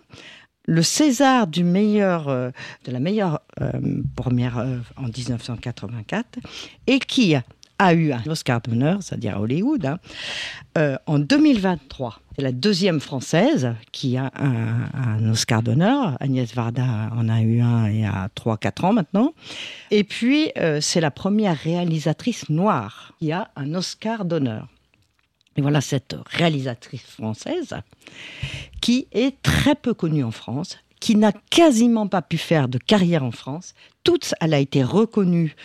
Le 0.64 0.82
César 0.82 1.46
du 1.46 1.64
meilleur, 1.64 2.28
euh, 2.28 2.50
de 2.84 2.92
la 2.92 3.00
meilleure 3.00 3.40
euh, 3.60 3.70
première 4.16 4.58
œuvre 4.58 4.92
en 4.96 5.04
1984, 5.04 6.38
et 6.86 6.98
qui 6.98 7.34
a 7.78 7.94
eu 7.94 8.12
un 8.12 8.22
Oscar 8.26 8.60
d'honneur, 8.60 9.02
c'est-à-dire 9.02 9.36
à 9.36 9.40
Hollywood, 9.40 9.86
hein, 9.86 9.98
en 11.06 11.18
2023. 11.18 12.20
C'est 12.38 12.44
la 12.44 12.52
deuxième 12.52 13.00
française 13.00 13.74
qui 13.90 14.16
a 14.16 14.30
un, 14.36 15.28
Oscar 15.28 15.60
d'honneur. 15.60 16.16
Agnès 16.20 16.54
Varda 16.54 17.10
en 17.12 17.28
a 17.28 17.40
eu 17.40 17.60
un 17.60 17.90
il 17.90 18.02
y 18.02 18.04
a 18.04 18.28
3-4 18.36 18.86
ans 18.86 18.92
maintenant. 18.92 19.32
Et 19.90 20.04
puis, 20.04 20.52
euh, 20.56 20.80
c'est 20.80 21.00
la 21.00 21.10
première 21.10 21.56
réalisatrice 21.56 22.48
noire 22.48 23.12
qui 23.18 23.32
a 23.32 23.50
un 23.56 23.74
Oscar 23.74 24.24
d'honneur. 24.24 24.68
Et 25.56 25.62
voilà 25.62 25.80
cette 25.80 26.14
réalisatrice 26.26 27.02
française 27.02 27.74
qui 28.80 29.08
est 29.10 29.42
très 29.42 29.74
peu 29.74 29.92
connue 29.92 30.22
en 30.22 30.30
France, 30.30 30.78
qui 31.00 31.16
n'a 31.16 31.32
quasiment 31.32 32.06
pas 32.06 32.22
pu 32.22 32.38
faire 32.38 32.68
de 32.68 32.78
carrière 32.78 33.24
en 33.24 33.32
France. 33.32 33.74
Toute, 34.04 34.32
elle 34.40 34.54
a 34.54 34.60
été 34.60 34.84
reconnue 34.84 35.56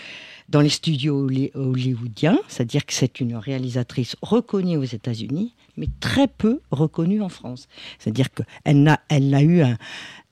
dans 0.53 0.61
les 0.61 0.69
studios 0.69 1.27
hollywoodiens, 1.55 2.37
c'est-à-dire 2.47 2.85
que 2.85 2.93
c'est 2.93 3.19
une 3.19 3.35
réalisatrice 3.35 4.15
reconnue 4.21 4.77
aux 4.77 4.83
États-Unis, 4.83 5.55
mais 5.77 5.87
très 5.99 6.27
peu 6.27 6.61
reconnue 6.69 7.23
en 7.23 7.29
France. 7.29 7.67
C'est-à-dire 7.97 8.27
qu'elle 8.31 8.87
a, 8.87 8.99
elle 9.09 9.33
a 9.33 9.41
eu 9.41 9.63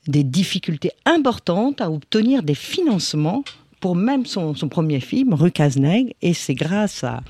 des 0.05 0.23
difficultés 0.23 0.91
importantes 1.05 1.81
à 1.81 1.89
obtenir 1.89 2.43
des 2.43 2.53
financements 2.53 3.43
pour 3.81 3.95
même 3.95 4.25
son, 4.27 4.53
premier 4.69 4.99
film, 4.99 5.33
Rue 5.33 5.51
Cazenègue, 5.51 6.13
et 6.21 6.33
c'est 6.33 6.53
grâce 6.53 7.03
à, 7.03 7.21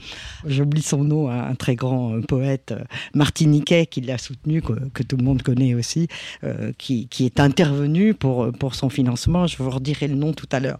j'oublie 0.45 0.81
son 0.81 1.03
nom, 1.03 1.29
un 1.29 1.55
très 1.55 1.75
grand 1.75 2.13
euh, 2.13 2.21
poète 2.21 2.73
euh, 2.73 2.83
martiniquais 3.15 3.85
qui 3.85 4.01
l'a 4.01 4.17
soutenu, 4.17 4.61
que, 4.61 5.03
tout 5.03 5.15
le 5.15 5.23
monde 5.23 5.41
connaît 5.41 5.73
aussi, 5.73 6.07
euh, 6.43 6.73
qui, 6.77 7.07
est 7.21 7.39
intervenu 7.39 8.13
pour, 8.13 8.51
pour 8.51 8.75
son 8.75 8.89
financement. 8.89 9.47
Je 9.47 9.57
vous 9.57 9.69
redirai 9.69 10.09
le 10.09 10.15
nom 10.15 10.33
tout 10.33 10.49
à 10.51 10.59
l'heure. 10.59 10.79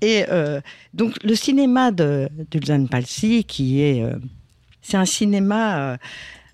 Et 0.00 0.24
donc 0.94 1.22
le 1.22 1.34
cinéma 1.34 1.90
de 1.90 2.30
d'Ulzane 2.50 2.88
Palsy, 2.88 3.44
qui 3.44 3.82
est... 3.82 4.02
c'est 4.80 4.96
un 4.96 5.04
cinéma 5.04 5.98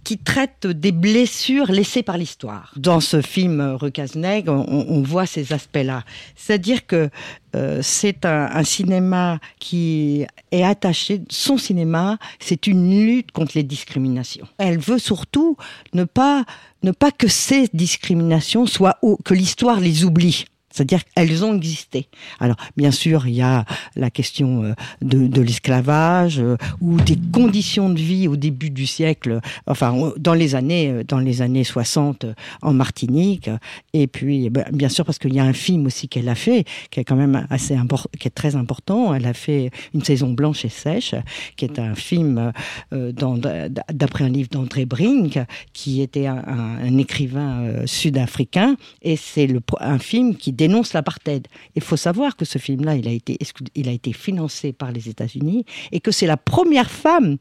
qui 0.06 0.18
traite 0.18 0.68
des 0.68 0.92
blessures 0.92 1.72
laissées 1.72 2.04
par 2.04 2.16
l'histoire. 2.16 2.72
Dans 2.76 3.00
ce 3.00 3.20
film 3.20 3.60
Recazeneg, 3.60 4.48
on, 4.48 4.64
on 4.68 5.02
voit 5.02 5.26
ces 5.26 5.52
aspects-là. 5.52 6.04
C'est-à-dire 6.36 6.86
que 6.86 7.10
euh, 7.56 7.80
c'est 7.82 8.24
un, 8.24 8.62
cinéma 8.62 9.40
qui 9.58 10.24
est 10.52 10.62
attaché, 10.62 11.22
son 11.28 11.58
cinéma, 11.58 12.18
c'est 12.38 12.68
une 12.68 13.04
lutte 13.04 13.32
contre 13.32 13.52
les 13.56 13.64
discriminations. 13.64 14.46
Elle 14.58 14.78
veut 14.78 15.00
surtout 15.00 15.56
ne 15.92 16.04
pas, 16.04 16.44
ne 16.84 16.92
pas 16.92 17.10
que 17.10 17.26
ces 17.26 17.68
discriminations 17.74 18.66
soient, 18.66 19.00
que 19.24 19.34
l'histoire 19.34 19.80
les 19.80 20.04
oublie. 20.04 20.44
C'est-à-dire 20.76 21.00
qu'elles 21.04 21.42
ont 21.42 21.56
existé. 21.56 22.06
Alors, 22.38 22.56
bien 22.76 22.90
sûr, 22.90 23.26
il 23.26 23.34
y 23.34 23.40
a 23.40 23.64
la 23.96 24.10
question 24.10 24.62
euh, 24.62 24.74
de, 25.00 25.40
l'esclavage 25.40 26.38
euh, 26.38 26.58
ou 26.82 27.00
des 27.00 27.16
conditions 27.32 27.88
de 27.88 27.98
vie 27.98 28.28
au 28.28 28.36
début 28.36 28.68
du 28.68 28.86
siècle, 28.86 29.40
enfin, 29.66 30.12
dans 30.18 30.34
les 30.34 30.54
années, 30.54 30.90
euh, 30.90 31.02
dans 31.02 31.18
les 31.18 31.40
années 31.40 31.64
60 31.64 32.26
en 32.60 32.74
Martinique. 32.74 33.48
Et 33.94 34.06
puis, 34.06 34.50
ben, 34.50 34.66
bien 34.70 34.90
sûr, 34.90 35.06
parce 35.06 35.18
qu'il 35.18 35.34
y 35.34 35.40
a 35.40 35.44
un 35.44 35.54
film 35.54 35.86
aussi 35.86 36.08
qu'elle 36.08 36.28
a 36.28 36.34
fait, 36.34 36.66
qui 36.90 37.00
est 37.00 37.04
quand 37.04 37.16
même 37.16 37.46
assez 37.48 37.74
important, 37.74 38.10
qui 38.18 38.28
est 38.28 38.32
très 38.32 38.54
important. 38.54 39.14
Elle 39.14 39.26
a 39.26 39.34
fait 39.34 39.70
Une 39.94 40.04
saison 40.04 40.30
blanche 40.30 40.66
et 40.66 40.68
sèche, 40.68 41.14
qui 41.56 41.64
est 41.64 41.78
un 41.78 41.94
film 41.94 42.52
d'après 42.90 44.24
un 44.24 44.28
livre 44.28 44.48
d'André 44.50 44.84
Brink, 44.84 45.38
qui 45.72 46.02
était 46.02 46.26
un, 46.26 46.98
écrivain 46.98 47.86
sud-africain. 47.86 48.76
Et 49.02 49.16
c'est 49.16 49.48
un 49.80 49.98
film 49.98 50.36
qui 50.36 50.52
dénonce 50.66 50.92
l'apartheid. 50.92 51.46
Il 51.74 51.82
faut 51.82 51.96
savoir 51.96 52.36
que 52.36 52.44
ce 52.44 52.58
film-là, 52.58 52.96
il 52.96 53.06
a 53.06 53.12
été, 53.12 53.38
il 53.74 53.88
a 53.88 53.92
été 53.92 54.12
financé 54.12 54.72
par 54.72 54.90
les 54.90 55.08
États-Unis 55.08 55.64
et 55.92 56.00
que 56.00 56.10
c'est 56.10 56.26
la 56.26 56.36
première 56.36 56.90
femme, 56.90 57.36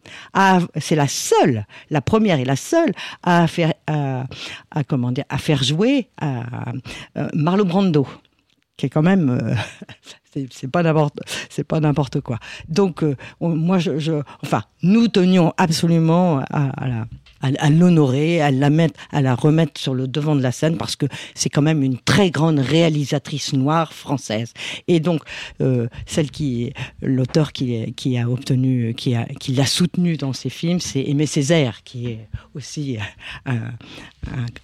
c'est 0.77 0.95
la 0.95 1.07
seule, 1.07 1.65
la 1.89 2.01
première 2.01 2.39
et 2.39 2.45
la 2.45 2.55
seule 2.55 2.93
à 3.23 3.47
faire, 3.47 3.73
à, 3.87 4.83
comment 4.87 5.11
dire, 5.11 5.25
à 5.29 5.37
faire 5.37 5.63
jouer 5.63 6.07
à, 6.17 6.71
euh, 7.17 7.27
Marlon 7.33 7.65
Brando, 7.65 8.07
qui 8.77 8.85
est 8.85 8.89
quand 8.89 9.01
même 9.01 9.29
euh, 9.29 9.55
c'est 10.51 10.69
pas 10.69 10.83
n'importe 10.83 11.17
c'est 11.49 11.63
pas 11.63 11.79
n'importe 11.79 12.19
quoi 12.19 12.39
donc 12.67 13.03
euh, 13.03 13.15
moi 13.39 13.79
je, 13.79 14.21
enfin 14.43 14.63
nous 14.83 15.07
tenions 15.07 15.53
absolument 15.57 16.39
à 16.49 16.87
la 16.87 17.05
à, 17.57 17.69
l'honorer, 17.69 18.41
à 18.41 18.51
la 18.51 18.69
mettre, 18.69 18.99
à 19.11 19.21
la 19.21 19.35
remettre 19.35 19.79
sur 19.79 19.93
le 19.93 20.07
devant 20.07 20.35
de 20.35 20.41
la 20.41 20.51
scène 20.51 20.77
parce 20.77 20.95
que 20.95 21.05
c'est 21.33 21.49
quand 21.49 21.61
même 21.61 21.83
une 21.83 21.97
très 21.97 22.31
grande 22.31 22.59
réalisatrice 22.59 23.53
noire 23.53 23.93
française. 23.93 24.53
Et 24.87 24.99
donc 24.99 25.21
euh, 25.61 25.87
celle 26.05 26.31
qui, 26.31 26.73
l'auteur 27.01 27.51
qui, 27.51 27.93
qui 27.93 28.17
a 28.17 28.29
obtenu, 28.29 28.93
qui 28.95 29.15
a, 29.15 29.25
qui 29.39 29.53
l'a 29.53 29.65
soutenu 29.65 30.17
dans 30.17 30.33
ses 30.33 30.49
films, 30.49 30.79
c'est 30.79 31.01
Aimé 31.01 31.25
Césaire, 31.25 31.83
qui 31.83 32.07
est 32.07 32.27
aussi 32.53 32.97
un, 33.45 33.71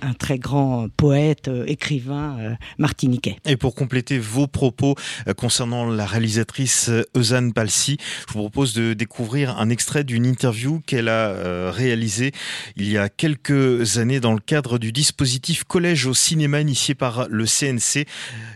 un, 0.01 0.13
très 0.13 0.39
grand 0.39 0.87
poète, 0.89 1.47
euh, 1.47 1.63
écrivain 1.67 2.37
euh, 2.39 2.55
martiniquais. 2.77 3.37
Et 3.45 3.57
pour 3.57 3.75
compléter 3.75 4.19
vos 4.19 4.47
propos 4.47 4.95
concernant 5.37 5.89
la 5.89 6.05
réalisatrice 6.05 6.89
Eusanne 7.15 7.53
Palsy, 7.53 7.97
je 8.27 8.33
vous 8.33 8.39
propose 8.39 8.73
de 8.73 8.93
découvrir 8.93 9.57
un 9.57 9.69
extrait 9.69 10.03
d'une 10.03 10.25
interview 10.25 10.81
qu'elle 10.85 11.09
a 11.09 11.71
réalisée 11.71 12.31
il 12.75 12.89
y 12.89 12.97
a 12.97 13.09
quelques 13.09 13.97
années 13.97 14.19
dans 14.19 14.33
le 14.33 14.39
cadre 14.39 14.77
du 14.77 14.91
dispositif 14.91 15.63
Collège 15.63 16.05
au 16.05 16.13
cinéma 16.13 16.61
initié 16.61 16.95
par 16.95 17.27
le 17.29 17.45
CNC 17.45 18.07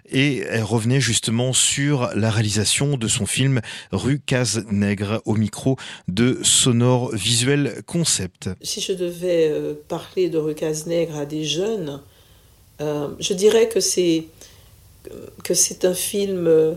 et 0.10 0.40
elle 0.50 0.64
revenait 0.64 1.02
justement 1.02 1.54
sur 1.54 2.10
la 2.16 2.30
réalisation 2.30 2.98
de 2.98 3.08
son 3.08 3.26
film 3.26 3.62
Rue 3.92 4.20
Case 4.20 4.66
Nègre 4.70 5.22
au 5.26 5.36
micro 5.36 5.78
de 6.08 6.40
Sonore 6.44 7.12
Visuel 7.14 7.82
Concept. 7.86 8.50
Si 8.62 8.82
je 8.82 8.94
devais 8.94 9.50
euh, 9.50 9.74
parler 9.88 10.30
de 10.30 10.38
Rue 10.38 10.56
Case 10.56 10.86
Nègre 10.86 11.18
à 11.18 11.26
des 11.26 11.44
jeunes, 11.44 12.02
euh, 12.82 13.08
je 13.20 13.34
dirais 13.34 13.70
que 13.70 13.80
c'est 13.80 14.26
que 15.44 15.54
c'est 15.54 15.86
un 15.86 15.94
film 15.94 16.48
euh, 16.48 16.74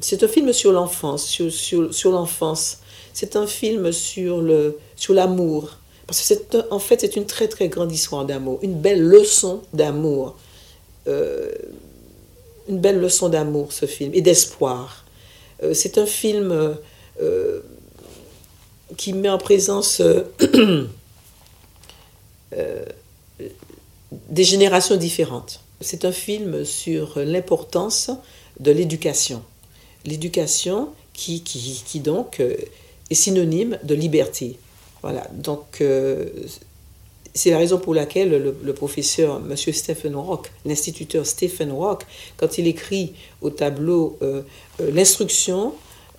c'est 0.00 0.22
un 0.22 0.28
film 0.28 0.52
sur 0.52 0.72
l'enfance, 0.72 1.26
sur, 1.26 1.52
sur, 1.52 1.94
sur 1.94 2.10
l'enfance. 2.10 2.78
C'est 3.12 3.36
un 3.36 3.46
film 3.46 3.92
sur 3.92 4.40
le 4.40 4.78
sur 4.96 5.14
l'amour. 5.14 5.78
Parce 6.06 6.28
que 6.28 6.56
en 6.70 6.78
fait 6.78 7.00
c'est 7.00 7.16
une 7.16 7.26
très 7.26 7.48
très 7.48 7.68
grande 7.68 7.92
histoire 7.92 8.24
d'amour, 8.24 8.58
une 8.62 8.80
belle 8.80 9.02
leçon 9.02 9.62
d'amour, 9.72 10.36
une 11.06 12.78
belle 12.78 13.00
leçon 13.00 13.28
d'amour 13.28 13.72
ce 13.72 13.86
film 13.86 14.12
et 14.14 14.20
d'espoir. 14.20 15.04
Euh, 15.62 15.74
c'est 15.74 15.98
un 15.98 16.06
film 16.06 16.76
euh, 17.20 17.60
qui 18.96 19.12
met 19.12 19.28
en 19.28 19.38
présence 19.38 20.00
des 24.28 24.44
générations 24.44 24.96
différentes. 24.96 25.60
C'est 25.80 26.04
un 26.04 26.12
film 26.12 26.64
sur 26.64 27.18
l'importance 27.18 28.10
de 28.60 28.70
l'éducation. 28.70 29.42
L'éducation 30.04 30.90
qui, 31.12 31.42
qui, 31.42 31.82
qui, 31.84 32.00
donc 32.00 32.40
est 32.40 33.14
synonyme 33.14 33.78
de 33.82 33.94
liberté. 33.94 34.58
Voilà, 35.02 35.26
donc 35.32 35.80
euh, 35.80 36.26
c'est 37.34 37.50
la 37.50 37.58
raison 37.58 37.78
pour 37.78 37.94
laquelle 37.94 38.54
le, 38.62 38.72
professeur, 38.74 39.36
M. 39.36 39.56
Stephen 39.56 40.14
Rock, 40.16 40.50
l'instituteur 40.64 41.26
Stephen 41.26 41.72
Rock, 41.72 42.04
quand 42.36 42.58
il 42.58 42.66
écrit 42.66 43.14
au 43.40 43.50
tableau 43.50 44.18
euh, 44.22 44.42
euh, 44.80 44.90
L'instruction 44.92 45.72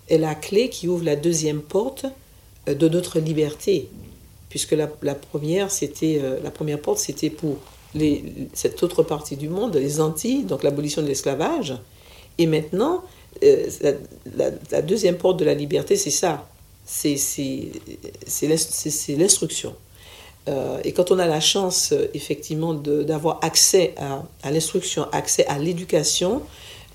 est 0.09 0.17
la 0.17 0.33
clé 0.35 0.69
qui 0.69 0.87
ouvre 0.87 1.05
la 1.05 1.15
deuxième 1.15 1.61
porte 1.61 2.05
de 2.65 2.89
notre 2.89 3.19
liberté, 3.19 3.89
puisque 4.49 4.71
la, 4.71 4.87
première, 4.87 5.69
c'était, 5.69 6.21
la 6.43 6.51
première 6.51 6.79
porte, 6.79 6.97
c'était 6.97 7.29
pour 7.29 7.57
cette 8.53 8.81
autre 8.83 9.03
partie 9.03 9.35
du 9.35 9.49
monde, 9.49 9.75
les 9.75 9.99
Antilles, 9.99 10.43
donc 10.43 10.63
l'abolition 10.63 11.01
de 11.01 11.07
l'esclavage. 11.07 11.75
Et 12.37 12.45
maintenant, 12.45 13.03
la, 13.41 14.51
la, 14.71 14.81
deuxième 14.81 15.17
porte 15.17 15.37
de 15.39 15.45
la 15.45 15.53
liberté, 15.53 15.95
c'est 15.95 16.09
ça, 16.09 16.47
c'est 16.85 17.17
l'instruction. 19.09 19.75
Euh, 20.47 20.79
et 20.83 20.91
quand 20.93 21.11
on 21.11 21.19
a 21.19 21.27
la 21.27 21.39
chance, 21.39 21.93
effectivement, 22.13 22.73
d'avoir 22.73 23.39
accès 23.43 23.95
à, 23.97 24.51
l'instruction, 24.51 25.07
accès 25.11 25.45
à 25.47 25.57
l'éducation, 25.57 26.41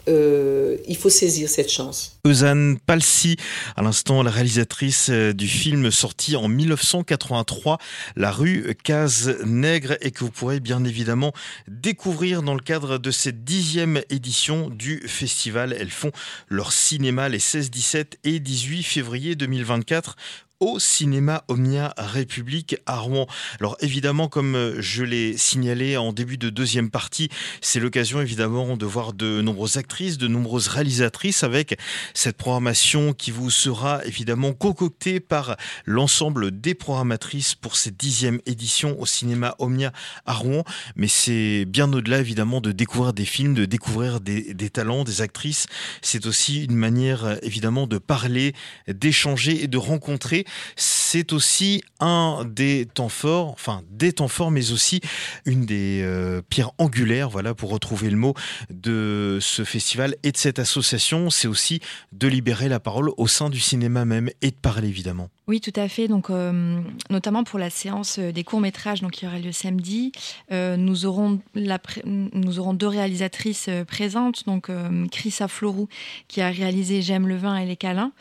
euh, 0.08 0.78
il 0.86 0.96
faut 0.96 1.10
saisir 1.10 1.48
cette 1.48 1.70
chance. 1.70 2.18
Eusanne 2.26 2.78
Palsy, 2.78 3.36
à 3.76 3.82
l'instant 3.82 4.22
la 4.22 4.30
réalisatrice 4.30 5.08
euh, 5.10 5.32
du 5.34 5.46
film 5.46 5.90
sorti 5.90 6.34
en 6.34 6.48
1983, 6.48 7.78
La 8.16 8.30
rue 8.30 8.74
Case 8.82 9.36
Nègre, 9.44 9.96
et 10.00 10.10
que 10.10 10.20
vous 10.20 10.30
pourrez 10.30 10.60
bien 10.60 10.84
évidemment 10.84 11.32
découvrir 11.66 12.42
dans 12.42 12.54
le 12.54 12.60
cadre 12.60 12.98
de 12.98 13.10
cette 13.10 13.44
dixième 13.44 14.00
édition 14.08 14.70
du 14.70 15.00
festival. 15.06 15.76
Elles 15.78 15.90
font 15.90 16.12
leur 16.48 16.72
cinéma 16.72 17.28
les 17.28 17.38
16, 17.38 17.70
17 17.70 18.18
et 18.24 18.40
18 18.40 18.82
février 18.82 19.34
2024 19.34 20.16
au 20.60 20.80
cinéma 20.80 21.44
Omnia 21.48 21.94
République 21.96 22.76
à 22.86 22.98
Rouen. 22.98 23.26
Alors 23.60 23.76
évidemment, 23.80 24.28
comme 24.28 24.56
euh, 24.56 24.80
je 24.80 25.04
l'ai 25.04 25.36
signalé 25.36 25.96
en 25.96 26.12
début 26.12 26.36
de 26.36 26.50
deuxième 26.50 26.90
partie, 26.90 27.28
c'est 27.60 27.78
l'occasion 27.78 28.20
évidemment 28.20 28.76
de 28.76 28.86
voir 28.86 29.12
de 29.12 29.40
nombreuses 29.40 29.76
actrices, 29.76 30.18
de 30.18 30.26
nombreuses 30.26 30.66
réalisatrices 30.66 31.44
avec 31.44 31.78
cette 32.12 32.36
programmation 32.36 33.12
qui 33.12 33.30
vous 33.30 33.50
sera 33.50 34.04
évidemment 34.04 34.52
concoctée 34.52 35.20
par 35.20 35.56
l'ensemble 35.84 36.50
des 36.60 36.74
programmatrices 36.74 37.54
pour 37.54 37.76
cette 37.76 37.96
dixième 37.96 38.40
édition 38.46 39.00
au 39.00 39.06
cinéma 39.06 39.54
Omnia 39.60 39.92
à 40.26 40.32
Rouen. 40.32 40.64
Mais 40.96 41.08
c'est 41.08 41.66
bien 41.66 41.92
au-delà 41.92 42.18
évidemment 42.18 42.60
de 42.60 42.72
découvrir 42.72 43.12
des 43.12 43.24
films, 43.26 43.54
de 43.54 43.64
découvrir 43.64 44.20
des, 44.20 44.54
des 44.54 44.70
talents, 44.70 45.04
des 45.04 45.20
actrices. 45.20 45.66
C'est 46.02 46.26
aussi 46.26 46.64
une 46.64 46.76
manière 46.76 47.38
évidemment 47.42 47.86
de 47.86 47.98
parler, 47.98 48.54
d'échanger 48.88 49.62
et 49.62 49.68
de 49.68 49.78
rencontrer 49.78 50.46
c'est 50.76 51.32
aussi 51.32 51.82
un 52.00 52.44
des 52.44 52.86
temps 52.86 53.08
forts, 53.08 53.50
enfin 53.50 53.82
des 53.90 54.12
temps 54.12 54.28
forts, 54.28 54.50
mais 54.50 54.72
aussi 54.72 55.00
une 55.44 55.66
des 55.66 56.00
euh, 56.02 56.42
pierres 56.48 56.70
angulaires, 56.78 57.30
voilà, 57.30 57.54
pour 57.54 57.70
retrouver 57.70 58.10
le 58.10 58.16
mot, 58.16 58.34
de 58.70 59.38
ce 59.40 59.64
festival 59.64 60.16
et 60.22 60.32
de 60.32 60.36
cette 60.36 60.58
association. 60.58 61.30
C'est 61.30 61.48
aussi 61.48 61.80
de 62.12 62.28
libérer 62.28 62.68
la 62.68 62.80
parole 62.80 63.10
au 63.16 63.26
sein 63.26 63.50
du 63.50 63.60
cinéma 63.60 64.04
même 64.04 64.30
et 64.42 64.50
de 64.50 64.56
parler 64.56 64.88
évidemment. 64.88 65.28
Oui, 65.48 65.62
tout 65.62 65.72
à 65.76 65.88
fait. 65.88 66.08
Donc, 66.08 66.28
euh, 66.28 66.78
notamment 67.08 67.42
pour 67.42 67.58
la 67.58 67.70
séance 67.70 68.18
des 68.18 68.44
courts 68.44 68.60
métrages, 68.60 69.00
donc 69.00 69.12
qui 69.12 69.26
aura 69.26 69.38
lieu 69.38 69.50
samedi, 69.50 70.12
euh, 70.52 70.76
nous 70.76 71.06
aurons 71.06 71.40
deux 71.54 72.86
réalisatrices 72.86 73.68
euh, 73.70 73.82
présentes. 73.82 74.44
Donc, 74.44 74.70
Florou 75.48 75.88
qui 76.26 76.42
a 76.42 76.50
réalisé 76.50 77.00
J'aime 77.00 77.28
le 77.28 77.36
vin 77.36 77.56
et 77.56 77.64
les 77.64 77.76
câlins, 77.76 78.12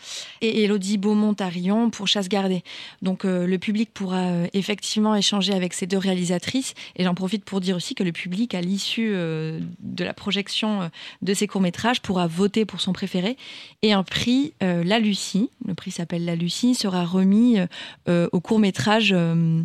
et 0.41 0.63
Elodie 0.63 0.97
Beaumont-Arion 0.97 1.89
pour 1.89 2.07
Chasse 2.07 2.29
gardée. 2.29 2.63
Donc, 3.01 3.23
le 3.25 3.57
public 3.57 3.89
pourra 3.93 4.45
effectivement 4.53 5.15
échanger 5.15 5.53
avec 5.53 5.73
ces 5.73 5.87
deux 5.87 5.97
réalisatrices. 5.97 6.75
Et 6.95 7.03
j'en 7.03 7.15
profite 7.15 7.43
pour 7.43 7.59
dire 7.59 7.75
aussi 7.75 7.95
que 7.95 8.03
le 8.03 8.11
public, 8.11 8.53
à 8.53 8.61
l'issue 8.61 9.09
de 9.09 10.03
la 10.03 10.13
projection 10.13 10.89
de 11.21 11.33
ces 11.33 11.47
courts 11.47 11.61
métrages, 11.61 12.01
pourra 12.01 12.27
voter 12.27 12.65
pour 12.65 12.79
son 12.79 12.93
préféré. 12.93 13.35
Et 13.81 13.93
un 13.93 14.03
prix, 14.03 14.53
la 14.61 14.99
Lucie, 14.99 15.49
le 15.65 15.73
prix 15.73 15.91
s'appelle 15.91 16.23
la 16.23 16.35
Lucie, 16.35 16.75
sera 16.75 17.03
remis 17.17 17.57
euh, 18.07 18.27
au 18.31 18.39
court 18.39 18.59
métrage 18.59 19.13
euh, 19.15 19.63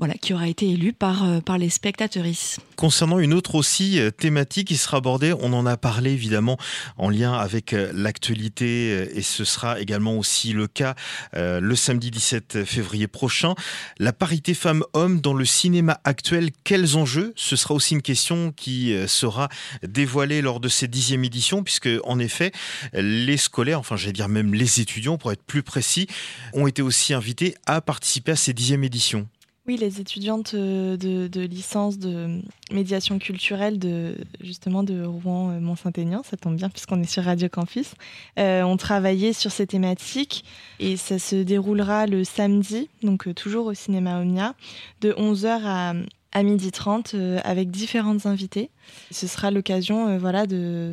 voilà, 0.00 0.14
qui 0.14 0.34
aura 0.34 0.48
été 0.48 0.68
élu 0.68 0.92
par, 0.92 1.24
euh, 1.24 1.40
par 1.40 1.58
les 1.58 1.70
spectatrices. 1.70 2.58
Concernant 2.74 3.20
une 3.20 3.34
autre 3.34 3.54
aussi 3.54 4.00
thématique 4.16 4.68
qui 4.68 4.78
sera 4.78 4.96
abordée, 4.96 5.34
on 5.38 5.52
en 5.52 5.66
a 5.66 5.76
parlé 5.76 6.12
évidemment 6.12 6.56
en 6.96 7.10
lien 7.10 7.34
avec 7.34 7.72
l'actualité 7.72 9.10
et 9.14 9.20
ce 9.20 9.44
sera 9.44 9.78
également 9.80 10.16
aussi 10.16 10.54
le 10.54 10.66
cas 10.66 10.94
le 11.34 11.74
samedi 11.74 12.10
17 12.10 12.64
février 12.64 13.06
prochain. 13.06 13.54
La 13.98 14.14
parité 14.14 14.54
femmes-hommes 14.54 15.20
dans 15.20 15.34
le 15.34 15.44
cinéma 15.44 16.00
actuel, 16.04 16.50
quels 16.64 16.96
enjeux? 16.96 17.34
Ce 17.36 17.54
sera 17.54 17.74
aussi 17.74 17.92
une 17.92 18.02
question 18.02 18.50
qui 18.52 18.94
sera 19.06 19.50
dévoilée 19.82 20.40
lors 20.40 20.58
de 20.58 20.70
cette 20.70 20.90
dixième 20.90 21.24
édition 21.24 21.62
puisque 21.62 21.90
en 22.04 22.18
effet 22.18 22.52
les 22.94 23.36
scolaires, 23.36 23.80
enfin 23.80 23.96
j'allais 23.96 24.14
dire 24.14 24.28
même 24.28 24.54
les 24.54 24.80
étudiants 24.80 25.18
pour 25.18 25.32
être 25.32 25.42
plus 25.42 25.62
précis, 25.62 26.06
ont 26.54 26.66
été 26.66 26.80
aussi 26.80 27.12
invités 27.12 27.54
à 27.66 27.82
participer 27.82 28.32
à 28.32 28.36
ces 28.36 28.54
dixième 28.54 28.84
éditions. 28.84 29.28
Oui, 29.70 29.76
les 29.76 30.00
étudiantes 30.00 30.54
euh, 30.54 30.96
de, 30.96 31.40
licence 31.42 31.96
de 31.96 32.40
médiation 32.72 33.20
culturelle 33.20 33.78
de 33.78 34.16
justement 34.40 34.82
de 34.82 35.04
Rouen 35.04 35.52
euh, 35.52 35.60
Mont 35.60 35.76
Saint-Aignan, 35.76 36.22
ça 36.24 36.36
tombe 36.36 36.56
bien 36.56 36.68
puisqu'on 36.68 37.00
est 37.00 37.08
sur 37.08 37.22
Radio 37.22 37.48
Campus, 37.48 37.94
euh, 38.40 38.64
ont 38.64 38.76
travaillé 38.76 39.32
sur 39.32 39.52
ces 39.52 39.68
thématiques 39.68 40.44
et 40.80 40.96
ça 40.96 41.20
se 41.20 41.36
déroulera 41.36 42.08
le 42.08 42.24
samedi, 42.24 42.88
donc 43.04 43.32
toujours 43.36 43.66
au 43.66 43.74
cinéma 43.74 44.18
Omnia, 44.18 44.56
de 45.02 45.12
11h 45.12 45.60
à, 45.62 45.90
à 46.32 46.42
12h30 46.42 47.38
avec 47.44 47.70
différentes 47.70 48.26
invités. 48.26 48.70
Ce 49.10 49.26
sera 49.26 49.50
l'occasion 49.50 50.08
euh, 50.08 50.18
voilà, 50.18 50.46
de, 50.46 50.92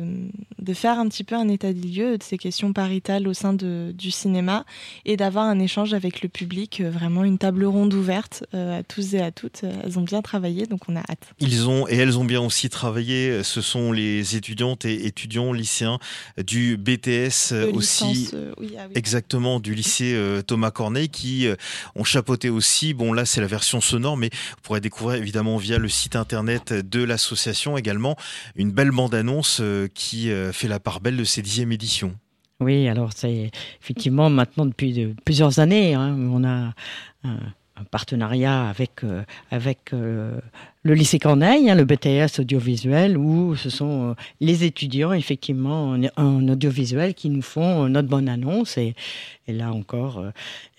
de, 0.58 0.74
faire 0.74 0.98
un 0.98 1.08
petit 1.08 1.24
peu 1.24 1.34
un 1.34 1.48
état 1.48 1.72
des 1.72 1.88
lieux 1.88 2.18
de 2.18 2.22
ces 2.22 2.36
questions 2.36 2.72
paritales 2.72 3.28
au 3.28 3.34
sein 3.34 3.52
de, 3.52 3.92
du 3.96 4.10
cinéma 4.10 4.64
et 5.04 5.16
d'avoir 5.16 5.44
un 5.44 5.58
échange 5.58 5.94
avec 5.94 6.22
le 6.22 6.28
public, 6.28 6.80
euh, 6.80 6.90
vraiment 6.90 7.24
une 7.24 7.38
table 7.38 7.64
ronde 7.64 7.94
ouverte 7.94 8.44
euh, 8.54 8.80
à 8.80 8.82
tous 8.82 9.14
et 9.14 9.20
à 9.20 9.30
toutes. 9.30 9.62
Elles 9.84 9.98
ont 9.98 10.02
bien 10.02 10.22
travaillé, 10.22 10.66
donc 10.66 10.80
on 10.88 10.96
a 10.96 11.00
hâte. 11.00 11.32
Ils 11.38 11.68
ont 11.68 11.86
et 11.88 11.96
elles 11.96 12.18
ont 12.18 12.24
bien 12.24 12.40
aussi 12.40 12.68
travaillé. 12.68 13.42
Ce 13.42 13.60
sont 13.60 13.92
les 13.92 14.36
étudiantes 14.36 14.84
et 14.84 15.06
étudiants 15.06 15.52
lycéens 15.52 15.98
du 16.44 16.76
BTS 16.76 17.52
aussi, 17.72 18.30
ah 18.78 18.86
exactement 18.94 19.60
du 19.60 19.74
lycée 19.74 20.18
Thomas 20.46 20.70
Corneille 20.70 21.08
qui 21.08 21.46
ont 21.94 22.04
chapeauté 22.04 22.50
aussi. 22.50 22.94
Bon 22.94 23.12
là 23.12 23.24
c'est 23.24 23.40
la 23.40 23.46
version 23.46 23.80
sonore, 23.80 24.16
mais 24.16 24.30
vous 24.32 24.62
pourrez 24.62 24.80
découvrir 24.80 25.16
évidemment 25.16 25.56
via 25.56 25.78
le 25.78 25.88
site 25.88 26.16
internet 26.16 26.72
de 26.72 27.02
l'association 27.02 27.76
une 28.56 28.70
belle 28.70 28.90
bande-annonce 28.90 29.58
euh, 29.60 29.88
qui 29.92 30.30
euh, 30.30 30.52
fait 30.52 30.68
la 30.68 30.80
part 30.80 31.00
belle 31.00 31.16
de 31.16 31.24
ces 31.24 31.42
dixième 31.42 31.72
éditions. 31.72 32.14
Oui, 32.60 32.88
alors 32.88 33.10
c'est 33.14 33.50
effectivement 33.80 34.30
maintenant 34.30 34.66
depuis 34.66 35.14
plusieurs 35.24 35.60
années, 35.60 35.94
hein, 35.94 36.16
on 36.18 36.42
a 36.42 36.74
un, 37.22 37.38
partenariat 37.92 38.68
avec, 38.68 39.04
euh, 39.04 39.22
avec 39.52 39.92
le 39.92 40.94
lycée 40.94 41.20
Corneille, 41.20 41.70
hein, 41.70 41.76
le 41.76 41.84
BTS 41.84 42.40
audiovisuel, 42.40 43.16
où 43.16 43.54
ce 43.54 43.70
sont 43.70 44.16
les 44.40 44.64
étudiants 44.64 45.12
effectivement 45.12 45.96
en, 46.16 46.48
audiovisuel 46.48 47.14
qui 47.14 47.30
nous 47.30 47.42
font 47.42 47.88
notre 47.88 48.08
bonne 48.08 48.28
annonce. 48.28 48.76
Et, 48.78 48.96
là 49.46 49.72
encore, 49.72 50.24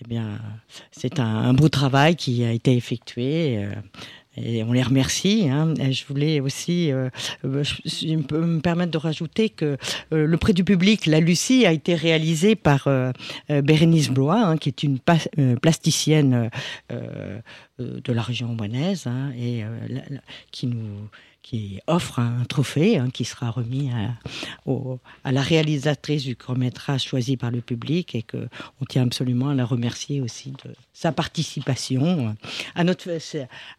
eh 0.02 0.06
bien, 0.06 0.38
c'est 0.92 1.18
un, 1.18 1.54
beau 1.54 1.70
travail 1.70 2.16
qui 2.16 2.44
a 2.44 2.52
été 2.52 2.76
effectué 2.76 3.66
et 4.36 4.62
on 4.62 4.72
les 4.72 4.82
remercie. 4.82 5.48
Hein. 5.50 5.74
je 5.78 6.04
voulais 6.06 6.40
aussi 6.40 6.92
euh, 6.92 7.08
euh 7.44 7.64
me 8.14 8.60
permettre 8.60 8.92
de 8.92 8.98
rajouter 8.98 9.48
que 9.48 9.76
euh, 10.12 10.26
le 10.26 10.36
prix 10.36 10.54
du 10.54 10.64
public, 10.64 11.06
la 11.06 11.20
Lucie, 11.20 11.66
a 11.66 11.72
été 11.72 11.94
réalisé 11.94 12.54
par 12.56 12.88
Bérénice 13.48 14.10
Blois, 14.10 14.40
hein, 14.40 14.56
qui 14.56 14.68
est 14.68 14.82
une 14.82 14.98
plasticienne 15.60 16.50
de 16.90 18.12
la 18.12 18.22
région 18.22 18.54
rouennaise 18.56 19.06
hein, 19.06 19.32
et 19.38 19.62
qui 20.50 20.66
nous 20.66 21.08
qui 21.42 21.80
offre 21.86 22.18
un 22.18 22.44
trophée 22.44 22.98
hein, 22.98 23.08
qui 23.12 23.24
sera 23.24 23.50
remis 23.50 23.90
à, 25.24 25.30
la 25.30 25.42
réalisatrice 25.42 26.24
du 26.24 26.36
court-métrage 26.36 27.04
choisi 27.04 27.36
par 27.36 27.50
le 27.50 27.60
public 27.60 28.14
et 28.14 28.22
que 28.22 28.48
on 28.80 28.84
tient 28.84 29.02
absolument 29.02 29.48
à 29.48 29.54
la 29.54 29.64
remercier 29.64 30.20
aussi 30.20 30.52
de 30.64 30.74
sa 30.92 31.12
participation 31.12 32.36
à 32.74 32.84
notre, 32.84 33.10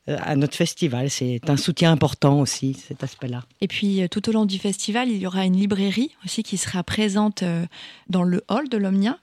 à 0.08 0.36
notre 0.36 0.56
festival. 0.56 1.10
C'est 1.10 1.50
un 1.50 1.58
soutien 1.58 1.92
important 1.92 2.40
aussi, 2.40 2.74
cet 2.74 3.04
aspect-là. 3.04 3.44
Et 3.62 3.68
puis, 3.68 4.02
euh, 4.02 4.08
tout 4.08 4.28
au 4.30 4.32
long 4.32 4.46
du 4.46 4.60
festival, 4.60 5.10
il 5.10 5.18
y 5.18 5.28
aura 5.28 5.46
une 5.46 5.56
librairie 5.58 6.12
aussi 6.26 6.44
qui 6.44 6.58
sera 6.58 6.84
présente 6.84 7.44
euh, 7.44 7.66
dans 8.10 8.24
le 8.24 8.44
hall 8.50 8.70
de 8.70 8.78
l'Omnia 8.78 9.18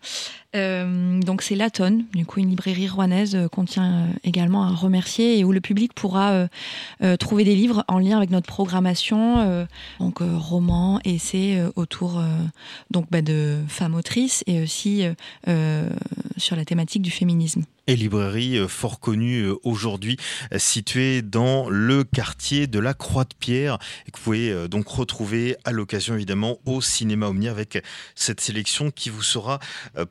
Euh, 0.57 1.20
donc 1.20 1.42
c'est 1.42 1.55
Latone, 1.55 2.07
du 2.14 2.24
coup 2.24 2.40
une 2.40 2.49
librairie 2.49 2.88
rouennaise 2.88 3.34
euh, 3.34 3.49
qu'on 3.49 3.66
tient 3.66 3.92
euh, 3.92 4.07
également 4.24 4.64
à 4.64 4.70
remercier 4.70 5.38
et 5.38 5.44
où 5.44 5.53
le 5.53 5.61
public 5.61 5.92
pourra 5.92 6.49
trouver 7.18 7.44
des 7.44 7.55
livres 7.55 7.84
en 7.88 7.99
lien 7.99 8.16
avec 8.16 8.30
notre 8.30 8.46
programmation, 8.46 9.66
donc 9.99 10.18
romans, 10.20 11.01
essais 11.05 11.62
autour 11.76 12.22
donc 12.90 13.07
bah, 13.11 13.22
de 13.22 13.59
femmes 13.68 13.94
autrices 13.94 14.44
et 14.46 14.62
aussi 14.62 15.05
sur 16.36 16.57
la 16.57 16.64
thématique 16.64 17.03
du 17.03 17.11
féminisme 17.11 17.62
et 17.89 17.97
librairie 17.97 18.59
euh, 18.59 18.68
fort 18.68 19.01
connue 19.01 19.47
euh, 19.47 19.57
aujourd'hui, 19.64 20.18
euh, 20.53 20.59
située 20.59 21.22
dans 21.22 21.68
le 21.68 22.05
quartier 22.05 22.66
de 22.68 22.78
la 22.78 22.95
Croix-de-Pierre, 22.95 23.78
et 24.07 24.11
que 24.11 24.18
vous 24.18 24.24
pouvez 24.24 24.68
donc 24.68 24.86
retrouver 24.89 25.57
à 25.64 25.72
l'occasion 25.72 26.14
évidemment 26.14 26.59
au 26.66 26.82
cinéma 26.82 27.28
Omnia 27.28 27.51
avec 27.51 27.82
cette 28.14 28.41
sélection 28.41 28.91
qui 28.91 29.09
vous 29.09 29.22
sera 29.22 29.59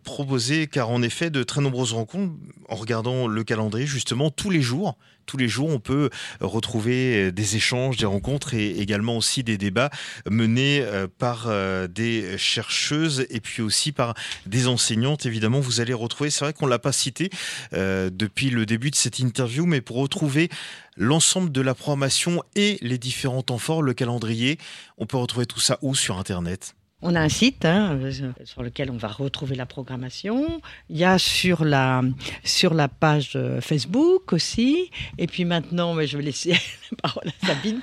proposée, 0.03 0.65
car 0.65 0.89
en 0.89 1.03
effet, 1.03 1.30
de 1.30 1.43
très 1.43 1.61
nombreuses 1.61 1.93
rencontres, 1.93 2.34
en 2.67 2.75
regardant 2.75 3.28
le 3.28 3.43
calendrier 3.43 3.86
justement, 3.86 4.32
tous 4.32 4.49
les 4.49 4.61
jours, 4.61 4.97
tous 5.28 5.38
les 5.38 5.47
jours, 5.47 5.69
on 5.69 5.80
peut 5.80 6.09
retrouver 6.39 7.32
des 7.32 7.55
échanges, 7.55 7.97
des 7.97 8.05
rencontres 8.05 8.55
et 8.55 8.80
également 8.80 9.17
aussi 9.17 9.43
des 9.43 9.57
débats 9.57 9.91
menés 10.30 10.84
par 11.19 11.47
des 11.89 12.38
chercheuses 12.38 13.28
et 13.30 13.39
puis 13.39 13.61
aussi 13.61 13.91
par 13.91 14.15
des 14.45 14.67
enseignantes. 14.67 15.25
Évidemment, 15.25 15.59
vous 15.59 15.82
allez 15.82 15.93
retrouver, 15.93 16.30
c'est 16.30 16.45
vrai 16.45 16.53
qu'on 16.53 16.65
l'a 16.65 16.80
pas 16.80 16.91
cité, 16.91 17.30
euh, 17.73 18.09
depuis 18.11 18.49
le 18.49 18.65
début 18.65 18.91
de 18.91 18.95
cette 18.95 19.19
interview, 19.19 19.65
mais 19.65 19.82
pour 19.82 19.97
retrouver 19.97 20.49
l'ensemble 20.95 21.51
de 21.51 21.61
la 21.61 21.75
programmation 21.75 22.43
et 22.55 22.78
les 22.82 22.97
différents 22.97 23.43
temps 23.43 23.57
forts, 23.57 23.82
le 23.82 23.93
calendrier, 23.93 24.57
on 24.97 25.05
peut 25.05 25.17
retrouver 25.17 25.45
tout 25.45 25.59
ça 25.59 25.78
où? 25.82 25.95
Sur 25.95 26.17
Internet 26.17 26.75
on 27.04 27.14
a 27.14 27.22
un 27.22 27.30
site 27.30 27.64
hein, 27.64 28.00
sur 28.43 28.64
lequel 28.64 28.89
on 28.89 28.98
va 28.98 29.08
retrouver 29.10 29.56
la 29.56 29.68
programmation. 29.68 30.62
Il 30.89 30.98
y 30.98 31.04
a 31.04 31.20
sur 31.20 31.64
la, 31.64 32.02
sur 32.43 32.74
la 32.74 32.88
page 32.88 33.34
euh, 33.36 33.62
Facebook 33.62 34.34
aussi. 34.34 34.89
Et 35.20 35.28
puis 35.28 35.45
maintenant, 35.45 35.93
mais 35.93 36.08
je 36.08 36.18
vais 36.18 36.24
laisser 36.24 36.52
la 36.91 36.98
parole 37.04 37.28
à 37.28 37.45
Sabine. 37.45 37.82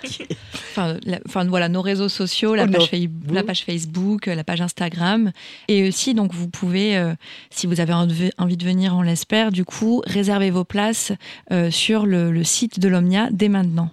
enfin, 0.55 0.97
enfin, 1.27 1.45
voilà, 1.45 1.69
nos 1.69 1.81
réseaux 1.81 2.09
sociaux, 2.09 2.57
la, 2.57 2.67
page, 2.67 2.91
la 3.31 3.45
page 3.45 3.65
Facebook, 3.65 4.27
la 4.27 4.43
page 4.43 4.61
Instagram. 4.61 5.31
Et 5.69 5.87
aussi, 5.87 6.15
donc, 6.15 6.35
vous 6.35 6.49
pouvez, 6.49 6.97
euh, 6.97 7.15
si 7.51 7.69
vous 7.69 7.81
avez 7.81 7.93
envie 7.93 8.57
de 8.57 8.65
venir, 8.65 8.97
on 8.97 9.03
l'espère, 9.03 9.53
du 9.53 9.65
coup, 9.65 10.03
réserver 10.07 10.51
vos 10.51 10.65
places 10.65 11.12
euh, 11.53 11.71
sur 11.71 12.05
le, 12.05 12.33
le 12.33 12.43
site 12.43 12.81
de 12.81 12.89
l'Omnia 12.89 13.29
dès 13.31 13.49
maintenant. 13.49 13.91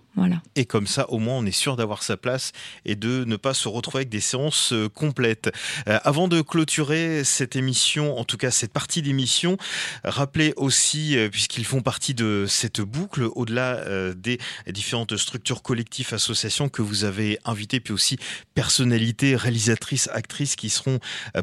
Et 0.55 0.65
comme 0.65 0.87
ça, 0.87 1.09
au 1.09 1.19
moins, 1.19 1.35
on 1.35 1.45
est 1.45 1.51
sûr 1.51 1.75
d'avoir 1.77 2.03
sa 2.03 2.17
place 2.17 2.51
et 2.85 2.95
de 2.95 3.23
ne 3.25 3.35
pas 3.37 3.53
se 3.53 3.67
retrouver 3.67 3.99
avec 3.99 4.09
des 4.09 4.19
séances 4.19 4.73
euh, 4.73 4.89
complètes. 4.89 5.51
Euh, 5.87 5.99
avant 6.03 6.27
de 6.27 6.41
clôturer 6.41 7.23
cette 7.23 7.55
émission, 7.55 8.17
en 8.17 8.25
tout 8.25 8.37
cas 8.37 8.51
cette 8.51 8.73
partie 8.73 9.01
d'émission, 9.01 9.57
rappelez 10.03 10.53
aussi, 10.57 11.17
euh, 11.17 11.29
puisqu'ils 11.29 11.65
font 11.65 11.81
partie 11.81 12.13
de 12.13 12.45
cette 12.47 12.81
boucle, 12.81 13.23
au-delà 13.35 13.83
des 14.13 14.39
différentes 14.67 15.15
structures 15.17 15.61
collectives, 15.61 16.13
associations 16.13 16.69
que 16.69 16.81
vous 16.81 17.03
avez 17.03 17.39
invitées, 17.45 17.79
puis 17.79 17.93
aussi 17.93 18.17
personnalités, 18.53 19.35
réalisatrices, 19.35 20.09
actrices 20.13 20.55
qui 20.55 20.69
seront 20.69 20.99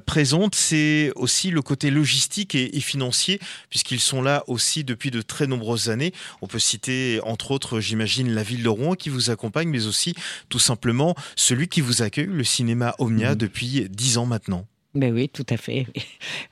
présentes, 0.07 0.55
c'est 0.55 1.13
aussi 1.17 1.51
le 1.51 1.63
côté 1.63 1.91
logistique 1.91 2.55
et 2.55 2.81
financier, 2.81 3.41
puisqu'ils 3.71 4.01
sont 4.01 4.23
là 4.23 4.45
aussi 4.47 4.85
depuis 4.85 5.11
de 5.11 5.23
très 5.23 5.47
nombreuses 5.47 5.91
années. 5.91 6.13
On 6.43 6.47
peut 6.47 6.59
citer, 6.59 7.21
entre 7.23 7.51
autres, 7.51 7.81
j'imagine, 7.81 8.33
la 8.35 8.43
ville 8.43 8.58
de 8.63 8.69
Rouen 8.69 8.95
qui 8.95 9.09
vous 9.09 9.31
accompagne, 9.31 9.69
mais 9.69 9.87
aussi 9.87 10.15
tout 10.49 10.59
simplement 10.59 11.15
celui 11.37 11.69
qui 11.69 11.81
vous 11.81 12.03
accueille, 12.03 12.27
le 12.27 12.45
cinéma 12.45 12.95
Omnia, 12.99 13.31
mhm. 13.31 13.37
depuis 13.37 13.89
dix 13.89 14.19
ans 14.19 14.27
maintenant. 14.27 14.67
Ben 14.95 15.13
oui, 15.13 15.29
tout 15.29 15.47
à 15.51 15.57
fait. 15.57 15.87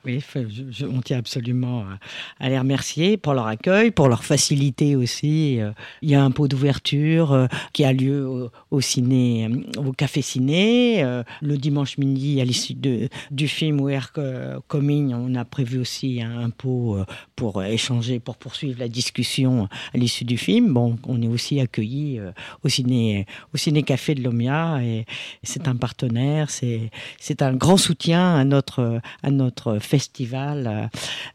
Oui, 0.05 0.23
je, 0.71 0.85
on 0.85 1.01
tient 1.01 1.17
absolument 1.17 1.83
à, 2.39 2.49
les 2.49 2.57
remercier 2.57 3.17
pour 3.17 3.33
leur 3.33 3.47
accueil, 3.47 3.91
pour 3.91 4.07
leur 4.07 4.23
facilité 4.23 4.95
aussi. 4.95 5.59
Euh, 5.59 5.71
il 6.01 6.09
y 6.09 6.15
a 6.15 6.23
un 6.23 6.31
pot 6.31 6.47
d'ouverture 6.47 7.33
euh, 7.33 7.47
qui 7.73 7.83
a 7.83 7.91
lieu 7.91 8.49
au, 8.71 8.79
ciné, 8.79 9.49
euh, 9.49 9.81
au 9.81 9.91
café 9.91 10.21
ciné. 10.21 11.03
Le 11.41 11.57
dimanche 11.57 11.97
midi, 11.97 12.39
à 12.39 12.45
l'issue 12.45 12.75
du 12.75 13.47
film 13.49 13.81
Where 13.81 14.13
Coming, 14.67 15.13
on 15.13 15.35
a 15.35 15.43
prévu 15.43 15.79
aussi 15.79 16.21
un, 16.21 16.49
pot 16.51 16.99
pour 17.35 17.61
échanger, 17.63 18.19
pour 18.19 18.37
poursuivre 18.37 18.79
la 18.79 18.87
discussion 18.87 19.67
à 19.93 19.97
l'issue 19.97 20.25
du 20.25 20.37
film. 20.37 20.73
Bon, 20.73 20.97
on 21.05 21.21
est 21.21 21.27
aussi 21.27 21.59
accueillis 21.59 22.21
au 22.63 22.69
ciné, 22.69 23.25
au 23.53 23.57
ciné 23.57 23.83
café 23.83 24.15
de 24.15 24.23
Lomia 24.23 24.81
et 24.81 25.05
c'est 25.43 25.67
un 25.67 25.75
partenaire, 25.75 26.49
c'est 26.49 27.41
un 27.41 27.53
grand 27.53 27.77
soutien 27.77 28.26
à 28.35 28.43
notre, 28.43 29.01
à 29.23 29.31
notre 29.31 29.79
festival, 29.79 30.89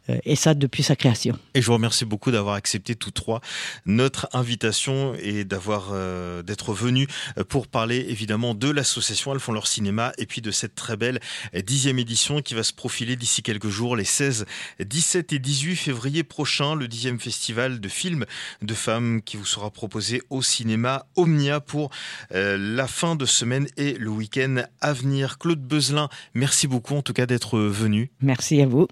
euh, 0.08 0.18
et 0.24 0.36
ça 0.36 0.54
depuis 0.54 0.82
sa 0.82 0.96
création. 0.96 1.38
Et 1.54 1.62
je 1.62 1.66
vous 1.66 1.74
remercie 1.74 2.04
beaucoup 2.04 2.30
d'avoir 2.30 2.54
accepté 2.54 2.94
tous 2.94 3.10
trois 3.10 3.40
notre 3.86 4.28
invitation 4.32 5.14
et 5.20 5.44
d'avoir 5.44 5.90
euh, 5.92 6.42
d'être 6.42 6.72
venu 6.72 7.06
pour 7.48 7.66
parler 7.66 8.06
évidemment 8.08 8.54
de 8.54 8.70
l'association 8.70 9.32
Elles 9.32 9.40
font 9.40 9.52
leur 9.52 9.66
cinéma 9.66 10.12
et 10.18 10.26
puis 10.26 10.40
de 10.40 10.50
cette 10.50 10.74
très 10.74 10.96
belle 10.96 11.20
dixième 11.64 11.98
édition 11.98 12.42
qui 12.42 12.54
va 12.54 12.62
se 12.62 12.72
profiler 12.72 13.16
d'ici 13.16 13.42
quelques 13.42 13.68
jours, 13.68 13.96
les 13.96 14.04
16, 14.04 14.46
17 14.80 15.32
et 15.32 15.38
18 15.38 15.76
février 15.76 16.22
prochains, 16.22 16.74
le 16.74 16.88
dixième 16.88 17.20
festival 17.20 17.80
de 17.80 17.88
films 17.88 18.26
de 18.60 18.74
femmes 18.74 19.22
qui 19.22 19.36
vous 19.36 19.46
sera 19.46 19.70
proposé 19.70 20.22
au 20.30 20.42
cinéma 20.42 21.06
Omnia 21.16 21.60
pour 21.60 21.90
euh, 22.34 22.56
la 22.58 22.86
fin 22.86 23.16
de 23.16 23.26
semaine 23.26 23.66
et 23.76 23.94
le 23.94 24.10
week-end 24.10 24.62
à 24.80 24.92
venir. 24.92 25.38
Claude 25.38 25.60
Beuzelin, 25.60 26.08
merci 26.34 26.66
beaucoup 26.66 26.81
en 26.90 27.02
tout 27.02 27.12
cas 27.12 27.26
d'être 27.26 27.58
venu. 27.58 28.10
Merci 28.20 28.60
à 28.60 28.66
vous. 28.66 28.88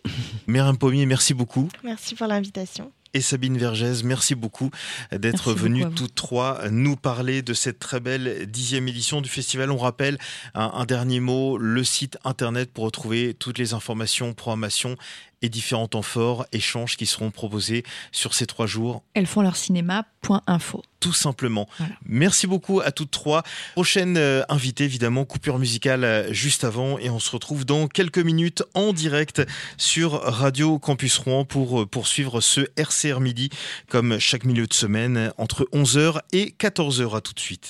Myriam 0.47 0.79
Pommier, 0.79 1.07
merci 1.07 1.35
beaucoup. 1.35 1.69
Merci 1.83 2.15
pour 2.15 2.27
l'invitation 2.27 2.93
et 3.15 3.21
Sabine 3.21 3.59
Vergès. 3.59 4.05
Merci 4.05 4.35
beaucoup 4.35 4.71
d'être 5.13 5.53
venues 5.53 5.85
toutes 5.95 6.15
trois 6.15 6.69
nous 6.71 6.97
parler 6.97 7.43
de 7.43 7.55
cette 7.55 7.79
très 7.79 8.01
belle 8.01 8.47
dixième 8.47 8.89
édition 8.89 9.21
du 9.21 9.29
festival. 9.29 9.71
On 9.71 9.77
rappelle 9.77 10.19
un, 10.55 10.85
dernier 10.85 11.21
mot, 11.21 11.59
le 11.59 11.85
site 11.85 12.19
internet 12.25 12.73
pour 12.73 12.85
retrouver 12.85 13.35
toutes 13.35 13.59
les 13.59 13.75
informations, 13.75 14.33
programmations 14.33 14.97
et 15.43 15.49
différents 15.49 15.89
temps 15.89 16.03
forts, 16.03 16.47
échanges 16.53 16.97
qui 16.97 17.07
seront 17.07 17.31
proposés 17.31 17.83
sur 18.13 18.35
ces 18.35 18.47
trois 18.47 18.67
jours. 18.67 19.03
Elles 19.15 19.27
font 19.27 19.43
leur 19.43 19.57
cinéma.info. 19.57 20.83
Tout 21.01 21.15
simplement. 21.15 21.67
Merci 22.05 22.47
beaucoup 22.47 22.81
à 22.81 22.93
toutes 22.93 23.11
trois. 23.11 23.43
Prochaine 23.73 24.19
euh, 24.19 24.43
invitée, 24.51 24.85
évidemment, 24.85 25.25
coupure 25.25 25.59
musicale 25.59 26.05
euh, 26.05 26.33
juste 26.33 26.63
avant 26.63 26.99
et 26.99 27.09
on 27.09 27.19
se 27.19 27.31
retrouve 27.31 27.65
dans 27.65 27.89
quelques 27.89 28.19
minutes 28.19 28.63
en 28.75 28.93
direct 28.93 29.41
sur 29.79 30.13
Radio 30.23 30.79
Campus 30.79 31.17
Rouen 31.17 31.47
pour 31.47 31.81
euh, 31.81 31.87
poursuivre 31.87 32.43
ce 32.43 32.61
RCR 32.77 33.21
Midi 33.21 33.49
comme 33.89 34.19
chaque 34.19 34.45
milieu 34.45 34.67
de 34.67 34.75
semaine 34.75 35.33
entre 35.39 35.67
11h 35.73 36.21
et 36.33 36.55
14h. 36.59 37.17
À 37.17 37.21
tout 37.23 37.33
de 37.33 37.41
suite. 37.41 37.69